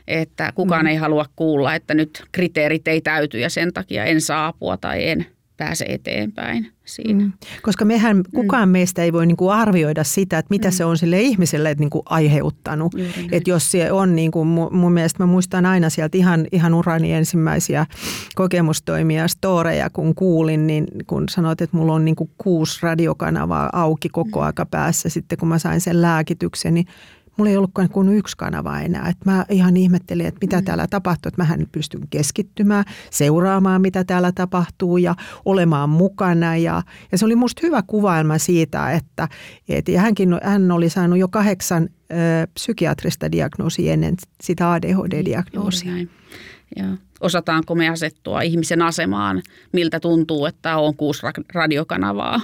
että 0.08 0.52
kukaan 0.56 0.86
mm. 0.86 0.88
ei 0.88 0.96
halua 0.96 1.26
kuulla, 1.36 1.76
että 1.76 1.94
nyt 1.94 2.24
kriteerit 2.32 2.88
ei 2.88 3.02
täyty 3.02 3.40
ja 3.40 3.50
sen 3.50 3.74
takia 3.74 4.06
en 4.06 4.22
saa 4.22 4.48
apua 4.48 4.78
tai 4.78 5.10
en 5.10 5.26
pääse 5.58 5.86
eteenpäin 5.88 6.73
siinä. 6.86 7.24
Mm. 7.24 7.34
Koska 7.62 7.86
mehän, 7.86 8.18
mm. 8.18 8.24
kukaan 8.36 8.70
mm. 8.70 8.72
meistä 8.72 9.04
ei 9.04 9.14
voi 9.14 9.26
niinku 9.26 9.50
arvioida 9.50 10.04
sitä, 10.04 10.38
että 10.38 10.50
mitä 10.50 10.68
mm. 10.68 10.72
se 10.72 10.86
on 10.86 10.98
sille 10.98 11.22
ihmiselle 11.22 11.76
niinku 11.80 12.04
aiheuttanut. 12.06 12.96
Että 13.32 13.50
jos 13.50 13.72
se 13.72 13.92
on, 13.92 14.16
niinku, 14.16 14.46
mun 14.46 14.92
mielestä 14.92 15.24
mä 15.24 15.28
muistan 15.28 15.66
aina 15.66 15.90
sieltä 15.90 16.18
ihan, 16.18 16.46
ihan 16.52 16.74
urani 16.74 17.14
ensimmäisiä 17.14 17.86
kokemustoimia, 18.36 19.28
storeja, 19.28 19.90
kun 19.90 20.16
kuulin, 20.16 20.68
niin 20.68 20.88
kun 21.08 21.24
sanoit, 21.30 21.62
että 21.62 21.78
mulla 21.78 21.94
on 21.94 22.06
niinku 22.06 22.30
kuusi 22.38 22.80
radiokanavaa 22.82 23.70
auki 23.74 24.10
koko 24.10 24.40
mm. 24.40 24.46
aika 24.46 24.66
päässä 24.66 25.10
sitten, 25.10 25.38
kun 25.38 25.48
mä 25.48 25.60
sain 25.60 25.82
sen 25.82 26.02
lääkityksen, 26.02 26.74
niin 26.74 26.86
mulla 27.38 27.52
ei 27.52 27.58
ollutkaan 27.58 27.90
kuin 27.90 28.10
yksi 28.10 28.38
kanava 28.38 28.80
enää. 28.80 29.10
Et 29.10 29.26
mä 29.26 29.46
ihan 29.50 29.78
ihmettelin, 29.78 30.26
että 30.26 30.38
mitä 30.42 30.58
mm. 30.58 30.66
täällä 30.66 30.88
tapahtuu, 30.90 31.28
että 31.28 31.42
mähän 31.42 31.68
pystyn 31.72 32.08
keskittymään, 32.10 32.86
seuraamaan 33.10 33.82
mitä 33.82 34.04
täällä 34.04 34.32
tapahtuu 34.32 34.98
ja 34.98 35.16
olemaan 35.46 35.90
mukana. 35.90 36.58
Ja, 36.58 36.82
ja 37.12 37.18
se 37.18 37.26
oli 37.26 37.36
musta 37.36 37.60
hyvä 37.64 37.82
kuvailma 37.88 38.38
siitä, 38.38 38.92
että 38.92 39.28
et, 39.70 39.88
ja 39.88 40.02
hänkin, 40.02 40.40
hän 40.44 40.72
oli 40.72 40.90
saanut 40.90 41.20
jo 41.20 41.28
kahdeksan 41.28 41.84
ö, 41.84 42.16
psykiatrista 42.54 43.32
diagnoosia 43.32 43.94
ennen 43.94 44.16
sitä 44.42 44.72
ADHD-diagnoosia. 44.72 46.08
Ja 46.76 46.86
osataanko 47.22 47.76
me 47.76 47.90
asettua 47.90 48.42
ihmisen 48.42 48.82
asemaan, 48.82 49.42
miltä 49.72 50.00
tuntuu, 50.00 50.46
että 50.46 50.78
on 50.78 50.96
kuusi 50.96 51.22
radiokanavaa 51.54 52.42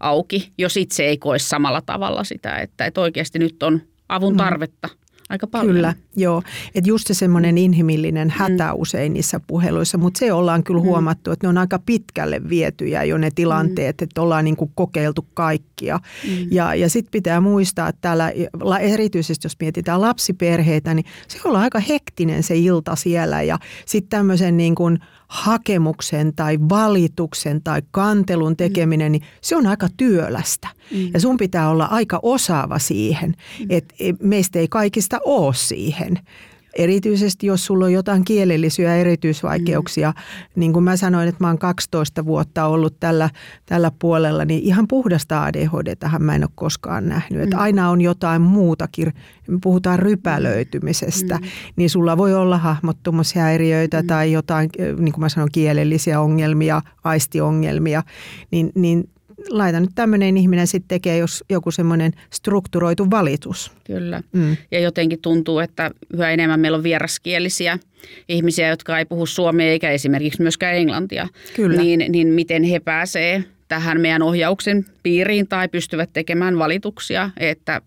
auki, 0.00 0.52
jos 0.58 0.76
itse 0.76 1.04
ei 1.04 1.18
koe 1.18 1.38
samalla 1.38 1.82
tavalla 1.86 2.24
sitä, 2.24 2.58
että, 2.58 2.86
että 2.86 3.00
oikeasti 3.00 3.38
nyt 3.38 3.62
on 3.62 3.82
avun 4.14 4.32
mm. 4.32 4.36
tarvetta 4.36 4.88
aika 5.28 5.46
paljon. 5.46 5.74
Kyllä, 5.74 5.94
joo. 6.16 6.42
Että 6.74 6.88
just 6.88 7.06
se 7.06 7.14
semmoinen 7.14 7.58
inhimillinen 7.58 8.28
mm. 8.28 8.34
hätä 8.36 8.66
mm. 8.66 8.80
usein 8.80 9.12
niissä 9.12 9.40
puheluissa, 9.46 9.98
mutta 9.98 10.18
se 10.18 10.32
ollaan 10.32 10.64
kyllä 10.64 10.80
mm. 10.80 10.86
huomattu, 10.86 11.30
että 11.30 11.46
ne 11.46 11.48
on 11.48 11.58
aika 11.58 11.78
pitkälle 11.78 12.40
vietyjä 12.48 13.04
jo 13.04 13.18
ne 13.18 13.30
tilanteet, 13.34 14.00
mm. 14.00 14.04
että 14.04 14.22
ollaan 14.22 14.44
niin 14.44 14.56
kuin 14.56 14.70
kokeiltu 14.74 15.26
kaikkia. 15.34 16.00
Mm. 16.28 16.46
Ja, 16.50 16.74
ja 16.74 16.90
sitten 16.90 17.10
pitää 17.10 17.40
muistaa, 17.40 17.88
että 17.88 18.00
täällä 18.00 18.32
erityisesti 18.80 19.46
jos 19.46 19.56
mietitään 19.60 20.00
lapsiperheitä, 20.00 20.94
niin 20.94 21.06
se 21.28 21.38
on 21.44 21.56
aika 21.56 21.78
hektinen 21.78 22.42
se 22.42 22.56
ilta 22.56 22.96
siellä 22.96 23.42
ja 23.42 23.58
sitten 23.86 24.18
tämmöisen 24.18 24.56
niin 24.56 24.74
kuin– 24.74 24.98
hakemuksen 25.34 26.34
tai 26.34 26.58
valituksen 26.68 27.62
tai 27.62 27.82
kantelun 27.90 28.56
tekeminen, 28.56 29.12
niin 29.12 29.22
se 29.40 29.56
on 29.56 29.66
aika 29.66 29.88
työlästä. 29.96 30.68
Mm. 30.90 31.10
Ja 31.14 31.20
sun 31.20 31.36
pitää 31.36 31.70
olla 31.70 31.84
aika 31.84 32.20
osaava 32.22 32.78
siihen, 32.78 33.34
mm. 33.60 33.66
että 33.70 33.94
meistä 34.22 34.58
ei 34.58 34.68
kaikista 34.68 35.18
ole 35.24 35.54
siihen. 35.54 36.20
Erityisesti 36.78 37.46
jos 37.46 37.66
sulla 37.66 37.84
on 37.84 37.92
jotain 37.92 38.24
kielellisiä 38.24 38.96
erityisvaikeuksia, 38.96 40.10
mm. 40.10 40.60
niin 40.60 40.72
kuin 40.72 40.84
mä 40.84 40.96
sanoin, 40.96 41.28
että 41.28 41.44
mä 41.44 41.48
oon 41.48 41.58
12 41.58 42.24
vuotta 42.24 42.66
ollut 42.66 43.00
tällä, 43.00 43.30
tällä 43.66 43.90
puolella, 43.98 44.44
niin 44.44 44.62
ihan 44.62 44.88
puhdasta 44.88 45.44
ADHD 45.44 45.96
mä 46.18 46.34
en 46.34 46.44
ole 46.44 46.50
koskaan 46.54 47.08
nähnyt. 47.08 47.38
Mm. 47.38 47.44
Että 47.44 47.58
aina 47.58 47.90
on 47.90 48.00
jotain 48.00 48.42
muutakin, 48.42 49.12
me 49.48 49.58
puhutaan 49.62 49.98
rypälöitymisestä, 49.98 51.34
mm. 51.36 51.46
niin 51.76 51.90
sulla 51.90 52.16
voi 52.16 52.34
olla 52.34 52.58
hahmottumashäiriöitä 52.58 54.02
mm. 54.02 54.06
tai 54.06 54.32
jotain, 54.32 54.70
niin 54.98 55.12
kuin 55.12 55.20
mä 55.20 55.28
sanoin, 55.28 55.52
kielellisiä 55.52 56.20
ongelmia, 56.20 56.82
aistiongelmia, 57.04 58.02
niin, 58.50 58.72
niin 58.74 59.08
laita 59.50 59.80
nyt 59.80 59.90
tämmöinen 59.94 60.36
ihminen 60.36 60.66
sitten 60.66 60.88
tekee, 60.88 61.18
jos 61.18 61.44
joku 61.50 61.70
semmoinen 61.70 62.12
strukturoitu 62.30 63.10
valitus. 63.10 63.72
Kyllä. 63.84 64.22
Mm. 64.32 64.56
Ja 64.70 64.80
jotenkin 64.80 65.20
tuntuu, 65.22 65.58
että 65.58 65.90
yhä 66.14 66.30
enemmän 66.30 66.60
meillä 66.60 66.76
on 66.76 66.82
vieraskielisiä 66.82 67.78
ihmisiä, 68.28 68.68
jotka 68.68 68.98
ei 68.98 69.04
puhu 69.04 69.26
suomea 69.26 69.66
eikä 69.66 69.90
esimerkiksi 69.90 70.42
myöskään 70.42 70.76
englantia. 70.76 71.28
Kyllä. 71.56 71.82
Niin, 71.82 72.04
niin 72.08 72.28
miten 72.28 72.62
he 72.62 72.80
pääsee 72.80 73.44
tähän 73.68 74.00
meidän 74.00 74.22
ohjauksen 74.22 74.84
piiriin 75.02 75.48
tai 75.48 75.68
pystyvät 75.68 76.10
tekemään 76.12 76.58
valituksia, 76.58 77.30
että 77.36 77.80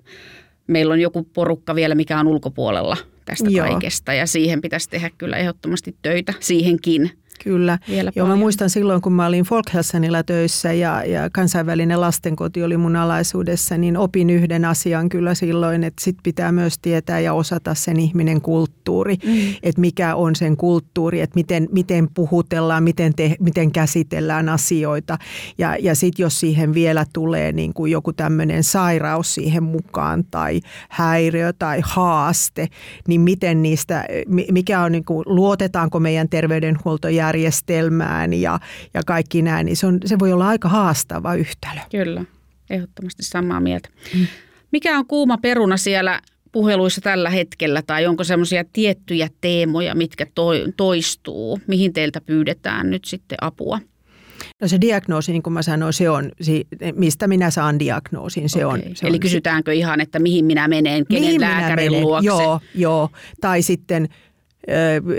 meillä 0.67 0.93
on 0.93 0.99
joku 0.99 1.23
porukka 1.33 1.75
vielä, 1.75 1.95
mikä 1.95 2.19
on 2.19 2.27
ulkopuolella 2.27 2.97
tästä 3.25 3.49
Joo. 3.49 3.67
kaikesta 3.67 4.13
ja 4.13 4.27
siihen 4.27 4.61
pitäisi 4.61 4.89
tehdä 4.89 5.09
kyllä 5.17 5.37
ehdottomasti 5.37 5.95
töitä, 6.01 6.33
siihenkin– 6.39 7.11
Kyllä. 7.43 7.79
Vielä 7.89 8.11
Joo, 8.15 8.27
mä 8.27 8.35
muistan 8.35 8.69
silloin, 8.69 9.01
kun 9.01 9.13
mä 9.13 9.25
olin 9.25 9.43
Folkhälsanilla 9.43 10.23
töissä 10.23 10.73
ja, 10.73 11.03
ja 11.05 11.29
kansainvälinen 11.29 12.01
lastenkoti 12.01 12.63
oli 12.63 12.77
mun 12.77 12.95
alaisuudessa, 12.95 13.77
niin 13.77 13.97
opin 13.97 14.29
yhden 14.29 14.65
asian 14.65 15.09
kyllä 15.09 15.35
silloin, 15.35 15.83
että 15.83 16.03
sit 16.03 16.17
pitää 16.23 16.51
myös 16.51 16.79
tietää 16.79 17.19
ja 17.19 17.33
osata 17.33 17.75
sen 17.75 17.99
ihminen 17.99 18.41
kulttuuri, 18.41 19.15
mm. 19.25 19.37
että 19.63 19.81
mikä 19.81 20.15
on 20.15 20.35
sen 20.35 20.57
kulttuuri, 20.57 21.21
että 21.21 21.35
miten, 21.35 21.67
miten 21.71 22.07
puhutellaan, 22.13 22.83
miten, 22.83 23.13
te, 23.15 23.35
miten 23.39 23.71
käsitellään 23.71 24.49
asioita. 24.49 25.17
Ja, 25.57 25.75
ja 25.79 25.95
sitten 25.95 26.23
jos 26.23 26.39
siihen 26.39 26.73
vielä 26.73 27.05
tulee 27.13 27.51
niin 27.51 27.73
kuin 27.73 27.91
joku 27.91 28.13
tämmöinen 28.13 28.63
sairaus 28.63 29.35
siihen 29.35 29.63
mukaan 29.63 30.25
tai 30.31 30.61
häiriö 30.89 31.53
tai 31.53 31.81
haaste, 31.83 32.67
niin 33.07 33.21
miten 33.21 33.61
niistä, 33.61 34.05
mikä 34.51 34.81
on, 34.81 34.91
niin 34.91 35.05
kuin, 35.05 35.23
luotetaanko 35.25 35.99
meidän 35.99 36.29
terveydenhuoltojärjestelmään 36.29 37.26
järjestelmään 37.27 38.33
ja, 38.33 38.59
ja 38.93 39.01
kaikki 39.05 39.41
nämä, 39.41 39.63
niin 39.63 39.77
se, 39.77 39.87
on, 39.87 39.99
se 40.05 40.19
voi 40.19 40.33
olla 40.33 40.47
aika 40.47 40.69
haastava 40.69 41.35
yhtälö. 41.35 41.79
Kyllä, 41.91 42.25
ehdottomasti 42.69 43.23
samaa 43.23 43.59
mieltä. 43.59 43.89
Mikä 44.71 44.97
on 44.97 45.07
kuuma 45.07 45.37
peruna 45.37 45.77
siellä 45.77 46.21
puheluissa 46.51 47.01
tällä 47.01 47.29
hetkellä 47.29 47.81
tai 47.81 48.07
onko 48.07 48.23
semmoisia 48.23 48.63
tiettyjä 48.73 49.29
teemoja, 49.41 49.95
mitkä 49.95 50.27
toistuu, 50.77 51.59
mihin 51.67 51.93
teiltä 51.93 52.21
pyydetään 52.21 52.89
nyt 52.89 53.05
sitten 53.05 53.37
apua? 53.41 53.79
No 54.61 54.67
se 54.67 54.81
diagnoosi, 54.81 55.31
niin 55.31 55.43
kuin 55.43 55.53
mä 55.53 55.61
sanoin, 55.61 55.93
se 55.93 56.09
on, 56.09 56.31
mistä 56.95 57.27
minä 57.27 57.51
saan 57.51 57.79
diagnoosin. 57.79 58.49
Se 58.49 58.65
okay. 58.65 58.79
on, 58.79 58.95
se 58.95 59.07
Eli 59.07 59.15
on, 59.15 59.19
kysytäänkö 59.19 59.73
ihan, 59.73 60.01
että 60.01 60.19
mihin 60.19 60.45
minä 60.45 60.67
menen, 60.67 61.05
kenen 61.07 61.23
mihin 61.23 61.41
lääkärin 61.41 61.91
menen? 61.91 62.03
luokse? 62.07 62.27
Joo, 62.27 62.59
joo. 62.75 63.09
Tai 63.41 63.61
sitten 63.61 64.09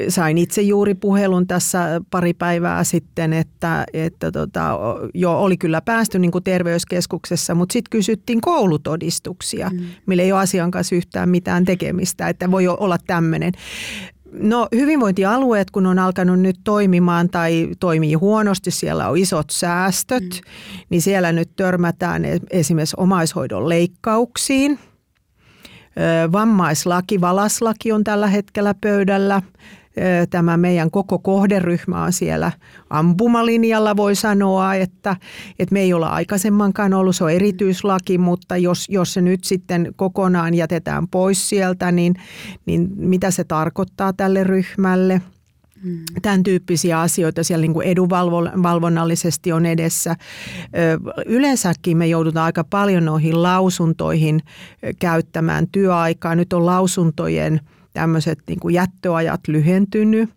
sain 0.09 0.39
itse 0.39 0.63
juuri 0.63 0.95
puhelun 0.95 1.47
tässä 1.47 2.01
pari 2.11 2.35
päivää 2.35 2.85
sitten, 2.85 3.33
että, 3.33 3.85
että 3.93 4.33
tota, 4.33 4.79
jo 5.15 5.41
oli 5.41 5.57
kyllä 5.57 5.81
päästy 5.81 6.19
niin 6.19 6.31
kuin 6.31 6.45
terveyskeskuksessa, 6.45 7.55
mutta 7.55 7.73
sitten 7.73 7.91
kysyttiin 7.91 8.41
koulutodistuksia, 8.41 9.71
mm. 9.71 9.79
millä 10.07 10.23
ei 10.23 10.33
ole 10.33 10.41
asian 10.41 10.71
kanssa 10.71 10.95
yhtään 10.95 11.29
mitään 11.29 11.65
tekemistä, 11.65 12.29
että 12.29 12.51
voi 12.51 12.69
olla 12.69 12.99
tämmöinen. 13.07 13.53
No 14.33 14.69
hyvinvointialueet, 14.75 15.71
kun 15.71 15.87
on 15.87 15.99
alkanut 15.99 16.41
nyt 16.41 16.57
toimimaan 16.65 17.29
tai 17.29 17.69
toimii 17.81 18.15
huonosti, 18.15 18.71
siellä 18.71 19.09
on 19.09 19.19
isot 19.19 19.51
säästöt, 19.51 20.23
mm. 20.23 20.81
niin 20.91 21.03
siellä 21.03 21.33
nyt 21.33 21.51
törmätään 21.57 22.25
e-, 22.25 22.39
esimerkiksi 22.51 22.97
omaishoidon 22.99 23.69
leikkauksiin– 23.69 24.79
Vammaislaki, 26.33 27.21
valaslaki 27.21 27.93
on 27.93 28.05
tällä 28.05 28.27
hetkellä 28.27 28.75
pöydällä. 28.81 29.43
Tämä 30.31 30.57
meidän 30.57 30.91
koko 30.91 31.19
kohderyhmä 31.19 32.03
on 32.03 32.13
siellä 32.13 32.53
ampumalinjalla, 32.91 33.97
voi 33.97 34.15
sanoa, 34.15 34.75
että, 34.75 35.17
että 35.59 35.73
me 35.73 35.81
ei 35.81 35.93
olla 35.93 36.09
aikaisemmankaan 36.09 36.95
ollut, 36.95 37.17
se 37.17 37.25
on 37.25 37.31
erityislaki, 37.31 38.19
mutta 38.19 38.57
jos, 38.57 38.85
jos 38.89 39.15
se 39.15 39.21
nyt 39.21 39.45
sitten 39.45 39.93
kokonaan 39.97 40.55
jätetään 40.55 41.09
pois 41.09 41.49
sieltä, 41.49 41.93
niin, 41.93 42.15
niin 42.67 42.89
mitä 42.97 43.31
se 43.31 43.45
tarkoittaa 43.45 44.13
tälle 44.13 44.45
ryhmälle– 44.45 45.23
Mm. 45.83 45.99
Tämän 46.23 46.43
tyyppisiä 46.43 47.01
asioita 47.01 47.45
siellä 47.45 47.63
niin 47.63 47.73
kuin 47.73 47.87
edunvalvonnallisesti 47.87 49.53
on 49.53 49.67
edessä. 49.67 50.17
Yleensäkin 51.27 51.97
me 51.97 52.07
joudutaan 52.07 52.45
aika 52.45 52.65
paljon 52.65 53.05
noihin 53.05 53.43
lausuntoihin 53.43 54.41
käyttämään 54.99 55.67
työaikaa. 55.73 56.35
Nyt 56.35 56.53
on 56.53 56.67
lausuntojen 56.67 57.61
tämmöiset 57.93 58.39
niin 58.49 58.61
kuin 58.61 58.75
jättöajat 58.75 59.41
lyhentynyt. 59.49 60.31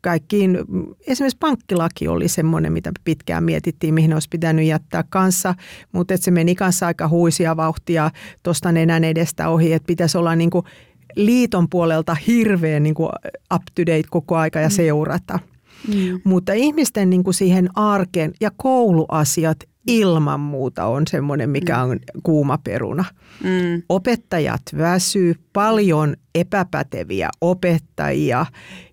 Kaikkiin, 0.00 0.58
esimerkiksi 1.06 1.38
pankkilaki 1.40 2.08
oli 2.08 2.28
semmoinen, 2.28 2.72
mitä 2.72 2.92
pitkään 3.04 3.44
mietittiin, 3.44 3.94
mihin 3.94 4.12
olisi 4.12 4.28
pitänyt 4.28 4.66
jättää 4.66 5.04
kanssa, 5.08 5.54
mutta 5.92 6.14
se 6.16 6.30
meni 6.30 6.54
kanssa 6.54 6.86
aika 6.86 7.08
huisia 7.08 7.56
vauhtia 7.56 8.10
tuosta 8.42 8.72
nenän 8.72 9.04
edestä 9.04 9.48
ohi, 9.48 9.72
että 9.72 9.86
pitäisi 9.86 10.18
olla 10.18 10.36
niin 10.36 10.50
kuin 10.50 10.64
liiton 11.16 11.68
puolelta 11.70 12.16
hirveän 12.26 12.82
niin 12.82 12.94
kuin 12.94 13.10
up 13.54 13.62
to 13.74 13.82
date 13.86 14.08
koko 14.10 14.36
aika 14.36 14.60
ja 14.60 14.68
mm. 14.68 14.72
seurata. 14.72 15.38
Mm. 15.88 16.20
Mutta 16.24 16.52
ihmisten 16.52 17.10
niin 17.10 17.24
kuin 17.24 17.34
siihen 17.34 17.68
arkeen 17.74 18.32
ja 18.40 18.50
kouluasiat 18.56 19.58
ilman 19.86 20.40
muuta 20.40 20.84
on 20.84 21.06
semmoinen, 21.06 21.50
mikä 21.50 21.76
mm. 21.76 21.90
on 21.90 21.98
kuuma 22.22 22.58
peruna. 22.58 23.04
Mm. 23.44 23.82
Opettajat 23.88 24.62
väsyy, 24.78 25.34
paljon 25.52 26.16
epäpäteviä 26.34 27.28
opettajia 27.40 28.46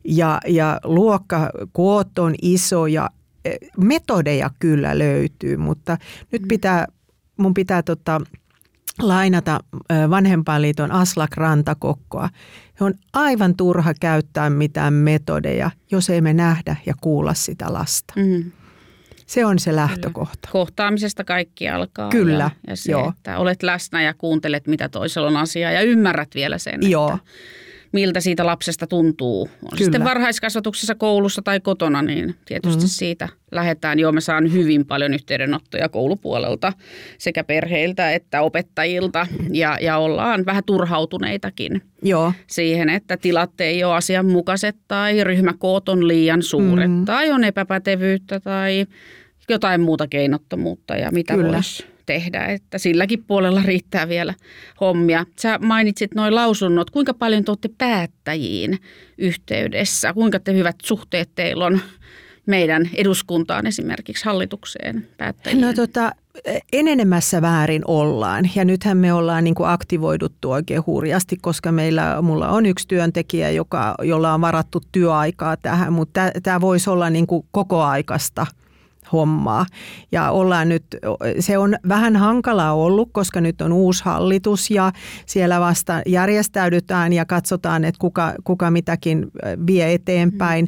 ja, 0.03 0.39
ja 0.47 0.79
luokkakoot 0.83 2.19
on 2.19 2.35
isoja. 2.41 3.09
E, 3.45 3.55
metodeja 3.77 4.49
kyllä 4.59 4.99
löytyy, 4.99 5.57
mutta 5.57 5.97
nyt 6.31 6.41
mm. 6.41 6.47
pitää, 6.47 6.87
mun 7.37 7.53
pitää 7.53 7.83
tota, 7.83 8.21
lainata 9.01 9.59
vanhempainliiton 10.09 10.91
Aslak 10.91 11.37
Rantakokkoa. 11.37 12.29
On 12.81 12.93
aivan 13.13 13.55
turha 13.55 13.93
käyttää 13.99 14.49
mitään 14.49 14.93
metodeja, 14.93 15.71
jos 15.91 16.09
ei 16.09 16.21
me 16.21 16.33
nähdä 16.33 16.75
ja 16.85 16.93
kuulla 17.01 17.33
sitä 17.33 17.73
lasta. 17.73 18.13
Mm. 18.15 18.51
Se 19.25 19.45
on 19.45 19.59
se 19.59 19.75
lähtökohta. 19.75 20.49
Kohtaamisesta 20.51 21.23
kaikki 21.23 21.69
alkaa. 21.69 22.09
Kyllä, 22.09 22.43
ja, 22.43 22.51
ja 22.67 22.75
se, 22.75 22.91
joo. 22.91 23.13
että 23.17 23.37
olet 23.37 23.63
läsnä 23.63 24.01
ja 24.01 24.13
kuuntelet, 24.13 24.67
mitä 24.67 24.89
toisella 24.89 25.27
on 25.27 25.37
asiaa 25.37 25.71
ja 25.71 25.81
ymmärrät 25.81 26.29
vielä 26.35 26.57
sen, 26.57 26.89
joo. 26.89 27.09
että 27.09 27.19
miltä 27.91 28.19
siitä 28.19 28.45
lapsesta 28.45 28.87
tuntuu. 28.87 29.41
On 29.41 29.49
Kyllä. 29.59 29.77
sitten 29.77 30.03
varhaiskasvatuksessa, 30.03 30.95
koulussa 30.95 31.41
tai 31.41 31.59
kotona, 31.59 32.01
niin 32.01 32.35
tietysti 32.45 32.83
mm. 32.83 32.87
siitä 32.87 33.29
lähdetään. 33.51 33.99
Joo, 33.99 34.11
me 34.11 34.21
saan 34.21 34.53
hyvin 34.53 34.85
paljon 34.85 35.13
yhteydenottoja 35.13 35.89
koulupuolelta 35.89 36.73
sekä 37.17 37.43
perheiltä 37.43 38.11
että 38.11 38.41
opettajilta 38.41 39.27
ja, 39.51 39.77
ja 39.81 39.97
ollaan 39.97 40.45
vähän 40.45 40.63
turhautuneitakin 40.65 41.81
Joo. 42.01 42.33
siihen, 42.47 42.89
että 42.89 43.17
tilat 43.17 43.61
ei 43.61 43.83
ole 43.83 43.95
asianmukaiset 43.95 44.75
tai 44.87 45.23
ryhmäkoot 45.23 45.89
on 45.89 46.07
liian 46.07 46.43
suuret 46.43 46.91
mm. 46.91 47.05
tai 47.05 47.31
on 47.31 47.43
epäpätevyyttä 47.43 48.39
tai 48.39 48.85
jotain 49.49 49.81
muuta 49.81 50.07
keinottomuutta 50.07 50.95
ja 50.95 51.11
mitä 51.11 51.37
voisi 51.37 51.85
tehdä, 52.09 52.45
että 52.45 52.77
silläkin 52.77 53.23
puolella 53.23 53.61
riittää 53.65 54.09
vielä 54.09 54.33
hommia. 54.81 55.25
Sä 55.39 55.59
mainitsit 55.61 56.15
noin 56.15 56.35
lausunnot. 56.35 56.89
Kuinka 56.89 57.13
paljon 57.13 57.45
te 57.45 57.51
olette 57.51 57.69
päättäjiin 57.77 58.79
yhteydessä? 59.17 60.13
Kuinka 60.13 60.39
te 60.39 60.53
hyvät 60.53 60.75
suhteet 60.83 61.29
teillä 61.35 61.65
on 61.65 61.79
meidän 62.45 62.89
eduskuntaan 62.93 63.67
esimerkiksi 63.67 64.25
hallitukseen 64.25 65.07
päättäjiin? 65.17 65.61
No 65.61 65.73
tota, 65.73 66.11
enenemässä 66.73 67.41
väärin 67.41 67.81
ollaan 67.87 68.49
ja 68.55 68.65
nythän 68.65 68.97
me 68.97 69.13
ollaan 69.13 69.43
niin 69.43 69.55
kuin 69.55 69.69
aktivoiduttu 69.69 70.51
oikein 70.51 70.85
hurjasti, 70.85 71.37
koska 71.41 71.71
meillä, 71.71 72.21
mulla 72.21 72.49
on 72.49 72.65
yksi 72.65 72.87
työntekijä, 72.87 73.49
joka, 73.49 73.95
jolla 74.01 74.33
on 74.33 74.41
varattu 74.41 74.81
työaikaa 74.91 75.57
tähän, 75.57 75.93
mutta 75.93 76.21
tämä 76.43 76.61
voisi 76.61 76.89
olla 76.89 77.09
niin 77.09 77.27
kuin 77.27 77.45
kokoaikaista– 77.51 78.45
hommaa. 79.11 79.65
Ja 80.11 80.31
ollaan 80.31 80.69
nyt, 80.69 80.85
se 81.39 81.57
on 81.57 81.75
vähän 81.87 82.15
hankalaa 82.15 82.73
ollut, 82.73 83.09
koska 83.11 83.41
nyt 83.41 83.61
on 83.61 83.73
uusi 83.73 84.05
hallitus 84.05 84.71
ja 84.71 84.91
siellä 85.25 85.59
vasta 85.59 86.01
järjestäydytään 86.05 87.13
ja 87.13 87.25
katsotaan, 87.25 87.83
että 87.85 87.99
kuka, 87.99 88.33
kuka 88.43 88.71
mitäkin 88.71 89.27
vie 89.67 89.93
eteenpäin. 89.93 90.67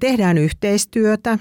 Tehdään 0.00 0.38
yhteistyötä. 0.38 1.38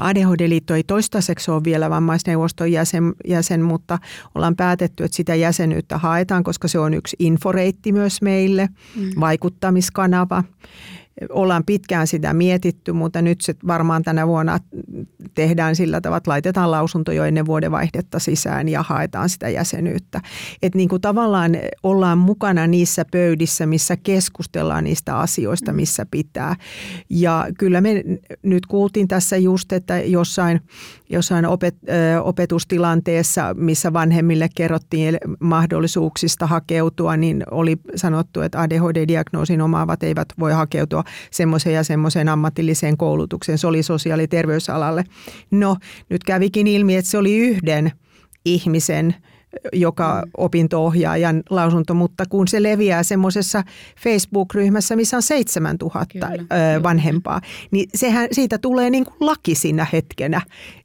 ADHD-liitto 0.00 0.74
ei 0.74 0.82
toistaiseksi 0.82 1.50
ole 1.50 1.64
vielä 1.64 1.90
vammaisneuvoston 1.90 2.72
jäsen, 2.72 3.12
jäsen, 3.28 3.62
mutta 3.62 3.98
ollaan 4.34 4.56
päätetty, 4.56 5.04
että 5.04 5.16
sitä 5.16 5.34
jäsenyyttä 5.34 5.98
haetaan, 5.98 6.44
koska 6.44 6.68
se 6.68 6.78
on 6.78 6.94
yksi 6.94 7.16
inforeitti 7.18 7.92
myös 7.92 8.22
meille, 8.22 8.68
mm. 8.96 9.10
vaikuttamiskanava 9.20 10.44
ollaan 11.30 11.64
pitkään 11.64 12.06
sitä 12.06 12.34
mietitty, 12.34 12.92
mutta 12.92 13.22
nyt 13.22 13.40
se 13.40 13.54
varmaan 13.66 14.02
tänä 14.02 14.26
vuonna 14.26 14.58
tehdään 15.34 15.76
sillä 15.76 16.00
tavalla, 16.00 16.16
että 16.16 16.30
laitetaan 16.30 16.70
lausunto 16.70 17.12
jo 17.12 17.24
ennen 17.24 17.46
vuodenvaihdetta 17.46 18.18
sisään 18.18 18.68
ja 18.68 18.82
haetaan 18.82 19.28
sitä 19.28 19.48
jäsenyyttä. 19.48 20.20
Että 20.62 20.76
niin 20.76 20.88
kuin 20.88 21.02
tavallaan 21.02 21.52
ollaan 21.82 22.18
mukana 22.18 22.66
niissä 22.66 23.04
pöydissä, 23.12 23.66
missä 23.66 23.96
keskustellaan 23.96 24.84
niistä 24.84 25.18
asioista, 25.18 25.72
missä 25.72 26.06
pitää. 26.10 26.56
Ja 27.10 27.46
kyllä 27.58 27.80
me 27.80 28.04
nyt 28.42 28.66
kuultiin 28.66 29.08
tässä 29.08 29.36
just, 29.36 29.72
että 29.72 29.98
jossain, 29.98 30.60
jossain 31.12 31.46
opet, 31.46 31.76
opetustilanteessa, 32.22 33.54
missä 33.54 33.92
vanhemmille 33.92 34.48
kerrottiin 34.54 35.18
mahdollisuuksista 35.40 36.46
hakeutua, 36.46 37.16
niin 37.16 37.42
oli 37.50 37.76
sanottu, 37.96 38.40
että 38.40 38.60
ADHD-diagnoosin 38.60 39.60
omaavat 39.60 40.02
eivät 40.02 40.28
voi 40.38 40.52
hakeutua 40.52 41.04
semmoiseen 41.30 41.74
ja 41.74 41.84
semmoiseen 41.84 42.28
ammatilliseen 42.28 42.96
koulutukseen. 42.96 43.58
Se 43.58 43.66
oli 43.66 43.82
sosiaali- 43.82 44.22
ja 44.22 44.28
terveysalalle. 44.28 45.04
No, 45.50 45.76
nyt 46.10 46.24
kävikin 46.24 46.66
ilmi, 46.66 46.96
että 46.96 47.10
se 47.10 47.18
oli 47.18 47.36
yhden 47.36 47.92
ihmisen 48.44 49.14
joka 49.72 50.22
opinto-ohjaajan 50.36 51.42
lausunto, 51.50 51.94
mutta 51.94 52.24
kun 52.28 52.48
se 52.48 52.62
leviää 52.62 53.02
semmoisessa 53.02 53.64
Facebook-ryhmässä, 54.04 54.96
missä 54.96 55.16
on 55.16 55.22
7000 55.22 56.06
Kyllä, 56.12 56.82
vanhempaa, 56.82 57.40
niin 57.70 57.88
sehän 57.94 58.28
siitä 58.32 58.58
tulee 58.58 58.90
niin 58.90 59.04
kuin 59.04 59.16
laki 59.20 59.54
siinä 59.54 59.86
hetkenä. 59.92 60.40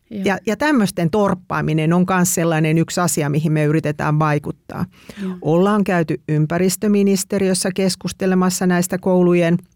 Ja, 0.10 0.38
ja 0.46 0.58
tämmöisten 0.58 1.10
torppaaminen 1.10 1.94
on 1.94 2.06
myös 2.10 2.36
sellainen 2.36 2.78
yksi 2.78 3.00
asia, 3.00 3.30
mihin 3.30 3.52
me 3.52 3.66
yritetään 3.66 4.20
vaikuttaa. 4.20 4.86
Joo. 5.24 5.38
Ollaan 5.42 5.84
käyty 5.84 6.22
ympäristöministeriössä 6.30 7.70
keskustelemassa 7.76 8.68
näistä 8.68 8.98
koulujen– 8.98 9.58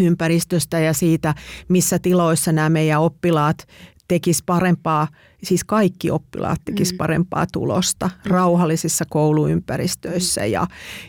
ympäristöstä 0.00 0.78
ja 0.78 0.92
siitä, 0.92 1.34
missä 1.68 1.98
tiloissa 1.98 2.52
nämä 2.52 2.70
meidän 2.70 3.00
oppilaat 3.00 3.58
tekis 4.08 4.42
parempaa, 4.42 5.08
siis 5.44 5.64
kaikki 5.64 6.10
oppilaat 6.10 6.60
tekis 6.64 6.92
mm. 6.92 6.96
parempaa 6.96 7.46
tulosta 7.52 8.06
mm. 8.06 8.30
rauhallisissa 8.30 9.04
kouluympäristöissä. 9.10 10.44
Ja, 10.46 10.66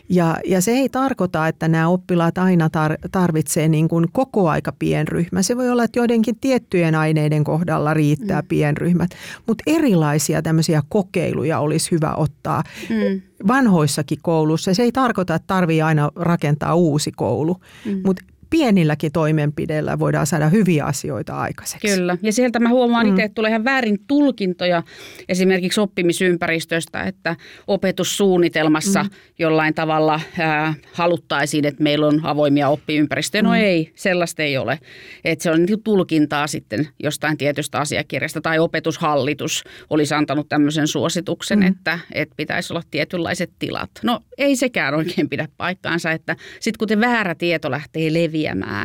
ja, 0.08 0.36
ja 0.46 0.60
se 0.60 0.70
ei 0.70 0.88
tarkoita, 0.88 1.48
että 1.48 1.68
nämä 1.68 1.88
oppilaat 1.88 2.38
aina 2.38 2.68
tar- 2.68 3.08
tarvitsee 3.12 3.68
niin 3.68 3.88
kuin 3.88 4.06
koko 4.12 4.48
aika 4.48 4.72
pienryhmä. 4.78 5.42
Se 5.42 5.56
voi 5.56 5.70
olla, 5.70 5.84
että 5.84 5.98
joidenkin 5.98 6.36
tiettyjen 6.40 6.94
aineiden 6.94 7.44
kohdalla 7.44 7.94
riittää 7.94 8.40
mm. 8.40 8.48
pienryhmät, 8.48 9.10
mutta 9.46 9.62
erilaisia 9.66 10.42
tämmöisiä 10.42 10.82
kokeiluja 10.88 11.58
olisi 11.58 11.90
hyvä 11.90 12.14
ottaa 12.14 12.62
mm. 12.90 13.20
vanhoissakin 13.48 14.18
koulussa. 14.22 14.74
Se 14.74 14.82
ei 14.82 14.92
tarkoita, 14.92 15.34
että 15.34 15.46
tarvii 15.46 15.82
aina 15.82 16.10
rakentaa 16.16 16.74
uusi 16.74 17.12
koulu, 17.12 17.60
mm. 17.84 18.00
mutta 18.04 18.24
pienilläkin 18.50 19.12
toimenpideillä 19.12 19.98
voidaan 19.98 20.26
saada 20.26 20.48
hyviä 20.48 20.84
asioita 20.84 21.36
aikaiseksi. 21.36 21.88
Kyllä, 21.88 22.16
ja 22.22 22.32
sieltä 22.32 22.60
mä 22.60 22.68
huomaan 22.68 23.06
mm. 23.06 23.10
itse, 23.10 23.22
että 23.22 23.34
tulee 23.34 23.48
ihan 23.48 23.64
väärin 23.64 23.98
tulkintoja 24.06 24.82
esimerkiksi 25.28 25.80
oppimisympäristöstä, 25.80 27.02
että 27.02 27.36
opetussuunnitelmassa 27.66 29.02
mm. 29.02 29.10
jollain 29.38 29.74
tavalla 29.74 30.20
ää, 30.38 30.74
haluttaisiin, 30.92 31.64
että 31.64 31.82
meillä 31.82 32.06
on 32.06 32.20
avoimia 32.22 32.68
oppiympäristöjä. 32.68 33.42
No 33.42 33.50
mm. 33.50 33.56
ei, 33.56 33.92
sellaista 33.94 34.42
ei 34.42 34.56
ole. 34.56 34.78
Että 35.24 35.42
se 35.42 35.50
on 35.50 35.62
niin 35.62 35.82
tulkintaa 35.82 36.46
sitten 36.46 36.88
jostain 37.02 37.38
tietystä 37.38 37.78
asiakirjasta 37.78 38.40
tai 38.40 38.58
opetushallitus 38.58 39.64
olisi 39.90 40.14
antanut 40.14 40.48
tämmöisen 40.48 40.86
suosituksen, 40.86 41.58
mm. 41.58 41.66
että, 41.66 41.98
että 42.12 42.34
pitäisi 42.36 42.72
olla 42.72 42.82
tietynlaiset 42.90 43.50
tilat. 43.58 43.90
No 44.02 44.20
ei 44.38 44.56
sekään 44.56 44.94
oikein 44.94 45.28
pidä 45.28 45.48
paikkaansa, 45.56 46.12
että 46.12 46.36
sitten 46.60 46.78
kun 46.78 46.88
te 46.88 47.00
väärä 47.00 47.34
tieto 47.34 47.70
lähtee 47.70 48.12
leviämään, 48.12 48.35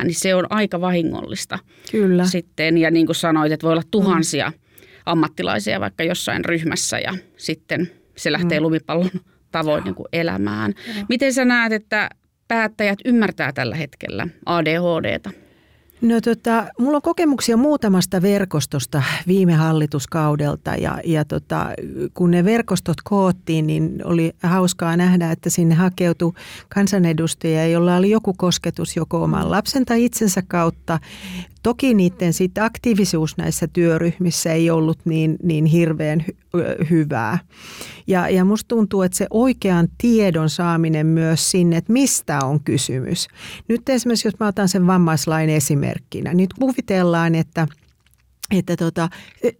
niin 0.04 0.14
se 0.14 0.34
on 0.34 0.46
aika 0.50 0.80
vahingollista. 0.80 1.58
Kyllä. 1.90 2.24
Sitten, 2.24 2.78
ja 2.78 2.90
niin 2.90 3.06
kuin 3.06 3.16
sanoit, 3.16 3.52
että 3.52 3.64
voi 3.64 3.72
olla 3.72 3.82
tuhansia 3.90 4.50
mm. 4.50 4.54
ammattilaisia 5.06 5.80
vaikka 5.80 6.04
jossain 6.04 6.44
ryhmässä 6.44 6.98
ja 6.98 7.14
sitten 7.36 7.90
se 8.16 8.32
lähtee 8.32 8.60
mm. 8.60 8.62
lumipallon 8.62 9.10
tavoin 9.52 9.84
niin 9.84 9.94
kuin 9.94 10.06
elämään. 10.12 10.74
Joo. 10.86 11.06
Miten 11.08 11.32
sä 11.32 11.44
näet, 11.44 11.72
että 11.72 12.10
päättäjät 12.48 12.98
ymmärtää 13.04 13.52
tällä 13.52 13.76
hetkellä 13.76 14.28
ADHDta? 14.46 15.30
No 16.02 16.20
tota, 16.20 16.66
mulla 16.78 16.96
on 16.96 17.02
kokemuksia 17.02 17.56
muutamasta 17.56 18.22
verkostosta 18.22 19.02
viime 19.26 19.54
hallituskaudelta 19.54 20.70
ja, 20.70 20.98
ja 21.04 21.24
tota, 21.24 21.66
kun 22.14 22.30
ne 22.30 22.44
verkostot 22.44 22.96
koottiin, 23.04 23.66
niin 23.66 24.00
oli 24.04 24.34
hauskaa 24.42 24.96
nähdä, 24.96 25.32
että 25.32 25.50
sinne 25.50 25.74
hakeutui 25.74 26.32
kansanedustajia, 26.68 27.66
jolla 27.66 27.96
oli 27.96 28.10
joku 28.10 28.34
kosketus 28.34 28.96
joko 28.96 29.22
oman 29.22 29.50
lapsen 29.50 29.84
tai 29.84 30.04
itsensä 30.04 30.42
kautta 30.48 30.98
Toki 31.62 31.94
niiden 31.94 32.32
sit 32.32 32.58
aktiivisuus 32.58 33.36
näissä 33.36 33.68
työryhmissä 33.72 34.52
ei 34.52 34.70
ollut 34.70 34.98
niin, 35.04 35.36
niin 35.42 35.64
hirveän 35.64 36.24
hy- 36.28 36.90
hyvää. 36.90 37.38
Ja, 38.06 38.28
ja 38.28 38.44
musta 38.44 38.68
tuntuu, 38.68 39.02
että 39.02 39.18
se 39.18 39.26
oikean 39.30 39.88
tiedon 39.98 40.50
saaminen 40.50 41.06
myös 41.06 41.50
sinne, 41.50 41.76
että 41.76 41.92
mistä 41.92 42.38
on 42.44 42.60
kysymys. 42.60 43.28
Nyt 43.68 43.88
esimerkiksi, 43.88 44.28
jos 44.28 44.40
mä 44.40 44.46
otan 44.46 44.68
sen 44.68 44.86
vammaislain 44.86 45.50
esimerkkinä, 45.50 46.34
niin 46.34 46.48
kuvitellaan, 46.58 47.34
että– 47.34 47.66
että 48.50 48.76
tota, 48.76 49.08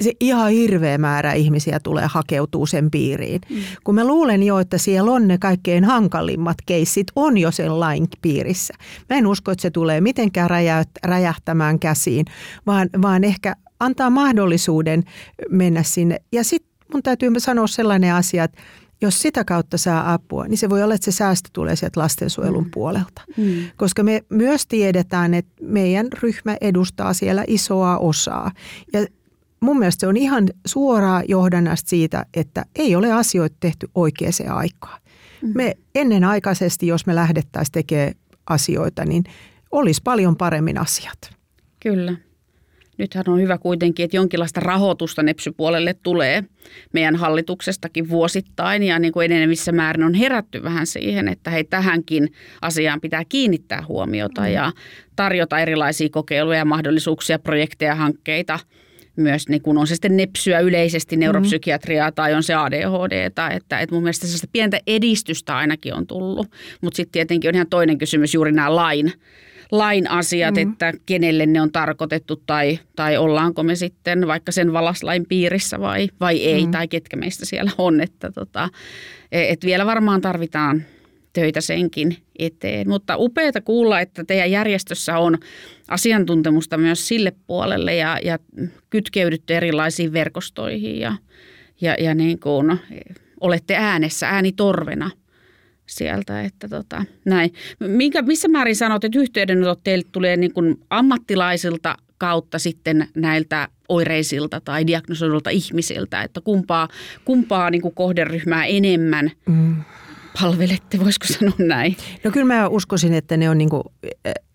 se 0.01 0.13
ihan 0.21 0.51
hirveä 0.51 0.99
määrä 0.99 1.33
ihmisiä 1.33 1.81
tulee 1.81 2.07
hakeutuu 2.07 2.67
sen 2.67 2.91
piiriin. 2.91 3.41
Mm. 3.51 3.57
Kun 3.85 3.95
mä 3.95 4.07
luulen 4.07 4.43
jo, 4.43 4.59
että 4.59 4.79
siellä 4.79 5.13
on 5.13 5.29
ne 5.29 5.39
kaikkein 5.39 5.85
hankalimmat 5.85 6.57
keissit, 6.67 7.07
on 7.17 7.39
jo 7.39 7.51
sen 7.51 7.81
lain 7.81 8.09
piirissä. 8.23 8.75
Mä 9.11 9.17
en 9.17 9.27
usko, 9.27 9.51
että 9.51 9.63
se 9.63 9.71
tulee 9.71 10.01
mitenkään 10.01 10.51
räjähtämään 11.05 11.79
käsiin, 11.79 12.27
vaan, 12.67 12.91
vaan 13.03 13.25
ehkä 13.25 13.57
antaa 13.81 14.11
mahdollisuuden 14.11 15.03
mennä 15.51 15.83
sinne. 15.83 16.23
Ja 16.33 16.45
sitten 16.45 16.73
mun 16.93 17.03
täytyy 17.03 17.31
sanoa 17.39 17.67
sellainen 17.67 18.15
asia, 18.15 18.45
että 18.45 18.63
jos 19.03 19.23
sitä 19.23 19.45
kautta 19.45 19.79
saa 19.79 20.13
apua, 20.13 20.45
niin 20.45 20.59
se 20.59 20.71
voi 20.71 20.83
olla, 20.83 20.95
että 20.95 21.05
se 21.05 21.13
säästö 21.13 21.49
tulee 21.53 21.77
sieltä 21.77 22.01
lastensuojelun 22.01 22.65
mm. 22.65 22.71
puolelta. 22.71 23.23
Mm. 23.37 23.55
Koska 23.77 24.03
me 24.03 24.25
myös 24.29 24.67
tiedetään, 24.67 25.35
että 25.35 25.53
meidän 25.61 26.09
ryhmä 26.23 26.57
edustaa 26.61 27.15
siellä 27.15 27.45
isoa 27.47 27.99
osaa. 27.99 28.51
Ja 28.93 29.07
mun 29.61 29.79
mielestä 29.79 30.01
se 30.01 30.07
on 30.07 30.17
ihan 30.17 30.49
suoraa 30.67 31.23
johdannasta 31.29 31.89
siitä, 31.89 32.27
että 32.35 32.65
ei 32.77 32.97
ole 32.97 33.13
asioita 33.13 33.57
tehty 33.61 33.89
oikeaan 33.95 34.33
aikaan. 34.49 35.01
Mm. 35.43 35.53
Me 35.55 35.75
ennenaikaisesti, 35.95 36.87
jos 36.87 37.07
me 37.07 37.15
lähdettäisiin 37.15 37.73
tekemään 37.73 38.15
asioita, 38.47 39.05
niin 39.05 39.25
olisi 39.71 40.01
paljon 40.05 40.37
paremmin 40.37 40.79
asiat. 40.79 41.19
Kyllä 41.81 42.17
nythän 42.99 43.25
on 43.29 43.41
hyvä 43.41 43.59
kuitenkin, 43.59 44.05
että 44.05 44.17
jonkinlaista 44.17 44.61
rahoitusta 44.61 45.23
nepsypuolelle 45.23 45.95
tulee 46.03 46.45
meidän 46.93 47.17
hallituksestakin 47.17 48.09
vuosittain 48.09 48.83
ja 48.83 48.99
niin 48.99 49.13
kuin 49.13 49.33
enenevissä 49.33 49.73
määrin 49.73 50.05
on 50.05 50.15
herätty 50.15 50.63
vähän 50.63 50.87
siihen, 50.87 51.29
että 51.29 51.51
hei 51.51 51.65
tähänkin 51.65 52.33
asiaan 52.63 53.01
pitää 53.01 53.23
kiinnittää 53.29 53.85
huomiota 53.89 54.41
mm. 54.41 54.47
ja 54.47 54.73
tarjota 55.17 55.59
erilaisia 55.59 56.09
kokeiluja 56.09 56.59
ja 56.59 56.65
mahdollisuuksia, 56.65 57.39
projekteja, 57.39 57.95
hankkeita 57.95 58.59
myös 59.17 59.49
niin 59.49 59.63
kun 59.63 59.79
on 59.79 59.87
se 59.87 59.95
sitten 59.95 60.17
nepsyä 60.17 60.61
yleisesti, 60.61 61.17
neuropsykiatriaa 61.17 62.11
mm. 62.11 62.15
tai 62.15 62.35
on 62.35 62.43
se 62.43 62.55
ADHD, 62.55 63.13
että, 63.13 63.49
että 63.49 63.87
mun 63.91 64.03
mielestä 64.03 64.27
sellaista 64.27 64.49
pientä 64.53 64.81
edistystä 64.87 65.57
ainakin 65.57 65.95
on 65.95 66.07
tullut, 66.07 66.47
mutta 66.81 66.97
sitten 66.97 67.13
tietenkin 67.13 67.49
on 67.49 67.55
ihan 67.55 67.67
toinen 67.71 67.99
kysymys 67.99 68.35
juuri 68.35 68.53
nämä 68.53 68.77
lain 68.77 69.13
lain 69.73 70.11
asiat, 70.11 70.55
mm. 70.55 70.63
että 70.63 70.93
kenelle 71.07 71.47
ne 71.47 71.61
on 71.61 71.73
tarkoitettu 71.73 72.43
tai, 72.47 72.79
tai 72.97 73.17
ollaanko 73.17 73.63
me 73.63 73.75
sitten 73.75 74.27
vaikka 74.27 74.53
sen 74.53 74.73
valaslain 74.73 75.27
piirissä 75.29 75.81
vai, 75.81 76.09
vai 76.21 76.45
ei, 76.45 76.67
mm. 76.67 76.71
tai 76.71 76.89
ketkä 76.89 77.17
meistä 77.17 77.47
siellä 77.47 77.71
on. 77.79 78.01
Että 78.01 78.33
tota, 78.33 78.69
et 79.33 79.65
vielä 79.65 79.87
varmaan 79.87 80.21
tarvitaan 80.21 80.83
töitä 81.33 81.61
senkin 81.61 82.17
eteen. 82.39 82.89
Mutta 82.89 83.17
upeata 83.19 83.61
kuulla, 83.61 84.01
että 84.01 84.25
teidän 84.25 84.51
järjestössä 84.51 85.19
on 85.19 85.39
asiantuntemusta 85.89 86.79
myös 86.79 87.09
sille 87.09 87.33
puolelle 87.47 87.97
ja, 87.97 88.19
ja 88.25 88.39
kytkeydytte 88.91 89.57
erilaisiin 89.57 90.13
verkostoihin 90.13 91.01
ja, 91.01 91.15
ja, 91.81 91.95
ja 91.99 92.15
niin 92.15 92.41
kuin 92.41 92.79
olette 93.41 93.77
äänessä, 93.77 94.29
äänitorvena– 94.29 95.11
sieltä. 95.87 96.43
Että 96.43 96.69
tota, 96.69 97.05
näin. 97.25 97.53
Minkä, 97.79 98.23
missä 98.23 98.49
määrin 98.49 98.77
sanot, 98.77 99.05
että 99.05 99.19
yhteydenotot 99.19 99.81
teille 99.85 100.05
tulee 100.13 100.37
niin 100.37 100.53
kuin 100.53 100.81
ammattilaisilta 100.91 101.97
kautta 102.19 102.59
sitten 102.59 103.09
näiltä 103.15 103.69
oireisilta 103.89 104.61
tai 104.61 104.87
diagnosoidulta 104.87 105.51
ihmisiltä, 105.51 106.23
että 106.23 106.41
kumpaa, 106.41 106.89
kumpaa 107.25 107.71
niin 107.71 107.83
kuin 107.83 107.95
kohderyhmää 107.95 108.65
enemmän 108.65 109.31
mm 109.47 109.77
palvelette, 110.41 111.01
voisiko 111.01 111.27
sanoa 111.27 111.55
näin? 111.59 111.97
No 112.25 112.31
kyllä 112.31 112.47
mä 112.47 112.69
uskoisin, 112.69 113.15
että 113.15 113.37
ne 113.37 113.51
on, 113.51 113.59
niinku, 113.59 113.93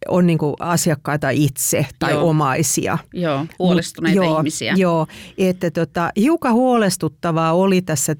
on 0.07 0.27
niinku 0.27 0.55
asiakkaita 0.59 1.29
itse 1.29 1.85
tai 1.99 2.11
joo. 2.11 2.29
omaisia. 2.29 2.97
Joo, 3.13 3.45
huolestuneita 3.59 4.21
Mut, 4.21 4.37
ihmisiä. 4.37 4.73
Joo, 4.77 5.07
että 5.37 5.71
tota, 5.71 6.11
hiukan 6.15 6.53
huolestuttavaa 6.53 7.53
oli 7.53 7.81
tässä, 7.81 8.15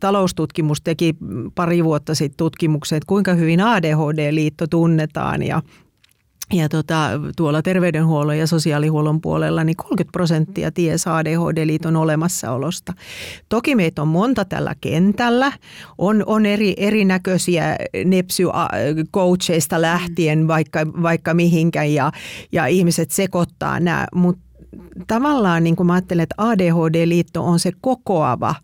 taloustutkimus 0.00 0.80
teki 0.80 1.14
pari 1.54 1.84
vuotta 1.84 2.14
sitten 2.14 2.36
tutkimuksen, 2.36 2.96
että 2.96 3.06
kuinka 3.06 3.34
hyvin 3.34 3.60
ADHD-liitto 3.60 4.66
tunnetaan 4.66 5.42
ja 5.42 5.62
ja 6.52 6.68
tota, 6.68 7.10
tuolla 7.36 7.62
terveydenhuollon 7.62 8.38
ja 8.38 8.46
sosiaalihuollon 8.46 9.20
puolella 9.20 9.64
niin 9.64 9.76
30 9.76 10.12
prosenttia 10.12 10.72
ties 10.72 11.06
ADHD-liiton 11.06 11.96
olemassaolosta. 11.96 12.92
Toki 13.48 13.74
meitä 13.74 14.02
on 14.02 14.08
monta 14.08 14.44
tällä 14.44 14.74
kentällä. 14.80 15.52
On, 15.98 16.22
on 16.26 16.46
eri, 16.46 16.74
erinäköisiä 16.76 17.76
nepsy-coacheista 18.04 19.80
lähtien 19.80 20.48
vaikka, 20.48 20.86
vaikka 21.02 21.34
mihinkä 21.34 21.84
ja, 21.84 22.12
ja 22.52 22.66
ihmiset 22.66 23.10
sekoittaa 23.10 23.80
nämä, 23.80 24.06
mutta 24.14 24.50
tavallaan 25.06 25.64
niin 25.64 25.76
kuin 25.76 25.86
mä 25.86 25.92
ajattelen, 25.92 26.22
että 26.22 26.34
ADHD-liitto 26.38 27.44
on 27.44 27.58
se 27.58 27.72
kokoava 27.80 28.54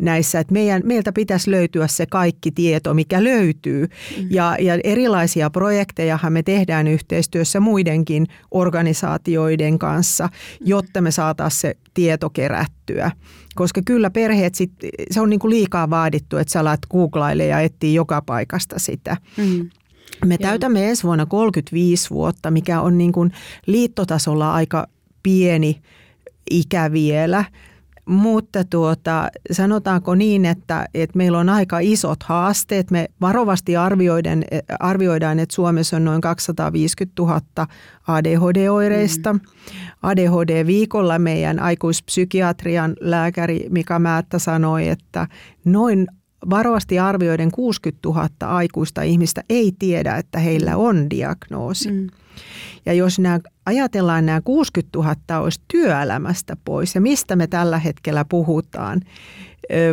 näissä, 0.00 0.40
että 0.40 0.52
meidän, 0.52 0.82
meiltä 0.84 1.12
pitäisi 1.12 1.50
löytyä 1.50 1.86
se 1.86 2.06
kaikki 2.06 2.50
tieto, 2.50 2.94
mikä 2.94 3.24
löytyy. 3.24 3.86
Mm. 3.86 4.26
Ja, 4.30 4.56
ja 4.60 4.78
erilaisia 4.84 5.50
projektejahan 5.50 6.32
me 6.32 6.42
tehdään 6.42 6.86
yhteistyössä 6.86 7.60
muidenkin 7.60 8.26
organisaatioiden 8.50 9.78
kanssa, 9.78 10.28
jotta 10.60 11.00
me 11.00 11.10
saataisiin 11.10 11.60
se 11.60 11.76
tieto 11.94 12.30
kerättyä. 12.30 13.10
Koska 13.54 13.80
kyllä 13.84 14.10
perheet, 14.10 14.54
sit, 14.54 14.72
se 15.10 15.20
on 15.20 15.30
niin 15.30 15.40
kuin 15.40 15.50
liikaa 15.50 15.90
vaadittu, 15.90 16.36
että 16.36 16.52
sä 16.52 16.60
alat 16.60 16.80
googlaille 16.90 17.46
ja 17.46 17.60
etsiä 17.60 17.92
joka 17.92 18.22
paikasta 18.22 18.78
sitä. 18.78 19.16
Mm. 19.36 19.70
Me 20.24 20.38
täytämme 20.38 20.88
ensi 20.88 21.02
vuonna 21.02 21.26
35 21.26 22.10
vuotta, 22.10 22.50
mikä 22.50 22.80
on 22.80 22.98
niin 22.98 23.12
kuin 23.12 23.32
liittotasolla 23.66 24.54
aika 24.54 24.86
pieni 25.22 25.80
ikä 26.50 26.92
vielä. 26.92 27.44
Mutta 28.10 28.64
tuota, 28.64 29.28
sanotaanko 29.52 30.14
niin, 30.14 30.44
että, 30.44 30.86
että 30.94 31.18
meillä 31.18 31.38
on 31.38 31.48
aika 31.48 31.78
isot 31.78 32.22
haasteet. 32.22 32.90
Me 32.90 33.08
varovasti 33.20 33.76
arvioidaan, 33.76 34.44
arvioidaan, 34.80 35.38
että 35.38 35.54
Suomessa 35.54 35.96
on 35.96 36.04
noin 36.04 36.20
250 36.20 37.22
000 37.22 37.40
ADHD-oireista. 38.06 39.32
Mm. 39.32 39.40
ADHD-viikolla 40.02 41.18
meidän 41.18 41.60
aikuispsykiatrian 41.60 42.96
lääkäri 43.00 43.66
Mika 43.70 43.98
Määttä 43.98 44.38
sanoi, 44.38 44.88
että 44.88 45.26
noin 45.64 46.06
varovasti 46.50 46.98
arvioiden 46.98 47.50
60 47.50 48.08
000 48.08 48.28
aikuista 48.40 49.02
ihmistä 49.02 49.42
ei 49.48 49.72
tiedä, 49.78 50.16
että 50.16 50.38
heillä 50.38 50.76
on 50.76 51.10
diagnoosi. 51.10 51.90
Mm. 51.90 52.06
Ja 52.86 52.92
jos 52.92 53.18
nämä, 53.18 53.40
ajatellaan 53.66 54.26
nämä 54.26 54.40
60 54.40 54.98
000 54.98 55.40
olisi 55.40 55.60
työelämästä 55.68 56.56
pois 56.64 56.94
ja 56.94 57.00
mistä 57.00 57.36
me 57.36 57.46
tällä 57.46 57.78
hetkellä 57.78 58.24
puhutaan 58.24 59.00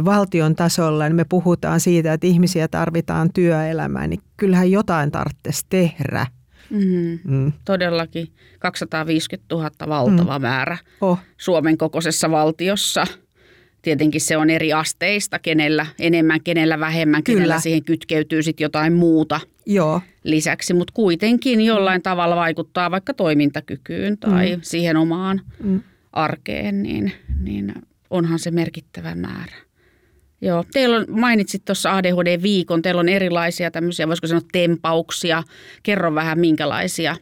valtion 0.05 0.55
tasolla, 0.55 1.05
niin 1.05 1.15
me 1.15 1.25
puhutaan 1.29 1.79
siitä, 1.79 2.13
että 2.13 2.27
ihmisiä 2.27 2.67
tarvitaan 2.67 3.29
työelämään, 3.33 4.09
niin 4.09 4.21
kyllähän 4.37 4.71
jotain 4.71 5.11
tarvitsisi 5.11 5.65
tehdä. 5.69 6.27
Mm. 6.69 7.19
Mm. 7.23 7.51
Todellakin 7.65 8.27
250 8.59 9.55
000 9.55 9.69
valtava 9.87 10.39
mm. 10.39 10.41
määrä 10.41 10.77
oh. 11.01 11.19
Suomen 11.37 11.77
kokoisessa 11.77 12.31
valtiossa. 12.31 13.03
Tietenkin 13.88 14.21
se 14.21 14.38
on 14.38 14.49
eri 14.49 14.73
asteista, 14.73 15.39
kenellä 15.39 15.85
enemmän, 15.99 16.43
kenellä 16.43 16.79
vähemmän, 16.79 17.23
Kyllä. 17.23 17.38
kenellä 17.38 17.59
siihen 17.59 17.83
kytkeytyy 17.83 18.43
sitten 18.43 18.65
jotain 18.65 18.93
muuta 18.93 19.39
Joo. 19.65 20.01
lisäksi. 20.23 20.73
Mutta 20.73 20.93
kuitenkin 20.93 21.61
jollain 21.61 22.01
tavalla 22.01 22.35
vaikuttaa 22.35 22.91
vaikka 22.91 23.13
toimintakykyyn 23.13 24.17
tai 24.17 24.55
mm. 24.55 24.61
siihen 24.63 24.97
omaan 24.97 25.41
mm. 25.63 25.81
arkeen, 26.13 26.83
niin, 26.83 27.11
niin 27.41 27.73
onhan 28.09 28.39
se 28.39 28.51
merkittävä 28.51 29.15
määrä. 29.15 29.55
Joo, 30.41 30.63
teillä 30.73 30.95
on, 30.95 31.05
mainitsit 31.09 31.65
tuossa 31.65 31.97
ADHD-viikon, 31.97 32.81
teillä 32.81 32.99
on 32.99 33.09
erilaisia 33.09 33.71
tämmöisiä, 33.71 34.07
voisiko 34.07 34.27
sanoa 34.27 34.47
tempauksia. 34.51 35.43
Kerro 35.83 36.15
vähän, 36.15 36.39
minkälaisia 36.39 37.15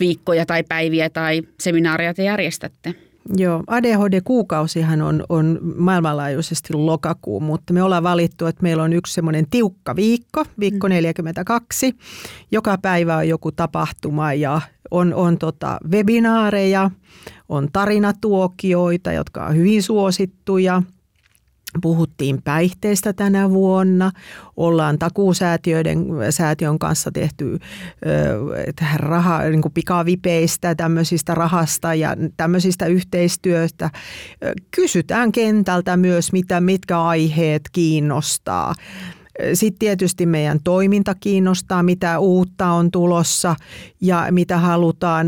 viikkoja 0.00 0.46
tai 0.46 0.62
päiviä 0.68 1.10
tai 1.10 1.42
seminaaria 1.60 2.14
te 2.14 2.24
järjestätte. 2.24 2.94
Joo, 3.36 3.62
ADHD-kuukausihan 3.66 5.02
on, 5.02 5.24
on 5.28 5.58
maailmanlaajuisesti 5.76 6.74
lokakuu, 6.74 7.40
mutta 7.40 7.72
me 7.72 7.82
ollaan 7.82 8.02
valittu, 8.02 8.46
että 8.46 8.62
meillä 8.62 8.82
on 8.82 8.92
yksi 8.92 9.14
semmoinen 9.14 9.46
tiukka 9.50 9.96
viikko, 9.96 10.44
viikko 10.60 10.88
42. 10.88 11.90
Mm. 11.90 11.98
Joka 12.52 12.78
päivä 12.82 13.16
on 13.16 13.28
joku 13.28 13.52
tapahtuma 13.52 14.34
ja 14.34 14.60
on, 14.90 15.14
on 15.14 15.38
tota 15.38 15.78
webinaareja, 15.90 16.90
on 17.48 17.68
tarinatuokioita, 17.72 19.12
jotka 19.12 19.46
on 19.46 19.56
hyvin 19.56 19.82
suosittuja– 19.82 20.82
Puhuttiin 21.80 22.42
päihteistä 22.42 23.12
tänä 23.12 23.50
vuonna. 23.50 24.10
Ollaan 24.56 24.98
takuusäätiöiden 24.98 26.06
säätiön 26.30 26.78
kanssa 26.78 27.10
tehty 27.12 27.58
raha, 28.96 29.42
niin 29.42 29.62
kuin 29.62 29.72
pikavipeistä, 29.72 30.74
tämmöisistä 30.74 31.34
rahasta 31.34 31.94
ja 31.94 32.16
tämmöisistä 32.36 32.86
yhteistyöstä. 32.86 33.90
Kysytään 34.70 35.32
kentältä 35.32 35.96
myös, 35.96 36.32
mitä, 36.32 36.60
mitkä 36.60 37.02
aiheet 37.02 37.62
kiinnostaa. 37.72 38.74
Sitten 39.54 39.78
tietysti 39.78 40.26
meidän 40.26 40.58
toiminta 40.64 41.14
kiinnostaa, 41.14 41.82
mitä 41.82 42.18
uutta 42.18 42.66
on 42.72 42.90
tulossa 42.90 43.56
ja 44.00 44.26
mitä 44.30 44.58
halutaan, 44.58 45.26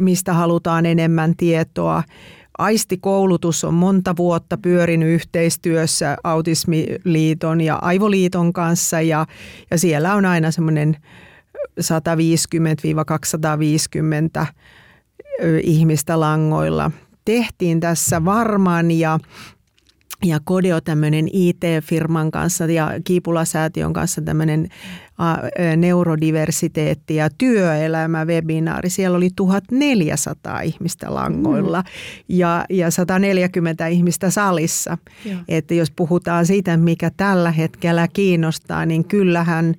mistä 0.00 0.32
halutaan 0.32 0.86
enemmän 0.86 1.34
tietoa. 1.36 2.02
Aistikoulutus 2.60 3.64
on 3.64 3.74
monta 3.74 4.16
vuotta 4.16 4.58
pyörinyt 4.58 5.08
yhteistyössä 5.08 6.16
Autismiliiton 6.24 7.60
ja 7.60 7.78
Aivoliiton 7.82 8.52
kanssa 8.52 9.00
ja, 9.00 9.26
ja 9.70 9.78
siellä 9.78 10.14
on 10.14 10.24
aina 10.24 10.50
semmoinen 10.50 10.96
150-250 14.42 14.46
ihmistä 15.62 16.20
langoilla. 16.20 16.90
Tehtiin 17.24 17.80
tässä 17.80 18.24
varman 18.24 18.90
ja 18.90 19.18
ja 20.24 20.40
Kodeo 20.44 20.80
tämmöinen 20.80 21.28
IT-firman 21.32 22.30
kanssa 22.30 22.64
ja 22.64 22.90
Kiipula-säätiön 23.04 23.92
kanssa 23.92 24.22
tämmöinen 24.22 24.68
neurodiversiteetti 25.76 27.14
ja 27.14 27.30
työelämä-webinaari. 27.38 28.90
Siellä 28.90 29.16
oli 29.16 29.30
1400 29.36 30.60
ihmistä 30.60 31.14
langoilla 31.14 31.80
mm. 31.80 31.86
ja, 32.28 32.64
ja 32.70 32.90
140 32.90 33.86
ihmistä 33.86 34.30
salissa. 34.30 34.98
Joo. 35.24 35.40
Että 35.48 35.74
jos 35.74 35.90
puhutaan 35.90 36.46
siitä, 36.46 36.76
mikä 36.76 37.10
tällä 37.16 37.50
hetkellä 37.50 38.08
kiinnostaa, 38.08 38.86
niin 38.86 39.04
kyllähän 39.04 39.74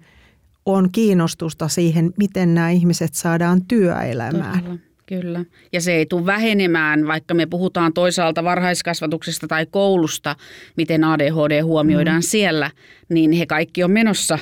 on 0.66 0.92
kiinnostusta 0.92 1.68
siihen, 1.68 2.14
miten 2.18 2.54
nämä 2.54 2.70
ihmiset 2.70 3.14
saadaan 3.14 3.66
työelämään. 3.66 4.64
Todella. 4.64 4.91
Kyllä. 5.20 5.46
Ja 5.74 5.82
se 5.82 5.94
ei 5.94 6.06
tule 6.06 6.26
vähenemään, 6.26 7.08
vaikka 7.08 7.34
me 7.34 7.46
puhutaan 7.46 7.94
toisaalta 7.94 8.44
varhaiskasvatuksesta 8.44 9.48
tai 9.48 9.66
koulusta, 9.72 10.36
miten 10.78 11.04
ADHD 11.04 11.62
huomioidaan 11.62 12.18
mm. 12.18 12.26
siellä, 12.26 12.72
niin 13.10 13.32
he 13.32 13.46
kaikki 13.46 13.84
on 13.84 13.92
menossa 13.92 14.40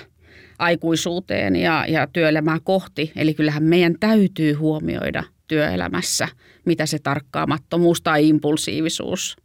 aikuisuuteen 0.60 1.56
ja, 1.56 1.86
ja 1.88 2.08
työelämää 2.08 2.58
kohti. 2.64 3.12
Eli 3.16 3.34
kyllähän 3.34 3.64
meidän 3.64 3.96
täytyy 4.00 4.54
huomioida 4.54 5.24
työelämässä, 5.48 6.28
mitä 6.66 6.86
se 6.86 7.00
tarkkaamattomuus 7.00 8.02
tai 8.02 8.30
impulsiivisuus 8.30 9.38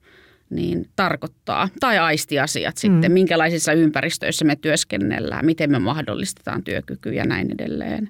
niin 0.51 0.89
tarkoittaa. 0.97 1.69
Tai 1.81 1.99
aistiasiat 1.99 2.77
sitten, 2.77 3.11
mm. 3.11 3.15
minkälaisissa 3.15 3.73
ympäristöissä 3.73 4.45
me 4.45 4.57
työskennellään, 4.57 5.47
miten 5.47 5.71
me 5.71 5.79
mahdollistetaan 5.79 6.63
työkyky 6.63 7.13
ja 7.13 7.25
näin 7.25 7.51
edelleen. 7.55 8.09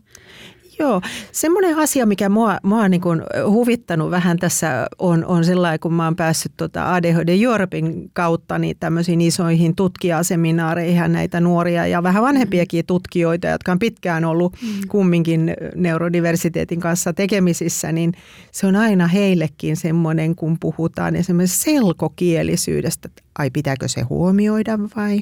Joo, 0.78 1.00
semmoinen 1.32 1.76
asia, 1.76 2.06
mikä 2.06 2.28
mua, 2.28 2.58
mua 2.62 2.80
on 2.80 2.90
niin 2.90 3.00
kuin 3.00 3.22
huvittanut 3.46 4.10
vähän 4.10 4.36
tässä 4.36 4.86
on, 4.98 5.24
on 5.24 5.44
sellainen, 5.44 5.80
kun 5.80 5.94
mä 5.94 6.04
oon 6.04 6.16
päässyt 6.16 6.52
tota 6.56 6.94
ADHD 6.94 7.28
Europein 7.42 8.10
kautta 8.12 8.58
niin 8.58 8.76
tämmöisiin 8.80 9.20
isoihin 9.20 9.76
tutkijaseminaareihin 9.76 11.12
näitä 11.12 11.40
nuoria 11.40 11.86
ja 11.86 12.02
vähän 12.02 12.22
vanhempiakin 12.22 12.86
tutkijoita, 12.86 13.46
jotka 13.46 13.72
on 13.72 13.78
pitkään 13.78 14.24
ollut 14.24 14.52
mm. 14.62 14.88
kumminkin 14.88 15.54
neurodiversiteetin 15.74 16.80
kanssa 16.80 17.12
tekemisissä, 17.12 17.92
niin 17.92 18.12
se 18.52 18.66
on 18.66 18.76
aina 18.76 19.06
heillekin 19.06 19.76
semmoinen, 19.76 20.36
kun 20.36 20.56
puhutaan 20.60 21.16
esimerkiksi 21.16 21.62
selkokielisyydestä, 21.62 23.08
ai 23.38 23.50
pitääkö 23.50 23.88
se 23.88 24.00
huomioida 24.00 24.78
vai 24.96 25.20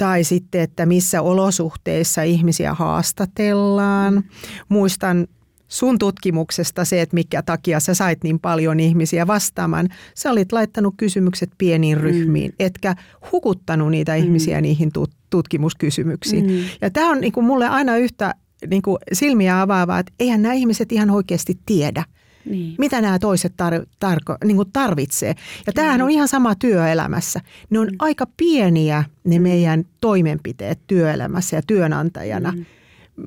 tai 0.00 0.24
sitten, 0.24 0.60
että 0.60 0.86
missä 0.86 1.22
olosuhteissa 1.22 2.22
ihmisiä 2.22 2.74
haastatellaan. 2.74 4.24
Muistan 4.68 5.26
sun 5.68 5.98
tutkimuksesta 5.98 6.84
se, 6.84 7.00
että 7.00 7.14
mikä 7.14 7.42
takia 7.42 7.80
sä 7.80 7.94
sait 7.94 8.24
niin 8.24 8.40
paljon 8.40 8.80
ihmisiä 8.80 9.26
vastaamaan. 9.26 9.88
Sä 10.14 10.30
olit 10.30 10.52
laittanut 10.52 10.94
kysymykset 10.96 11.50
pieniin 11.58 11.98
mm. 11.98 12.02
ryhmiin, 12.02 12.50
mm. 12.50 12.56
etkä 12.58 12.94
hukuttanut 13.32 13.90
niitä 13.90 14.12
mm. 14.12 14.18
ihmisiä 14.18 14.60
niihin 14.60 14.90
tutkimuskysymyksiin. 15.30 16.46
Mm. 16.46 16.56
Ja 16.80 16.90
tämä 16.90 17.10
on 17.10 17.20
niin 17.20 17.32
kuin 17.32 17.46
mulle 17.46 17.68
aina 17.68 17.96
yhtä 17.96 18.34
niin 18.70 18.82
kuin 18.82 18.98
silmiä 19.12 19.62
avaavaa, 19.62 19.98
että 19.98 20.12
eihän 20.20 20.42
nämä 20.42 20.54
ihmiset 20.54 20.92
ihan 20.92 21.10
oikeasti 21.10 21.58
tiedä– 21.66 22.04
niin. 22.44 22.74
Mitä 22.78 23.00
nämä 23.00 23.18
toiset 23.18 23.52
tar- 23.52 23.86
tarko- 24.04 24.36
niin 24.44 24.56
kuin 24.56 24.68
tarvitsee. 24.72 25.34
Ja 25.66 25.72
tämähän 25.72 26.02
on 26.02 26.10
ihan 26.10 26.28
sama 26.28 26.54
työelämässä. 26.54 27.40
Ne 27.70 27.78
on 27.78 27.86
mm. 27.86 27.96
aika 27.98 28.26
pieniä 28.36 29.04
ne 29.24 29.38
mm. 29.38 29.42
meidän 29.42 29.84
toimenpiteet 30.00 30.80
työelämässä 30.86 31.56
ja 31.56 31.62
työnantajana, 31.66 32.52
mm. 32.52 32.64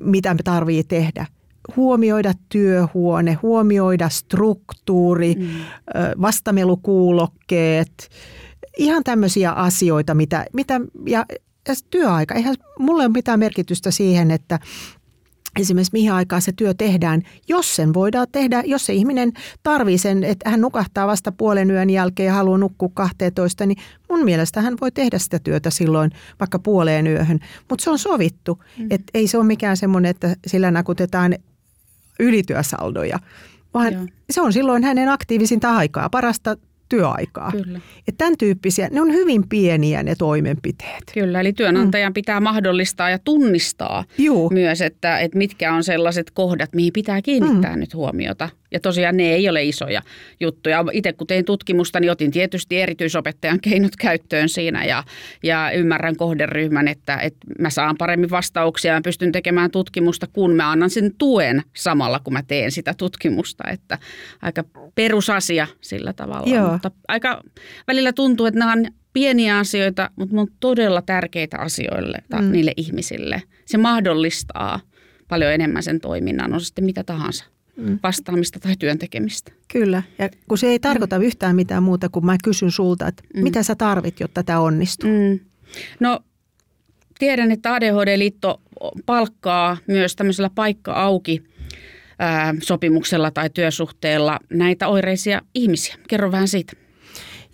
mitä 0.02 0.34
me 0.34 0.40
tarvii 0.44 0.84
tehdä. 0.84 1.26
Huomioida 1.76 2.32
työhuone, 2.48 3.32
huomioida 3.32 4.08
struktuuri, 4.08 5.34
mm. 5.34 5.46
vastamelukuulokkeet, 6.22 8.10
ihan 8.78 9.04
tämmöisiä 9.04 9.52
asioita, 9.52 10.14
mitä, 10.14 10.46
mitä 10.52 10.80
ja, 11.06 11.26
ja 11.68 11.74
työaika. 11.90 12.34
Eihän 12.34 12.54
mulle 12.78 13.04
ole 13.04 13.12
mitään 13.12 13.38
merkitystä 13.38 13.90
siihen, 13.90 14.30
että 14.30 14.58
esimerkiksi 15.60 15.92
mihin 15.92 16.12
aikaan 16.12 16.42
se 16.42 16.52
työ 16.52 16.74
tehdään, 16.74 17.22
jos 17.48 17.76
sen 17.76 17.94
voidaan 17.94 18.26
tehdä, 18.32 18.62
jos 18.66 18.86
se 18.86 18.92
ihminen 18.92 19.32
tarvii 19.62 19.98
sen, 19.98 20.24
että 20.24 20.50
hän 20.50 20.60
nukahtaa 20.60 21.06
vasta 21.06 21.32
puolen 21.32 21.70
yön 21.70 21.90
jälkeen 21.90 22.26
ja 22.26 22.32
haluaa 22.32 22.58
nukkua 22.58 22.90
12, 22.94 23.66
niin 23.66 23.78
mun 24.10 24.24
mielestä 24.24 24.60
hän 24.60 24.74
voi 24.80 24.92
tehdä 24.92 25.18
sitä 25.18 25.38
työtä 25.38 25.70
silloin 25.70 26.10
vaikka 26.40 26.58
puoleen 26.58 27.06
yöhön. 27.06 27.40
Mutta 27.70 27.84
se 27.84 27.90
on 27.90 27.98
sovittu, 27.98 28.62
mm. 28.78 28.86
että 28.90 29.10
ei 29.14 29.26
se 29.26 29.38
ole 29.38 29.46
mikään 29.46 29.76
semmoinen, 29.76 30.10
että 30.10 30.36
sillä 30.46 30.70
nakutetaan 30.70 31.34
ylityösaldoja, 32.20 33.18
vaan 33.74 33.92
Joo. 33.92 34.06
se 34.30 34.40
on 34.40 34.52
silloin 34.52 34.84
hänen 34.84 35.08
aktiivisinta 35.08 35.76
aikaa, 35.76 36.10
parasta 36.10 36.56
työaikaa. 36.96 37.52
Kyllä. 37.52 37.80
Ja 38.06 38.12
tämän 38.18 38.34
tyyppisiä, 38.38 38.88
ne 38.92 39.00
on 39.00 39.12
hyvin 39.12 39.48
pieniä 39.48 40.02
ne 40.02 40.14
toimenpiteet. 40.14 41.04
Kyllä, 41.14 41.40
eli 41.40 41.52
työnantajan 41.52 42.10
mm. 42.10 42.14
pitää 42.14 42.40
mahdollistaa 42.40 43.10
ja 43.10 43.18
tunnistaa 43.18 44.04
Juu. 44.18 44.50
myös, 44.50 44.80
että, 44.80 45.18
että 45.18 45.38
mitkä 45.38 45.74
on 45.74 45.84
sellaiset 45.84 46.30
kohdat, 46.30 46.74
mihin 46.74 46.92
pitää 46.92 47.22
kiinnittää 47.22 47.76
mm. 47.76 47.80
nyt 47.80 47.94
huomiota 47.94 48.48
ja 48.74 48.80
tosiaan 48.80 49.16
ne 49.16 49.34
ei 49.34 49.48
ole 49.48 49.64
isoja 49.64 50.02
juttuja. 50.40 50.84
Itse 50.92 51.12
kun 51.12 51.26
tein 51.26 51.44
tutkimusta, 51.44 52.00
niin 52.00 52.10
otin 52.10 52.30
tietysti 52.30 52.80
erityisopettajan 52.80 53.60
keinot 53.60 53.96
käyttöön 53.96 54.48
siinä 54.48 54.84
ja, 54.84 55.04
ja 55.42 55.70
ymmärrän 55.70 56.16
kohderyhmän, 56.16 56.88
että, 56.88 57.16
että 57.16 57.38
mä 57.58 57.70
saan 57.70 57.96
paremmin 57.96 58.30
vastauksia 58.30 58.94
ja 58.94 59.00
pystyn 59.04 59.32
tekemään 59.32 59.70
tutkimusta, 59.70 60.26
kun 60.32 60.54
mä 60.54 60.70
annan 60.70 60.90
sen 60.90 61.14
tuen 61.18 61.62
samalla, 61.76 62.20
kun 62.24 62.32
mä 62.32 62.42
teen 62.42 62.72
sitä 62.72 62.94
tutkimusta. 62.94 63.64
Että 63.70 63.98
aika 64.42 64.64
perusasia 64.94 65.66
sillä 65.80 66.12
tavalla, 66.12 66.54
Joo. 66.54 66.72
mutta 66.72 66.90
aika 67.08 67.42
välillä 67.88 68.12
tuntuu, 68.12 68.46
että 68.46 68.58
nämä 68.58 68.72
on 68.72 68.86
pieniä 69.12 69.58
asioita, 69.58 70.10
mutta 70.16 70.34
ne 70.34 70.40
on 70.40 70.48
todella 70.60 71.02
tärkeitä 71.02 71.58
asioille 71.58 72.18
mm. 72.40 72.52
niille 72.52 72.72
ihmisille. 72.76 73.42
Se 73.66 73.78
mahdollistaa 73.78 74.80
paljon 75.28 75.52
enemmän 75.52 75.82
sen 75.82 76.00
toiminnan, 76.00 76.54
on 76.54 76.60
sitten 76.60 76.84
mitä 76.84 77.04
tahansa 77.04 77.53
mm. 77.76 77.98
vastaamista 78.02 78.60
tai 78.60 78.76
työn 78.78 78.98
tekemistä. 78.98 79.52
Kyllä, 79.68 80.02
ja 80.18 80.28
kun 80.48 80.58
se 80.58 80.66
ei 80.66 80.78
tarkoita 80.78 81.18
mm. 81.18 81.24
yhtään 81.24 81.56
mitään 81.56 81.82
muuta 81.82 82.08
kuin 82.08 82.26
mä 82.26 82.36
kysyn 82.44 82.70
sulta, 82.70 83.08
että 83.08 83.22
mm. 83.34 83.42
mitä 83.42 83.62
sä 83.62 83.74
tarvit, 83.74 84.20
jotta 84.20 84.42
tämä 84.42 84.60
onnistuu? 84.60 85.10
Mm. 85.10 85.40
No 86.00 86.20
tiedän, 87.18 87.50
että 87.50 87.74
ADHD-liitto 87.74 88.60
palkkaa 89.06 89.76
myös 89.86 90.16
tämmöisellä 90.16 90.50
paikka 90.54 90.92
auki 90.92 91.42
sopimuksella 92.62 93.30
tai 93.30 93.50
työsuhteella 93.50 94.40
näitä 94.50 94.88
oireisia 94.88 95.42
ihmisiä. 95.54 95.96
Kerro 96.08 96.32
vähän 96.32 96.48
siitä. 96.48 96.72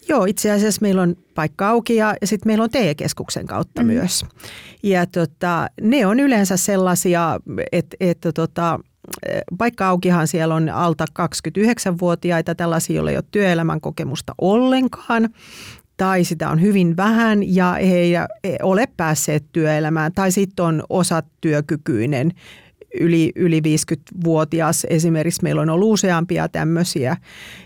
Joo, 0.08 0.24
itse 0.24 0.50
asiassa 0.50 0.82
meillä 0.82 1.02
on 1.02 1.16
paikka 1.34 1.68
auki 1.68 1.96
ja, 1.96 2.14
ja 2.20 2.26
sitten 2.26 2.50
meillä 2.50 2.64
on 2.64 2.70
TE-keskuksen 2.70 3.46
kautta 3.46 3.82
mm. 3.82 3.86
myös. 3.86 4.24
Ja 4.82 5.06
tota, 5.06 5.66
ne 5.80 6.06
on 6.06 6.20
yleensä 6.20 6.56
sellaisia, 6.56 7.40
että, 7.72 7.96
että 8.00 8.32
tota, 8.32 8.80
paikka 9.58 9.88
aukihan 9.88 10.28
siellä 10.28 10.54
on 10.54 10.68
alta 10.68 11.04
29-vuotiaita, 11.22 12.54
tällaisia, 12.54 12.96
joilla 12.96 13.10
ei 13.10 13.16
ole 13.16 13.24
työelämän 13.30 13.80
kokemusta 13.80 14.34
ollenkaan. 14.40 15.28
Tai 15.96 16.24
sitä 16.24 16.50
on 16.50 16.60
hyvin 16.60 16.96
vähän 16.96 17.54
ja 17.54 17.76
he 17.88 17.96
ei 17.96 18.12
ole 18.62 18.88
päässeet 18.96 19.44
työelämään. 19.52 20.12
Tai 20.12 20.32
sitten 20.32 20.64
on 20.64 20.82
osatyökykyinen 20.88 22.32
yli, 23.00 23.32
yli 23.36 23.60
50-vuotias. 23.60 24.86
Esimerkiksi. 24.90 25.42
Meillä 25.42 25.62
on 25.62 25.70
ollut 25.70 25.92
useampia 25.92 26.48
tämmöisiä. 26.48 27.16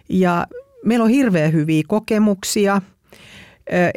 Ja 0.08 0.46
meillä 0.84 1.04
on 1.04 1.10
hirveän 1.10 1.52
hyviä 1.52 1.82
kokemuksia 1.88 2.82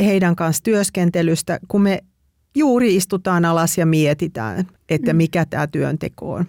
heidän 0.05 0.35
kanssa 0.35 0.63
työskentelystä, 0.63 1.59
kun 1.67 1.81
me 1.81 2.03
juuri 2.57 2.95
istutaan 2.95 3.45
alas 3.45 3.77
ja 3.77 3.85
mietitään, 3.85 4.67
että 4.89 5.13
mm. 5.13 5.17
mikä 5.17 5.45
tämä 5.45 5.67
työnteko 5.67 6.33
on. 6.33 6.45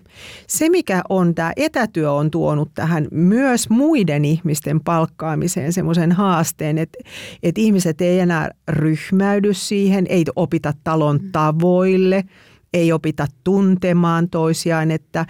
Se, 0.47 0.69
mikä 0.69 1.03
on 1.09 1.35
tämä 1.35 1.53
etätyö 1.57 2.13
on 2.13 2.31
tuonut 2.31 2.71
tähän 2.75 3.09
myös 3.11 3.71
muiden 3.71 4.25
ihmisten 4.25 4.81
palkkaamiseen 4.81 5.73
semmoisen 5.73 6.13
haasteen, 6.13 6.79
että, 6.79 6.99
että 7.43 7.61
ihmiset 7.61 8.01
ei 8.01 8.21
enää 8.21 8.51
ryhmäydy 8.69 9.55
siihen, 9.55 10.07
ei 10.09 10.25
opita 10.37 10.73
talon 10.85 11.21
mm. 11.23 11.33
tavoille, 11.33 12.25
ei 12.73 12.93
opita 12.93 13.27
tuntemaan 13.45 14.31
toisiaan, 14.31 14.91
että 14.91 15.27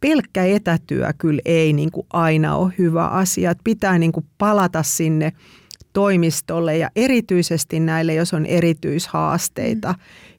pelkkä 0.00 0.44
etätyö 0.44 1.12
kyllä 1.18 1.42
ei 1.44 1.72
niin 1.72 1.90
kuin 1.90 2.06
aina 2.12 2.56
ole 2.56 2.72
hyvä 2.78 3.06
asia. 3.06 3.50
Että 3.50 3.64
pitää 3.64 3.98
niin 3.98 4.12
kuin 4.12 4.26
palata 4.38 4.82
sinne 4.82 5.32
toimistolle 5.92 6.78
ja 6.78 6.90
erityisesti 6.96 7.80
näille, 7.80 8.14
jos 8.14 8.34
on 8.34 8.46
erityishaasteita 8.46 9.94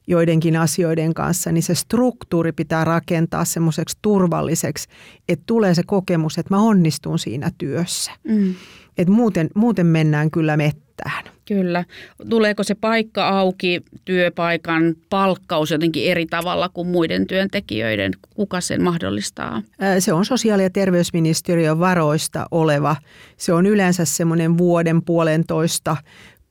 joidenkin 0.06 0.56
asioiden 0.56 1.14
kanssa, 1.14 1.52
niin 1.52 1.62
se 1.62 1.74
struktuuri 1.74 2.52
pitää 2.52 2.84
rakentaa 2.84 3.44
semmoiseksi 3.44 3.98
turvalliseksi, 4.02 4.88
että 5.28 5.42
tulee 5.46 5.74
se 5.74 5.82
kokemus, 5.86 6.38
että 6.38 6.54
mä 6.54 6.62
onnistun 6.62 7.18
siinä 7.18 7.50
työssä. 7.58 8.12
Mm. 8.28 8.54
Et 8.98 9.08
muuten, 9.08 9.50
muuten 9.54 9.86
mennään 9.86 10.30
kyllä 10.30 10.56
mettään. 10.56 11.24
Kyllä. 11.44 11.84
Tuleeko 12.28 12.62
se 12.62 12.74
paikka 12.74 13.28
auki, 13.28 13.82
työpaikan 14.04 14.94
palkkaus 15.10 15.70
jotenkin 15.70 16.10
eri 16.10 16.26
tavalla 16.26 16.68
kuin 16.68 16.88
muiden 16.88 17.26
työntekijöiden? 17.26 18.12
Kuka 18.34 18.60
sen 18.60 18.82
mahdollistaa? 18.82 19.62
Se 19.98 20.12
on 20.12 20.24
sosiaali- 20.24 20.62
ja 20.62 20.70
terveysministeriön 20.70 21.78
varoista 21.78 22.46
oleva. 22.50 22.96
Se 23.36 23.52
on 23.52 23.66
yleensä 23.66 24.04
semmoinen 24.04 24.58
vuoden 24.58 25.02
puolentoista 25.02 25.96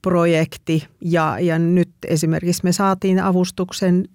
projekti 0.01 0.87
ja, 1.01 1.37
ja 1.39 1.59
nyt 1.59 1.89
esimerkiksi 2.07 2.63
me 2.63 2.71
saatiin 2.71 3.19
avustuksen, 3.19 4.05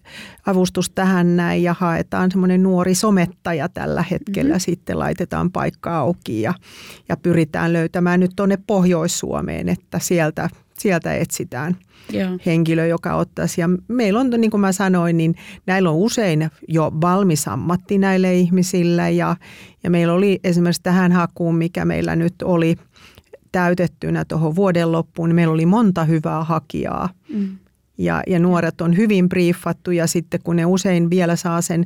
avustus 0.47 0.91
tähän 0.91 1.37
näin 1.37 1.63
ja 1.63 1.75
haetaan 1.79 2.31
semmoinen 2.31 2.63
nuori 2.63 2.95
somettaja 2.95 3.69
tällä 3.69 4.05
hetkellä. 4.11 4.49
Mm-hmm. 4.49 4.61
Sitten 4.61 4.99
laitetaan 4.99 5.53
paikka 5.53 5.99
auki 5.99 6.43
ja, 6.43 6.55
ja 7.09 7.17
pyritään 7.17 7.73
löytämään 7.73 8.21
nyt 8.21 8.31
tuonne 8.37 8.59
Pohjois-Suomeen, 8.67 9.69
että 9.69 9.99
sieltä, 9.99 10.49
sieltä 10.79 11.15
etsitään 11.15 11.77
Joo. 12.13 12.39
henkilö, 12.47 12.87
joka 12.87 13.15
ottaisi. 13.15 13.61
Ja 13.61 13.69
meillä 13.89 14.21
on, 14.21 14.31
niin 14.31 14.51
kuin 14.51 14.61
mä 14.61 14.73
sanoin, 14.73 15.17
niin 15.17 15.35
näillä 15.67 15.91
on 15.91 15.97
usein 15.97 16.51
jo 16.69 16.93
valmis 17.01 17.49
ammatti 17.49 17.99
näille 17.99 18.35
ihmisillä 18.35 19.09
ja, 19.09 19.37
ja 19.83 19.91
meillä 19.91 20.13
oli 20.13 20.41
esimerkiksi 20.45 20.83
tähän 20.83 21.13
hakuun, 21.13 21.57
mikä 21.57 21.85
meillä 21.85 22.17
nyt 22.17 22.35
oli– 22.43 22.75
täytettynä 23.53 24.25
tuohon 24.25 24.57
vuoden 24.57 24.93
loppuun, 24.93 25.29
niin 25.29 25.35
meillä 25.35 25.55
oli 25.55 25.67
monta 25.67 26.05
hyvää 26.05 26.45
hakijaa. 26.45 27.09
Mm. 27.29 27.59
Ja, 27.99 28.23
ja 28.27 28.39
nuoret 28.39 28.81
on 28.81 28.97
hyvin 28.97 29.29
briefattu 29.29 29.91
ja 29.91 30.07
sitten 30.07 30.41
kun 30.45 30.57
ne 30.57 30.67
usein 30.67 31.11
vielä 31.11 31.37
saa 31.37 31.63
sen 31.63 31.85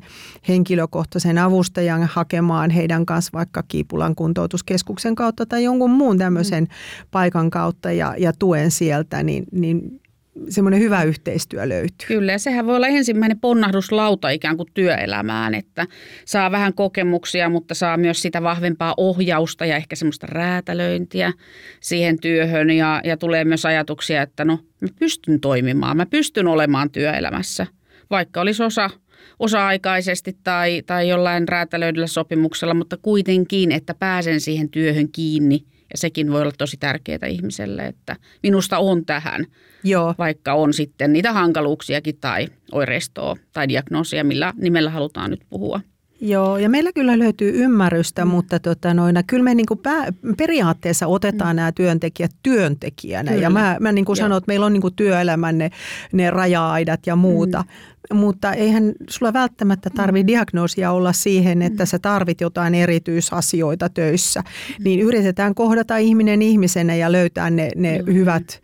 henkilökohtaisen 0.48 1.38
avustajan 1.38 2.02
hakemaan 2.02 2.70
heidän 2.70 3.06
kanssa 3.06 3.30
vaikka 3.34 3.62
Kiipulan 3.68 4.14
kuntoutuskeskuksen 4.14 5.14
kautta 5.14 5.46
tai 5.46 5.64
jonkun 5.64 5.90
muun 5.90 6.18
tämmöisen 6.18 6.64
mm. 6.64 7.06
paikan 7.10 7.50
kautta 7.50 7.92
ja, 7.92 8.14
ja 8.18 8.32
tuen 8.38 8.70
sieltä, 8.70 9.22
niin, 9.22 9.44
niin 9.52 10.01
semmoinen 10.48 10.80
hyvä 10.80 11.02
yhteistyö 11.02 11.68
löytyy. 11.68 12.06
Kyllä, 12.06 12.32
ja 12.32 12.38
sehän 12.38 12.66
voi 12.66 12.76
olla 12.76 12.86
ensimmäinen 12.86 13.40
ponnahduslauta 13.40 14.28
ikään 14.28 14.56
kuin 14.56 14.68
työelämään, 14.74 15.54
että 15.54 15.86
saa 16.24 16.50
vähän 16.50 16.74
kokemuksia, 16.74 17.48
mutta 17.48 17.74
saa 17.74 17.96
myös 17.96 18.22
sitä 18.22 18.42
vahvempaa 18.42 18.94
ohjausta 18.96 19.66
ja 19.66 19.76
ehkä 19.76 19.96
semmoista 19.96 20.26
räätälöintiä 20.26 21.32
siihen 21.80 22.20
työhön. 22.20 22.70
Ja, 22.70 23.00
ja 23.04 23.16
tulee 23.16 23.44
myös 23.44 23.66
ajatuksia, 23.66 24.22
että 24.22 24.44
no 24.44 24.58
mä 24.80 24.88
pystyn 24.98 25.40
toimimaan, 25.40 25.96
mä 25.96 26.06
pystyn 26.06 26.48
olemaan 26.48 26.90
työelämässä, 26.90 27.66
vaikka 28.10 28.40
olisi 28.40 28.62
osa 28.62 28.90
osa-aikaisesti 29.38 30.36
tai, 30.44 30.82
tai 30.86 31.08
jollain 31.08 31.48
räätälöidyllä 31.48 32.06
sopimuksella, 32.06 32.74
mutta 32.74 32.96
kuitenkin, 32.96 33.72
että 33.72 33.94
pääsen 33.94 34.40
siihen 34.40 34.68
työhön 34.68 35.08
kiinni– 35.12 35.64
ja 35.92 35.98
sekin 35.98 36.32
voi 36.32 36.42
olla 36.42 36.52
tosi 36.58 36.76
tärkeää 36.76 37.26
ihmiselle, 37.28 37.86
että 37.86 38.16
minusta 38.42 38.78
on 38.78 39.04
tähän, 39.04 39.46
Joo. 39.84 40.14
vaikka 40.18 40.54
on 40.54 40.72
sitten 40.72 41.12
niitä 41.12 41.32
hankaluuksiakin 41.32 42.16
tai 42.20 42.48
oireistoa 42.72 43.36
tai 43.52 43.68
diagnoosia, 43.68 44.24
millä 44.24 44.52
nimellä 44.56 44.90
halutaan 44.90 45.30
nyt 45.30 45.42
puhua. 45.50 45.80
Joo, 46.24 46.58
ja 46.58 46.68
meillä 46.68 46.92
kyllä 46.92 47.18
löytyy 47.18 47.64
ymmärrystä, 47.64 48.24
mm. 48.24 48.30
mutta 48.30 48.58
tota 48.58 48.94
noina, 48.94 49.22
kyllä 49.22 49.42
me 49.42 49.54
niinku 49.54 49.76
pää, 49.76 50.06
periaatteessa 50.36 51.06
otetaan 51.06 51.54
mm. 51.54 51.56
nämä 51.56 51.72
työntekijät 51.72 52.30
työntekijänä. 52.42 53.30
Kyllä. 53.30 53.42
Ja 53.42 53.50
mä, 53.50 53.76
mä 53.80 53.92
niin 53.92 54.04
kuin 54.04 54.16
sanon, 54.16 54.38
että 54.38 54.48
meillä 54.48 54.66
on 54.66 54.72
niinku 54.72 54.90
työelämän 54.90 55.58
ne, 55.58 55.70
ne 56.12 56.30
raja-aidat 56.30 57.00
ja 57.06 57.16
muuta. 57.16 57.60
Mm 57.60 57.91
mutta 58.12 58.52
eihän 58.52 58.92
sulla 59.10 59.32
välttämättä 59.32 59.90
tarvi 59.90 60.22
mm. 60.22 60.26
diagnoosia 60.26 60.92
olla 60.92 61.12
siihen, 61.12 61.62
että 61.62 61.82
mm. 61.82 61.86
sä 61.86 61.98
tarvit 61.98 62.40
jotain 62.40 62.74
erityisasioita 62.74 63.88
töissä. 63.88 64.40
Mm. 64.40 64.84
Niin 64.84 65.00
yritetään 65.00 65.54
kohdata 65.54 65.96
ihminen 65.96 66.42
ihmisenä 66.42 66.94
ja 66.94 67.12
löytää 67.12 67.50
ne, 67.50 67.70
ne 67.76 68.00
hyvät, 68.06 68.60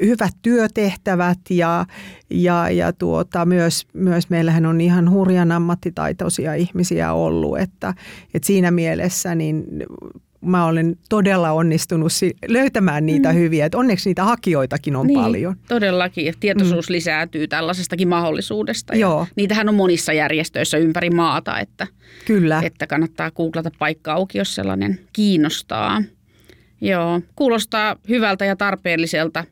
hyvät 0.00 0.32
työtehtävät 0.42 1.38
ja, 1.50 1.86
ja, 2.30 2.70
ja 2.70 2.92
tuota, 2.92 3.46
myös, 3.46 3.86
myös 3.92 4.30
meillähän 4.30 4.66
on 4.66 4.80
ihan 4.80 5.10
hurjan 5.10 5.52
ammattitaitoisia 5.52 6.54
ihmisiä 6.54 7.12
ollut, 7.12 7.58
että, 7.58 7.94
että 8.34 8.46
siinä 8.46 8.70
mielessä 8.70 9.34
niin 9.34 9.64
mä 10.42 10.66
olen 10.66 10.96
todella 11.08 11.50
onnistunut 11.50 12.12
löytämään 12.48 13.06
niitä 13.06 13.32
mm. 13.32 13.38
hyviä. 13.38 13.66
Että 13.66 13.78
onneksi 13.78 14.10
niitä 14.10 14.24
hakijoitakin 14.24 14.96
on 14.96 15.06
niin, 15.06 15.20
paljon. 15.20 15.56
Todellakin. 15.68 16.34
Tietoisuus 16.40 16.88
mm. 16.88 16.92
lisääntyy 16.92 17.48
tällaisestakin 17.48 18.08
mahdollisuudesta. 18.08 18.96
Joo. 18.96 19.26
niitähän 19.36 19.68
on 19.68 19.74
monissa 19.74 20.12
järjestöissä 20.12 20.78
ympäri 20.78 21.10
maata, 21.10 21.58
että, 21.58 21.86
Kyllä. 22.24 22.62
että 22.64 22.86
kannattaa 22.86 23.30
googlata 23.30 23.70
paikka 23.78 24.12
auki, 24.12 24.38
jos 24.38 24.54
sellainen 24.54 25.00
kiinnostaa. 25.12 26.02
Joo, 26.80 27.20
kuulostaa 27.36 27.96
hyvältä 28.08 28.44
ja 28.44 28.56
tarpeelliselta 28.56 29.44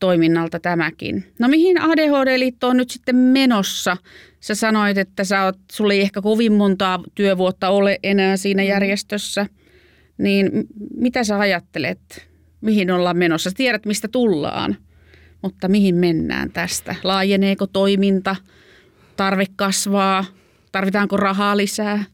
toiminnalta 0.00 0.60
tämäkin. 0.60 1.24
No 1.38 1.48
mihin 1.48 1.80
ADHD-liitto 1.80 2.68
on 2.68 2.76
nyt 2.76 2.90
sitten 2.90 3.16
menossa? 3.16 3.96
Sä 4.40 4.54
sanoit, 4.54 4.98
että 4.98 5.24
sä 5.24 5.44
oot, 5.44 5.58
sulla 5.72 5.92
ei 5.92 6.00
ehkä 6.00 6.22
kovin 6.22 6.52
montaa 6.52 7.02
työvuotta 7.14 7.68
ole 7.68 7.98
enää 8.02 8.36
siinä 8.36 8.62
mm. 8.62 8.68
järjestössä– 8.68 9.46
niin 10.18 10.50
mitä 10.96 11.24
sä 11.24 11.38
ajattelet, 11.38 12.28
mihin 12.60 12.90
ollaan 12.90 13.16
menossa? 13.16 13.50
Sä 13.50 13.56
tiedät, 13.56 13.86
mistä 13.86 14.08
tullaan, 14.08 14.76
mutta 15.42 15.68
mihin 15.68 15.94
mennään 15.94 16.52
tästä? 16.52 16.94
Laajeneeko 17.04 17.66
toiminta? 17.66 18.36
Tarve 19.16 19.44
kasvaa? 19.56 20.24
Tarvitaanko 20.72 21.16
rahaa 21.16 21.56
lisää? 21.56 22.04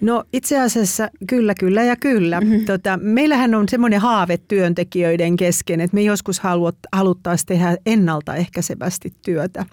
No 0.00 0.24
itse 0.32 0.60
asiassa 0.60 1.08
kyllä, 1.28 1.54
kyllä 1.60 1.84
ja 1.84 1.96
kyllä. 1.96 2.40
Mm-hmm. 2.40 2.64
Tota, 2.64 2.98
meillähän 3.02 3.54
on 3.54 3.68
semmoinen 3.68 4.00
haave 4.00 4.38
työntekijöiden 4.48 5.36
kesken, 5.36 5.80
että 5.80 5.94
me 5.94 6.02
joskus 6.02 6.40
haluat, 6.40 6.76
haluttaisiin 6.92 7.46
tehdä 7.46 7.76
ennaltaehkäisevästi 7.86 9.12
työtä. 9.24 9.66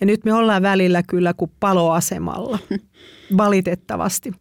Ja 0.00 0.06
nyt 0.06 0.24
me 0.24 0.32
ollaan 0.32 0.62
välillä 0.62 1.02
kyllä 1.02 1.34
kuin 1.34 1.50
paloasemalla. 1.60 2.58
valitettavasti. 3.36 4.32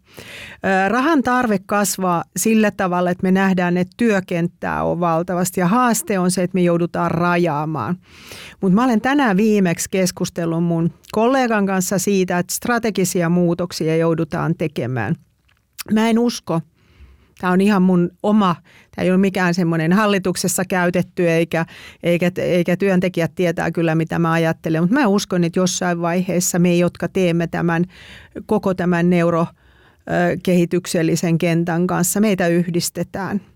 Rahan 0.87 1.23
tarve 1.23 1.59
kasvaa 1.65 2.23
sillä 2.37 2.71
tavalla, 2.71 3.11
että 3.11 3.23
me 3.23 3.31
nähdään, 3.31 3.77
että 3.77 3.93
työkenttää 3.97 4.83
on 4.83 4.99
valtavasti 4.99 5.59
ja 5.59 5.67
haaste 5.67 6.19
on 6.19 6.31
se, 6.31 6.43
että 6.43 6.55
me 6.55 6.61
joudutaan 6.61 7.11
rajaamaan. 7.11 7.97
Mutta 8.61 8.75
mä 8.75 8.83
olen 8.83 9.01
tänään 9.01 9.37
viimeksi 9.37 9.89
keskustellut 9.89 10.63
mun 10.63 10.93
kollegan 11.11 11.65
kanssa 11.65 11.99
siitä, 11.99 12.39
että 12.39 12.53
strategisia 12.53 13.29
muutoksia 13.29 13.95
joudutaan 13.95 14.55
tekemään. 14.57 15.15
Mä 15.93 16.09
en 16.09 16.19
usko, 16.19 16.61
Tämä 17.39 17.53
on 17.53 17.61
ihan 17.61 17.81
mun 17.81 18.09
oma, 18.23 18.55
tämä 18.95 19.03
ei 19.03 19.11
ole 19.11 19.17
mikään 19.17 19.53
semmoinen 19.53 19.93
hallituksessa 19.93 20.65
käytetty 20.65 21.29
eikä, 21.29 21.65
eikä, 22.03 22.31
eikä 22.37 22.77
työntekijät 22.77 23.31
tietää 23.35 23.71
kyllä 23.71 23.95
mitä 23.95 24.19
mä 24.19 24.31
ajattelen, 24.31 24.83
mutta 24.83 24.95
mä 24.95 25.07
uskon, 25.07 25.43
että 25.43 25.59
jossain 25.59 26.01
vaiheessa 26.01 26.59
me, 26.59 26.75
jotka 26.75 27.07
teemme 27.07 27.47
tämän 27.47 27.85
koko 28.45 28.73
tämän 28.73 29.09
neurokehityksellisen 29.09 31.37
kentän 31.37 31.87
kanssa, 31.87 32.21
meitä 32.21 32.47
yhdistetään– 32.47 33.41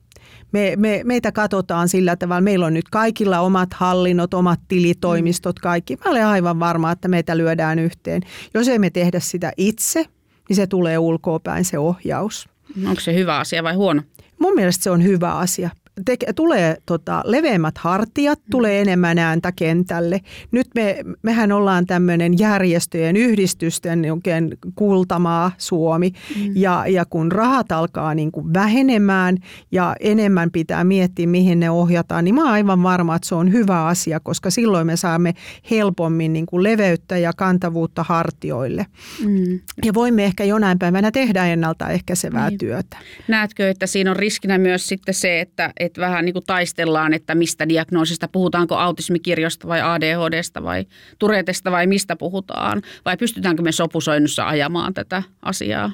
me, 0.52 0.74
me, 0.78 1.02
meitä 1.04 1.32
katsotaan 1.32 1.90
sillä 1.90 2.16
tavalla, 2.16 2.42
meillä 2.42 2.66
on 2.66 2.74
nyt 2.74 2.90
kaikilla 2.90 3.40
omat 3.40 3.74
hallinnot, 3.74 4.34
omat 4.34 4.60
tilitoimistot, 4.68 5.60
kaikki. 5.60 5.98
Mä 6.06 6.12
olen 6.12 6.26
aivan 6.26 6.60
varma, 6.60 6.92
että 6.92 7.08
meitä 7.08 7.38
lyödään 7.38 7.80
yhteen. 7.80 8.22
Jos 8.54 8.68
emme 8.68 8.90
tehdä 8.90 9.20
sitä 9.20 9.52
itse, 9.58 10.06
niin 10.50 10.56
se 10.56 10.68
tulee 10.68 10.98
ulkoopäin 10.98 11.66
se 11.66 11.80
ohjaus. 11.80 12.51
Onko 12.88 13.02
se 13.02 13.14
hyvä 13.14 13.40
asia 13.40 13.64
vai 13.64 13.74
huono? 13.74 14.02
Mun 14.40 14.56
mielestä 14.56 14.84
se 14.84 14.92
on 14.92 15.04
hyvä 15.04 15.34
asia 15.34 15.70
te, 16.06 16.18
tulee 16.36 16.78
tota, 16.86 17.22
leveämmät 17.26 17.78
hartiat, 17.78 18.40
mm. 18.40 18.52
tulee 18.52 18.82
enemmän 18.82 19.18
ääntä 19.18 19.52
kentälle. 19.52 20.20
Nyt 20.52 20.68
me, 20.76 20.98
mehän 21.22 21.52
ollaan 21.52 21.86
tämmöinen 21.86 22.40
järjestöjen, 22.40 23.18
yhdistysten 23.18 24.12
oikein 24.12 24.58
kultamaa 24.76 25.52
Suomi. 25.58 26.12
Mm. 26.36 26.52
Ja, 26.56 26.84
ja 26.88 27.06
kun 27.06 27.32
rahat 27.32 27.72
alkaa 27.72 28.16
niin 28.16 28.32
kuin 28.32 28.54
vähenemään 28.54 29.38
ja 29.72 29.96
enemmän 30.00 30.52
pitää 30.52 30.84
miettiä, 30.84 31.28
mihin 31.28 31.60
ne 31.60 31.70
ohjataan, 31.70 32.24
niin 32.24 32.36
mä 32.36 32.44
oon 32.44 32.52
aivan 32.52 32.84
varma, 32.84 33.16
että 33.16 33.28
se 33.28 33.36
on 33.36 33.52
hyvä 33.52 33.86
asia, 33.86 34.20
koska 34.20 34.50
silloin 34.50 34.88
me 34.88 34.98
saamme 34.98 35.34
helpommin 35.72 36.34
niin 36.34 36.46
kuin 36.46 36.64
leveyttä 36.64 37.18
ja 37.18 37.34
kantavuutta 37.38 38.04
hartioille. 38.04 38.86
Mm. 39.26 39.60
Ja 39.86 39.94
voimme 39.94 40.26
ehkä 40.26 40.44
jonain 40.44 40.80
päivänä 40.80 41.12
tehdä 41.12 41.46
ennaltaehkäisevää 41.46 42.50
niin. 42.50 42.58
työtä. 42.58 42.98
Näetkö, 43.28 43.70
että 43.70 43.88
siinä 43.88 44.12
on 44.12 44.16
riskinä 44.16 44.58
myös 44.58 44.88
sitten 44.88 45.14
se, 45.14 45.42
että 45.42 45.72
että 45.82 46.02
vähän 46.02 46.26
niin 46.26 46.34
kuin 46.34 46.46
taistellaan, 46.48 47.14
että 47.14 47.36
mistä 47.36 47.70
diagnoosista, 47.70 48.28
puhutaanko 48.28 48.76
autismikirjosta 48.76 49.68
vai 49.68 49.82
ADHDsta 49.82 50.64
vai 50.64 50.86
Turetesta 51.20 51.72
vai 51.72 51.88
mistä 51.88 52.16
puhutaan, 52.16 52.82
vai 53.06 53.18
pystytäänkö 53.18 53.62
me 53.62 53.72
sopusoinnussa 53.72 54.48
ajamaan 54.48 54.94
tätä 54.94 55.24
asiaa? 55.42 55.92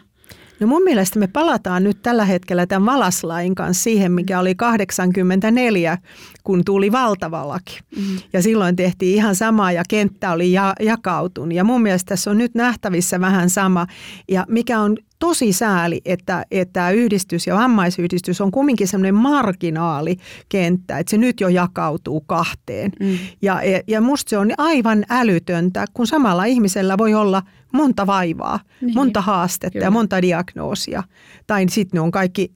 No 0.59 0.67
mun 0.67 0.83
mielestä 0.83 1.19
me 1.19 1.27
palataan 1.27 1.83
nyt 1.83 2.01
tällä 2.01 2.25
hetkellä 2.25 2.65
tämän 2.65 2.85
valaslain 2.85 3.55
kanssa 3.55 3.83
siihen, 3.83 4.11
mikä 4.11 4.39
oli 4.39 4.55
84, 4.55 5.97
kun 6.43 6.65
tuli 6.65 6.91
valtava 6.91 7.47
laki. 7.47 7.79
Mm. 7.95 8.19
Ja 8.33 8.41
silloin 8.41 8.75
tehtiin 8.75 9.15
ihan 9.15 9.35
sama 9.35 9.71
ja 9.71 9.83
kenttä 9.89 10.31
oli 10.31 10.51
ja, 10.51 10.73
jakautunut. 10.79 11.53
Ja 11.53 11.63
mun 11.63 11.81
mielestä 11.81 12.09
tässä 12.09 12.31
on 12.31 12.37
nyt 12.37 12.55
nähtävissä 12.55 13.21
vähän 13.21 13.49
sama. 13.49 13.87
Ja 14.29 14.45
mikä 14.49 14.79
on 14.79 14.97
tosi 15.19 15.53
sääli, 15.53 16.01
että, 16.05 16.45
että 16.51 16.91
yhdistys 16.91 17.47
ja 17.47 17.55
vammaisyhdistys 17.55 18.41
on 18.41 18.51
kumminkin 18.51 18.87
semmoinen 18.87 19.15
marginaalikenttä, 19.15 20.97
että 20.97 21.09
se 21.09 21.17
nyt 21.17 21.39
jo 21.39 21.47
jakautuu 21.47 22.21
kahteen. 22.21 22.91
Mm. 22.99 23.17
Ja, 23.41 23.61
ja 23.87 24.01
musta 24.01 24.29
se 24.29 24.37
on 24.37 24.51
aivan 24.57 25.05
älytöntä, 25.09 25.85
kun 25.93 26.07
samalla 26.07 26.45
ihmisellä 26.45 26.97
voi 26.97 27.13
olla 27.13 27.43
monta 27.73 28.07
vaivaa, 28.07 28.59
niin. 28.81 28.93
monta 28.95 29.21
haastetta 29.21 29.73
Kyllä. 29.73 29.85
ja 29.85 29.91
monta 29.91 30.21
diagnoosia. 30.21 31.03
Tai 31.47 31.65
sitten 31.69 31.97
ne 31.97 32.01
on 32.01 32.11
kaikki 32.11 32.51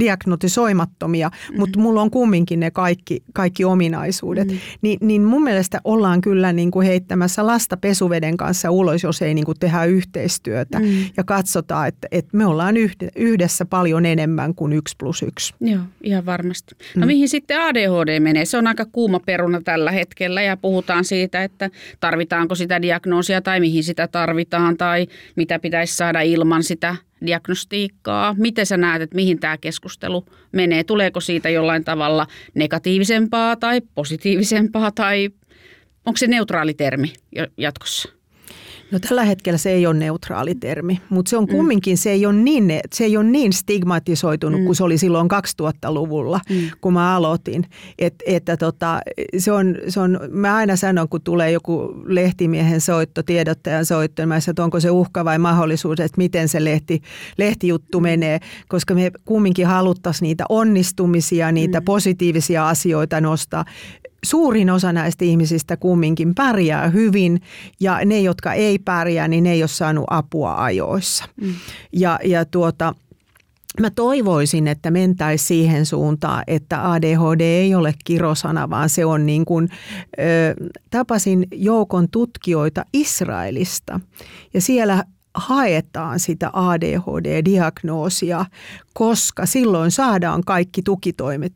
diagnotisoimattomia, 0.00 1.28
mm-hmm. 1.28 1.58
mutta 1.58 1.78
mulla 1.78 2.02
on 2.02 2.10
kumminkin 2.10 2.60
ne 2.60 2.70
kaikki, 2.70 3.22
kaikki 3.32 3.64
ominaisuudet. 3.64 4.48
Mm-hmm. 4.48 4.60
Ni, 4.82 4.98
niin 5.00 5.22
mun 5.22 5.42
mielestä 5.42 5.80
ollaan 5.84 6.20
kyllä 6.20 6.52
niin 6.52 6.70
kuin 6.70 6.86
heittämässä 6.86 7.46
lasta 7.46 7.76
pesuveden 7.76 8.36
kanssa 8.36 8.70
ulos, 8.70 9.02
jos 9.02 9.22
ei 9.22 9.34
niin 9.34 9.44
kuin 9.44 9.58
tehdä 9.58 9.84
yhteistyötä 9.84 10.78
mm-hmm. 10.78 11.04
ja 11.16 11.24
katsotaan, 11.24 11.88
että, 11.88 12.08
että 12.10 12.36
me 12.36 12.46
ollaan 12.46 12.74
yhdessä 13.16 13.64
paljon 13.64 14.06
enemmän 14.06 14.54
kuin 14.54 14.72
yksi 14.72 14.94
plus 14.98 15.22
yksi. 15.22 15.54
Joo, 15.60 15.80
ihan 16.02 16.26
varmasti. 16.26 16.74
No 16.96 17.00
mm. 17.00 17.06
mihin 17.06 17.28
sitten 17.28 17.60
ADHD 17.60 18.20
menee? 18.20 18.44
Se 18.44 18.56
on 18.56 18.66
aika 18.66 18.84
kuuma 18.84 19.20
peruna 19.20 19.60
tällä 19.60 19.90
hetkellä 19.90 20.42
ja 20.42 20.56
puhutaan 20.56 21.04
siitä, 21.04 21.44
että 21.44 21.70
tarvitaanko 22.00 22.54
sitä 22.54 22.82
diagnoosia 22.82 23.42
tai 23.42 23.60
mihin 23.60 23.84
sitä 23.84 24.08
tarvitaan 24.08 24.76
tai 24.76 25.06
mitä 25.36 25.58
pitäisi 25.58 25.96
saada 25.96 26.20
ilman 26.20 26.62
sitä 26.62 26.96
diagnostiikkaa? 27.26 28.34
Miten 28.38 28.66
sä 28.66 28.76
näet, 28.76 29.02
että 29.02 29.16
mihin 29.16 29.40
tämä 29.40 29.58
keskustelu 29.58 30.24
menee? 30.52 30.84
Tuleeko 30.84 31.20
siitä 31.20 31.50
jollain 31.50 31.84
tavalla 31.84 32.26
negatiivisempaa 32.54 33.56
tai 33.56 33.80
positiivisempaa 33.94 34.90
tai 34.92 35.30
onko 36.06 36.16
se 36.16 36.26
neutraali 36.26 36.74
termi 36.74 37.12
jatkossa? 37.56 38.08
No 38.90 38.98
tällä 38.98 39.24
hetkellä 39.24 39.58
se 39.58 39.70
ei 39.70 39.86
ole 39.86 39.94
neutraali 39.94 40.54
termi, 40.54 41.00
mutta 41.08 41.30
se 41.30 41.36
on 41.36 41.44
mm. 41.44 41.50
kumminkin, 41.50 41.98
se 41.98 42.10
ei 42.10 42.26
ole 42.26 42.34
niin, 42.34 42.80
se 42.92 43.04
ei 43.04 43.16
ole 43.16 43.24
niin 43.24 43.52
stigmatisoitunut 43.52 44.60
mm. 44.60 44.64
kuin 44.64 44.76
se 44.76 44.84
oli 44.84 44.98
silloin 44.98 45.28
2000-luvulla, 45.62 46.40
mm. 46.50 46.56
kun 46.80 46.92
mä 46.92 47.16
aloitin. 47.16 47.66
Et, 47.98 48.14
että 48.26 48.56
tota, 48.56 49.00
se 49.38 49.52
on, 49.52 49.76
se 49.88 50.00
on, 50.00 50.20
mä 50.30 50.56
aina 50.56 50.76
sanon, 50.76 51.08
kun 51.08 51.20
tulee 51.22 51.50
joku 51.50 51.94
lehtimiehen 52.04 52.80
soitto, 52.80 53.22
tiedottajan 53.22 53.86
soitto, 53.86 54.22
niin 54.22 54.28
mä 54.28 54.40
sanon, 54.40 54.52
että 54.52 54.64
onko 54.64 54.80
se 54.80 54.90
uhka 54.90 55.24
vai 55.24 55.38
mahdollisuus, 55.38 56.00
että 56.00 56.18
miten 56.18 56.48
se 56.48 56.64
lehti, 56.64 57.02
lehtijuttu 57.38 58.00
mm. 58.00 58.02
menee, 58.02 58.40
koska 58.68 58.94
me 58.94 59.10
kumminkin 59.24 59.66
haluttaisiin 59.66 60.26
niitä 60.26 60.44
onnistumisia, 60.48 61.52
niitä 61.52 61.80
mm. 61.80 61.84
positiivisia 61.84 62.68
asioita 62.68 63.20
nostaa 63.20 63.64
suurin 64.24 64.70
osa 64.70 64.92
näistä 64.92 65.24
ihmisistä 65.24 65.76
kumminkin 65.76 66.34
pärjää 66.34 66.88
hyvin 66.88 67.40
ja 67.80 68.00
ne, 68.04 68.20
jotka 68.20 68.52
ei 68.52 68.78
pärjää, 68.78 69.28
niin 69.28 69.44
ne 69.44 69.52
ei 69.52 69.62
ole 69.62 69.68
saanut 69.68 70.04
apua 70.10 70.64
ajoissa. 70.64 71.24
Mm. 71.40 71.54
Ja, 71.92 72.18
ja 72.24 72.44
tuota, 72.44 72.94
Mä 73.80 73.90
toivoisin, 73.90 74.68
että 74.68 74.90
mentäisiin 74.90 75.46
siihen 75.46 75.86
suuntaan, 75.86 76.44
että 76.46 76.92
ADHD 76.92 77.40
ei 77.40 77.74
ole 77.74 77.94
kirosana, 78.04 78.70
vaan 78.70 78.88
se 78.88 79.04
on 79.04 79.26
niin 79.26 79.44
kuin, 79.44 79.68
ö, 80.18 80.22
tapasin 80.90 81.46
joukon 81.52 82.08
tutkijoita 82.08 82.84
Israelista 82.92 84.00
ja 84.54 84.60
siellä 84.60 85.04
haetaan 85.34 86.20
sitä 86.20 86.50
ADHD-diagnoosia, 86.52 88.44
koska 88.92 89.46
silloin 89.46 89.90
saadaan 89.90 90.42
kaikki 90.46 90.82
tukitoimet 90.82 91.52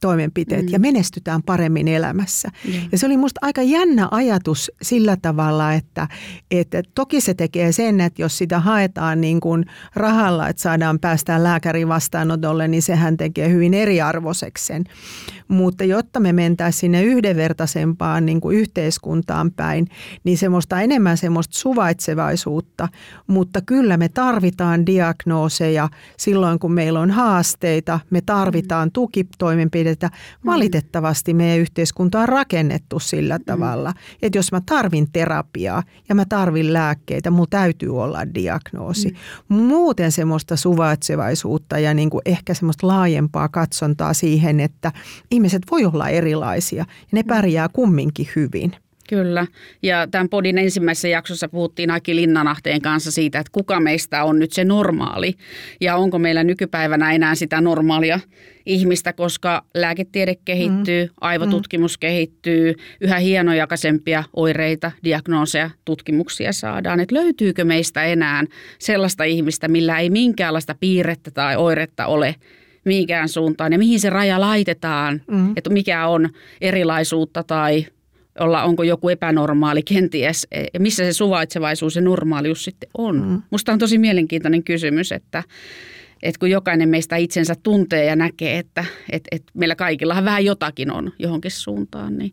toimenpiteet 0.00 0.66
mm. 0.66 0.72
ja 0.72 0.78
menestytään 0.78 1.42
paremmin 1.42 1.88
elämässä. 1.88 2.48
Mm. 2.66 2.72
Ja 2.92 2.98
se 2.98 3.06
oli 3.06 3.16
musta 3.16 3.38
aika 3.42 3.62
jännä 3.62 4.08
ajatus 4.10 4.72
sillä 4.82 5.16
tavalla, 5.22 5.72
että, 5.72 6.08
että 6.50 6.82
toki 6.94 7.20
se 7.20 7.34
tekee 7.34 7.72
sen, 7.72 8.00
että 8.00 8.22
jos 8.22 8.38
sitä 8.38 8.60
haetaan 8.60 9.20
niin 9.20 9.40
kuin 9.40 9.64
rahalla, 9.94 10.48
että 10.48 10.62
saadaan 10.62 10.98
päästään 10.98 11.42
lääkärin 11.42 11.88
vastaanotolle, 11.88 12.68
niin 12.68 12.82
sehän 12.82 13.16
tekee 13.16 13.48
hyvin 13.48 13.74
eriarvoiseksi 13.74 14.66
sen. 14.66 14.84
Mutta 15.48 15.84
jotta 15.84 16.20
me 16.20 16.32
mentäisiin 16.32 16.80
sinne 16.80 17.02
yhdenvertaisempaan 17.02 18.26
niin 18.26 18.40
kuin 18.40 18.56
yhteiskuntaan 18.56 19.50
päin, 19.52 19.86
niin 20.24 20.38
semmoista 20.38 20.80
enemmän 20.80 21.16
semmoista 21.16 21.58
suvaitsevaisuutta. 21.58 22.88
Mutta 23.26 23.60
kyllä 23.60 23.96
me 23.96 24.08
tarvitaan 24.08 24.86
diagnooseja 24.86 25.88
silloin, 26.16 26.58
kun 26.58 26.72
meillä 26.72 27.00
on 27.00 27.10
haasteita. 27.10 28.00
Me 28.10 28.20
tarvitaan 28.20 28.88
mm. 28.88 28.92
Tukitoimenpiteitä. 29.90 30.10
Valitettavasti 30.46 31.34
meidän 31.34 31.58
yhteiskunta 31.58 32.20
on 32.20 32.28
rakennettu 32.28 32.98
sillä 32.98 33.38
mm. 33.38 33.44
tavalla, 33.44 33.94
että 34.22 34.38
jos 34.38 34.52
mä 34.52 34.60
tarvin 34.66 35.12
terapiaa 35.12 35.82
ja 36.08 36.14
mä 36.14 36.24
tarvin 36.24 36.72
lääkkeitä, 36.72 37.30
mulla 37.30 37.46
täytyy 37.50 38.00
olla 38.00 38.34
diagnoosi. 38.34 39.14
Mm. 39.48 39.56
Muuten 39.56 40.12
semmoista 40.12 40.56
suvaitsevaisuutta 40.56 41.78
ja 41.78 41.94
niin 41.94 42.10
kuin 42.10 42.22
ehkä 42.24 42.54
semmoista 42.54 42.86
laajempaa 42.86 43.48
katsontaa 43.48 44.14
siihen, 44.14 44.60
että 44.60 44.92
ihmiset 45.30 45.62
voi 45.70 45.84
olla 45.84 46.08
erilaisia 46.08 46.78
ja 46.78 46.84
ne 47.12 47.22
pärjää 47.22 47.68
kumminkin 47.72 48.28
hyvin. 48.36 48.72
Kyllä. 49.10 49.46
Ja 49.82 50.06
tämän 50.10 50.28
podin 50.28 50.58
ensimmäisessä 50.58 51.08
jaksossa 51.08 51.48
puhuttiin 51.48 51.90
Aki 51.90 52.16
Linnanahteen 52.16 52.82
kanssa 52.82 53.10
siitä, 53.10 53.38
että 53.38 53.50
kuka 53.52 53.80
meistä 53.80 54.24
on 54.24 54.38
nyt 54.38 54.52
se 54.52 54.64
normaali. 54.64 55.34
Ja 55.80 55.96
onko 55.96 56.18
meillä 56.18 56.44
nykypäivänä 56.44 57.12
enää 57.12 57.34
sitä 57.34 57.60
normaalia 57.60 58.20
ihmistä, 58.66 59.12
koska 59.12 59.64
lääketiede 59.74 60.34
kehittyy, 60.44 61.04
mm. 61.04 61.10
aivotutkimus 61.20 61.96
mm. 61.96 62.00
kehittyy, 62.00 62.74
yhä 63.00 63.18
hienojakaisempia 63.18 64.24
oireita, 64.36 64.92
diagnooseja, 65.04 65.70
tutkimuksia 65.84 66.52
saadaan. 66.52 67.00
Että 67.00 67.14
löytyykö 67.14 67.64
meistä 67.64 68.04
enää 68.04 68.44
sellaista 68.78 69.24
ihmistä, 69.24 69.68
millä 69.68 69.98
ei 69.98 70.10
minkäänlaista 70.10 70.74
piirrettä 70.80 71.30
tai 71.30 71.56
oiretta 71.56 72.06
ole– 72.06 72.34
mihinkään 72.84 73.28
suuntaan 73.28 73.72
ja 73.72 73.78
mihin 73.78 74.00
se 74.00 74.10
raja 74.10 74.40
laitetaan, 74.40 75.22
mm. 75.30 75.52
että 75.56 75.70
mikä 75.70 76.06
on 76.06 76.28
erilaisuutta 76.60 77.42
tai 77.42 77.86
olla, 78.40 78.62
onko 78.62 78.82
joku 78.82 79.08
epänormaali 79.08 79.82
kenties, 79.82 80.46
ja 80.74 80.80
missä 80.80 81.04
se 81.04 81.12
suvaitsevaisuus 81.12 81.96
ja 81.96 82.02
normaalius 82.02 82.64
sitten 82.64 82.90
on. 82.98 83.28
Mm. 83.28 83.42
Musta 83.50 83.72
on 83.72 83.78
tosi 83.78 83.98
mielenkiintoinen 83.98 84.64
kysymys, 84.64 85.12
että, 85.12 85.42
että 86.22 86.38
kun 86.38 86.50
jokainen 86.50 86.88
meistä 86.88 87.16
itsensä 87.16 87.54
tuntee 87.62 88.04
ja 88.04 88.16
näkee, 88.16 88.58
että, 88.58 88.84
että, 89.10 89.28
että 89.30 89.52
meillä 89.54 89.74
kaikillahan 89.74 90.24
vähän 90.24 90.44
jotakin 90.44 90.90
on 90.90 91.12
johonkin 91.18 91.50
suuntaan, 91.50 92.18
niin 92.18 92.32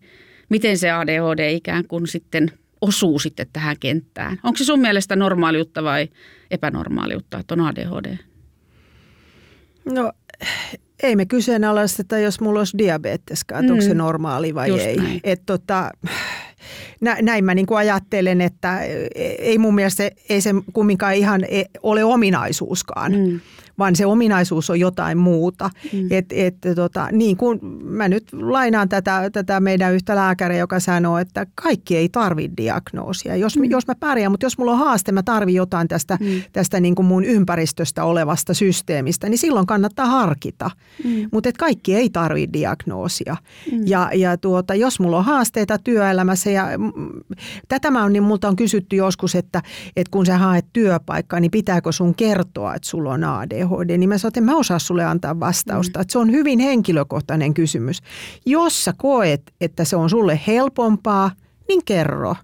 miten 0.49 0.77
se 0.77 0.91
ADHD 0.91 1.51
ikään 1.51 1.87
kuin 1.87 2.07
sitten 2.07 2.51
osuu 2.81 3.19
sitten 3.19 3.47
tähän 3.53 3.75
kenttään? 3.79 4.39
Onko 4.43 4.57
se 4.57 4.63
sun 4.63 4.79
mielestä 4.79 5.15
normaaliutta 5.15 5.83
vai 5.83 6.07
epänormaaliutta, 6.51 7.39
että 7.39 7.53
on 7.53 7.61
ADHD? 7.61 8.17
No 9.85 10.11
ei 11.03 11.15
me 11.15 11.25
kyseenalaisteta, 11.25 12.17
jos 12.17 12.39
mulla 12.39 12.59
olisi 12.59 12.77
diabeteskaan, 12.77 13.59
että 13.59 13.73
mm. 13.73 13.73
onko 13.73 13.87
se 13.87 13.93
mm. 13.93 13.97
normaali 13.97 14.55
vai 14.55 14.69
Just 14.69 14.85
ei. 14.85 14.97
Näin. 14.97 15.19
Et 15.23 15.41
tota, 15.45 15.91
näin 17.21 17.45
mä 17.45 17.55
niin 17.55 17.65
kuin 17.65 17.77
ajattelen, 17.77 18.41
että 18.41 18.81
ei 19.39 19.57
mun 19.57 19.75
mielestä 19.75 20.09
ei 20.29 20.41
se 20.41 20.49
kumminkaan 20.73 21.15
ihan 21.15 21.43
e, 21.43 21.63
ole 21.83 22.03
ominaisuuskaan. 22.03 23.11
Mm 23.11 23.39
vaan 23.79 23.95
se 23.95 24.05
ominaisuus 24.05 24.69
on 24.69 24.79
jotain 24.79 25.17
muuta. 25.17 25.69
Mm. 25.93 26.07
Et, 26.11 26.25
et, 26.31 26.55
tota, 26.75 27.07
niin 27.11 27.37
kuin 27.37 27.59
mä 27.83 28.09
nyt 28.09 28.33
lainaan 28.33 28.89
tätä, 28.89 29.29
tätä 29.29 29.59
meidän 29.59 29.93
yhtä 29.93 30.15
lääkäriä, 30.15 30.57
joka 30.57 30.79
sanoo, 30.79 31.17
että 31.17 31.45
kaikki 31.55 31.97
ei 31.97 32.09
tarvitse 32.09 32.57
diagnoosia. 32.57 33.35
Jos, 33.35 33.57
mm. 33.57 33.63
jos 33.63 33.87
mä 33.87 33.95
pärjään, 33.99 34.31
mutta 34.31 34.45
jos 34.45 34.57
mulla 34.57 34.71
on 34.71 34.77
haaste, 34.77 35.11
mä 35.11 35.23
tarvitsen 35.23 35.57
jotain 35.57 35.87
tästä, 35.87 36.17
mm. 36.21 36.41
tästä 36.53 36.79
niin 36.79 36.95
kuin 36.95 37.05
mun 37.05 37.23
ympäristöstä 37.23 38.03
olevasta 38.03 38.53
systeemistä, 38.53 39.29
niin 39.29 39.37
silloin 39.37 39.65
kannattaa 39.65 40.05
harkita. 40.05 40.71
Mm. 41.03 41.29
Mutta 41.31 41.49
kaikki 41.59 41.95
ei 41.95 42.09
tarvitse 42.09 42.53
diagnoosia. 42.53 43.37
Mm. 43.71 43.81
Ja, 43.85 44.09
ja 44.15 44.37
tuota, 44.37 44.75
jos 44.75 44.99
mulla 44.99 45.17
on 45.17 45.25
haasteita 45.25 45.77
työelämässä, 45.77 46.49
ja 46.49 46.67
tätä 47.67 47.91
mä 47.91 48.03
on, 48.03 48.13
niin 48.13 48.23
multa 48.23 48.47
on 48.47 48.55
kysytty 48.55 48.95
joskus, 48.95 49.35
että, 49.35 49.61
että 49.95 50.11
kun 50.11 50.25
sä 50.25 50.37
haet 50.37 50.65
työpaikkaa, 50.73 51.39
niin 51.39 51.51
pitääkö 51.51 51.91
sun 51.91 52.15
kertoa, 52.15 52.75
että 52.75 52.89
sulla 52.89 53.13
on 53.13 53.23
ADHD? 53.23 53.66
ADHD, 53.71 53.97
niin 53.97 54.09
mä 54.09 54.17
sanoin, 54.17 54.29
että 54.29 54.39
en 54.39 54.43
mä 54.43 54.57
osaa 54.57 54.79
sulle 54.79 55.05
antaa 55.05 55.39
vastausta. 55.39 55.99
Mm. 55.99 56.01
Että 56.01 56.11
se 56.11 56.19
on 56.19 56.31
hyvin 56.31 56.59
henkilökohtainen 56.59 57.53
kysymys. 57.53 58.01
Jos 58.45 58.85
sä 58.85 58.93
koet, 58.97 59.41
että 59.61 59.83
se 59.83 59.95
on 59.95 60.09
sulle 60.09 60.39
helpompaa, 60.47 61.31
niin 61.67 61.81
kerro. 61.85 62.35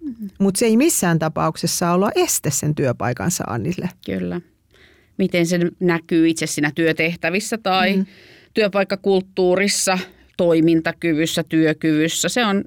Mm. 0.00 0.28
Mutta 0.38 0.58
se 0.58 0.66
ei 0.66 0.76
missään 0.76 1.18
tapauksessa 1.18 1.92
olla 1.92 2.10
este 2.14 2.50
sen 2.50 2.74
työpaikan 2.74 3.30
saannille. 3.30 3.88
Kyllä. 4.06 4.40
Miten 5.18 5.46
se 5.46 5.60
näkyy 5.80 6.28
itse 6.28 6.46
siinä 6.46 6.72
työtehtävissä 6.74 7.58
tai 7.58 7.96
mm. 7.96 8.06
työpaikkakulttuurissa, 8.54 9.98
toimintakyvyssä, 10.36 11.42
työkyvyssä. 11.42 12.28
Se 12.28 12.44
on 12.44 12.64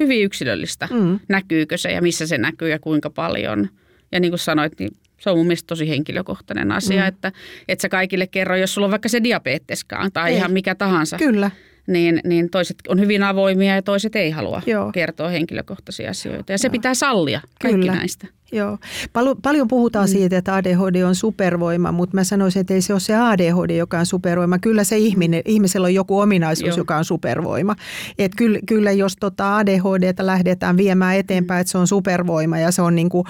hyvin 0.00 0.24
yksilöllistä. 0.24 0.88
Mm. 0.90 1.20
Näkyykö 1.28 1.76
se 1.76 1.92
ja 1.92 2.02
missä 2.02 2.26
se 2.26 2.38
näkyy 2.38 2.70
ja 2.70 2.78
kuinka 2.78 3.10
paljon. 3.10 3.68
Ja 4.12 4.20
niin 4.20 4.30
kuin 4.30 4.38
sanoit, 4.38 4.72
niin 4.78 4.90
se 5.18 5.30
on 5.30 5.38
mun 5.38 5.46
mielestä 5.46 5.66
tosi 5.66 5.88
henkilökohtainen 5.88 6.72
asia, 6.72 7.02
mm. 7.02 7.08
että 7.08 7.32
et 7.68 7.80
sä 7.80 7.88
kaikille 7.88 8.26
kerro, 8.26 8.56
jos 8.56 8.74
sulla 8.74 8.84
on 8.84 8.90
vaikka 8.90 9.08
se 9.08 9.22
diabeteskaan 9.24 10.12
tai 10.12 10.30
ei. 10.30 10.36
ihan 10.36 10.52
mikä 10.52 10.74
tahansa. 10.74 11.16
Kyllä. 11.16 11.50
Niin, 11.86 12.20
niin 12.24 12.50
toiset 12.50 12.76
on 12.88 13.00
hyvin 13.00 13.22
avoimia 13.22 13.74
ja 13.74 13.82
toiset 13.82 14.16
ei 14.16 14.30
halua 14.30 14.62
Joo. 14.66 14.92
kertoa 14.92 15.28
henkilökohtaisia 15.28 16.10
asioita. 16.10 16.52
Ja 16.52 16.58
se 16.58 16.66
Joo. 16.66 16.72
pitää 16.72 16.94
sallia, 16.94 17.40
kaikki 17.62 17.80
Kyllä. 17.80 17.94
näistä. 17.94 18.26
Joo. 18.52 18.78
Pal- 19.12 19.36
paljon 19.42 19.68
puhutaan 19.68 20.08
mm. 20.08 20.12
siitä, 20.12 20.38
että 20.38 20.54
ADHD 20.54 21.02
on 21.02 21.14
supervoima, 21.14 21.92
mutta 21.92 22.16
mä 22.16 22.24
sanoisin, 22.24 22.60
että 22.60 22.74
ei 22.74 22.82
se 22.82 22.92
ole 22.92 23.00
se 23.00 23.16
ADHD, 23.16 23.76
joka 23.76 23.98
on 23.98 24.06
supervoima. 24.06 24.58
Kyllä 24.58 24.84
se 24.84 24.98
ihminen, 24.98 25.42
ihmisellä 25.44 25.84
on 25.84 25.94
joku 25.94 26.20
ominaisuus, 26.20 26.68
Joo. 26.68 26.76
joka 26.76 26.96
on 26.96 27.04
supervoima. 27.04 27.76
Et 28.18 28.32
kyllä, 28.36 28.58
kyllä 28.66 28.92
jos 28.92 29.16
tota 29.16 29.56
ADHDtä 29.56 30.26
lähdetään 30.26 30.76
viemään 30.76 31.16
eteenpäin, 31.16 31.60
että 31.60 31.70
se 31.70 31.78
on 31.78 31.86
supervoima 31.86 32.58
ja 32.58 32.70
se 32.70 32.82
on 32.82 32.94
niinku, 32.94 33.24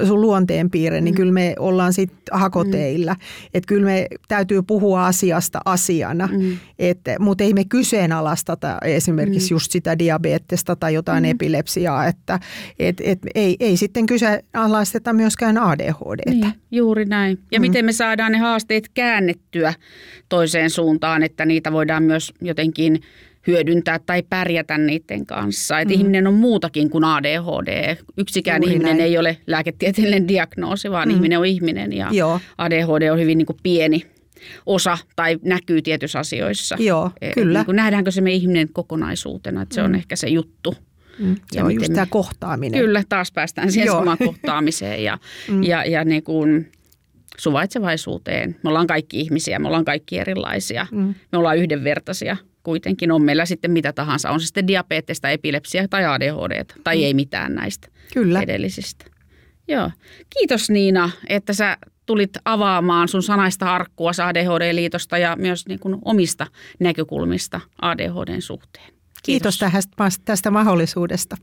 ö, 0.00 0.06
sun 0.06 0.20
luonteenpiirre, 0.20 1.00
niin 1.00 1.14
mm. 1.14 1.16
kyllä 1.16 1.32
me 1.32 1.54
ollaan 1.58 1.92
sitten 1.92 2.18
hakoteilla. 2.32 3.14
Mm. 3.14 3.20
Että 3.54 3.68
kyllä 3.68 3.84
me 3.84 4.06
täytyy 4.28 4.62
puhua 4.62 5.06
asiasta 5.06 5.60
asiana, 5.64 6.28
mm. 6.32 6.58
mutta 7.18 7.44
ei 7.44 7.54
me 7.54 7.64
kyseenalaistata 7.64 8.78
esimerkiksi 8.82 9.50
mm. 9.50 9.54
just 9.54 9.70
sitä 9.70 9.98
diabetesta 9.98 10.76
tai 10.76 10.94
jotain 10.94 11.24
mm. 11.24 11.30
epilepsiaa, 11.30 12.06
että 12.06 12.40
et, 12.78 12.96
et, 13.04 13.18
ei, 13.34 13.56
ei 13.60 13.76
sitten 13.76 14.06
kyse 14.06 14.33
kyseenalaisteta 14.42 15.12
myöskään 15.12 15.58
ADHD. 15.58 16.30
Niin, 16.30 16.52
juuri 16.70 17.04
näin. 17.04 17.38
Ja 17.52 17.58
mm. 17.58 17.60
miten 17.60 17.84
me 17.84 17.92
saadaan 17.92 18.32
ne 18.32 18.38
haasteet 18.38 18.88
käännettyä 18.94 19.74
toiseen 20.28 20.70
suuntaan, 20.70 21.22
että 21.22 21.44
niitä 21.44 21.72
voidaan 21.72 22.02
myös 22.02 22.32
jotenkin 22.40 23.00
hyödyntää 23.46 23.98
tai 23.98 24.22
pärjätä 24.22 24.78
niiden 24.78 25.26
kanssa. 25.26 25.80
Että 25.80 25.94
mm. 25.94 26.00
ihminen 26.00 26.26
on 26.26 26.34
muutakin 26.34 26.90
kuin 26.90 27.04
ADHD. 27.04 27.96
Yksikään 28.16 28.62
Juuri 28.62 28.72
ihminen 28.72 28.96
näin. 28.96 29.08
ei 29.08 29.18
ole 29.18 29.36
lääketieteellinen 29.46 30.28
diagnoosi, 30.28 30.90
vaan 30.90 31.08
mm. 31.08 31.14
ihminen 31.14 31.38
on 31.38 31.46
ihminen 31.46 31.92
ja 31.92 32.08
Joo. 32.12 32.40
ADHD 32.58 33.10
on 33.10 33.20
hyvin 33.20 33.38
niin 33.38 33.46
kuin 33.46 33.58
pieni 33.62 34.06
osa 34.66 34.98
tai 35.16 35.38
näkyy 35.42 35.82
tietyissä 35.82 36.18
asioissa. 36.18 36.76
Joo, 36.78 37.10
kyllä. 37.34 37.58
Niin 37.58 37.66
kuin 37.66 37.76
nähdäänkö 37.76 38.10
se 38.10 38.20
me 38.20 38.32
ihminen 38.32 38.68
kokonaisuutena, 38.72 39.62
että 39.62 39.74
se 39.74 39.82
on 39.82 39.90
mm. 39.90 39.94
ehkä 39.94 40.16
se 40.16 40.28
juttu. 40.28 40.74
Mm, 41.18 41.34
se 41.34 41.58
ja 41.58 41.64
on 41.64 41.74
just 41.74 41.92
tämä 41.92 42.06
kohtaaminen. 42.10 42.80
Kyllä, 42.80 43.02
taas 43.08 43.32
päästään 43.32 43.72
siihen 43.72 43.86
Joo. 43.86 43.98
samaan 43.98 44.18
kohtaamiseen 44.18 45.04
ja, 45.04 45.18
mm. 45.50 45.62
ja, 45.62 45.84
ja 45.84 46.04
niin 46.04 46.22
kuin 46.22 46.72
suvaitsevaisuuteen. 47.38 48.56
Me 48.62 48.68
ollaan 48.68 48.86
kaikki 48.86 49.20
ihmisiä, 49.20 49.58
me 49.58 49.66
ollaan 49.66 49.84
kaikki 49.84 50.18
erilaisia. 50.18 50.86
Mm. 50.92 51.14
Me 51.32 51.38
ollaan 51.38 51.58
yhdenvertaisia 51.58 52.36
kuitenkin. 52.62 53.12
On 53.12 53.22
meillä 53.22 53.46
sitten 53.46 53.70
mitä 53.70 53.92
tahansa, 53.92 54.30
on 54.30 54.40
se 54.40 54.46
sitten 54.46 54.66
diabetesta, 54.66 55.30
epilepsia 55.30 55.88
tai 55.88 56.04
ADHD 56.04 56.64
tai 56.84 56.96
mm. 56.96 57.02
ei 57.02 57.14
mitään 57.14 57.54
näistä 57.54 57.88
Kyllä. 58.14 58.40
edellisistä. 58.40 59.04
Joo. 59.68 59.90
Kiitos 60.38 60.70
Niina, 60.70 61.10
että 61.28 61.52
sä 61.52 61.76
tulit 62.06 62.30
avaamaan 62.44 63.08
sun 63.08 63.22
sanaista 63.22 63.74
arkkua 63.74 64.10
ADHD-liitosta 64.24 65.18
ja 65.18 65.36
myös 65.36 65.66
niin 65.66 65.80
kuin 65.80 65.98
omista 66.04 66.46
näkökulmista 66.80 67.60
ADHDn 67.82 68.42
suhteen. 68.42 68.93
Kiitos, 69.24 69.58
Kiitos 69.58 69.70
tästä, 69.96 70.22
tästä 70.24 70.50
mahdollisuudesta. 70.50 71.36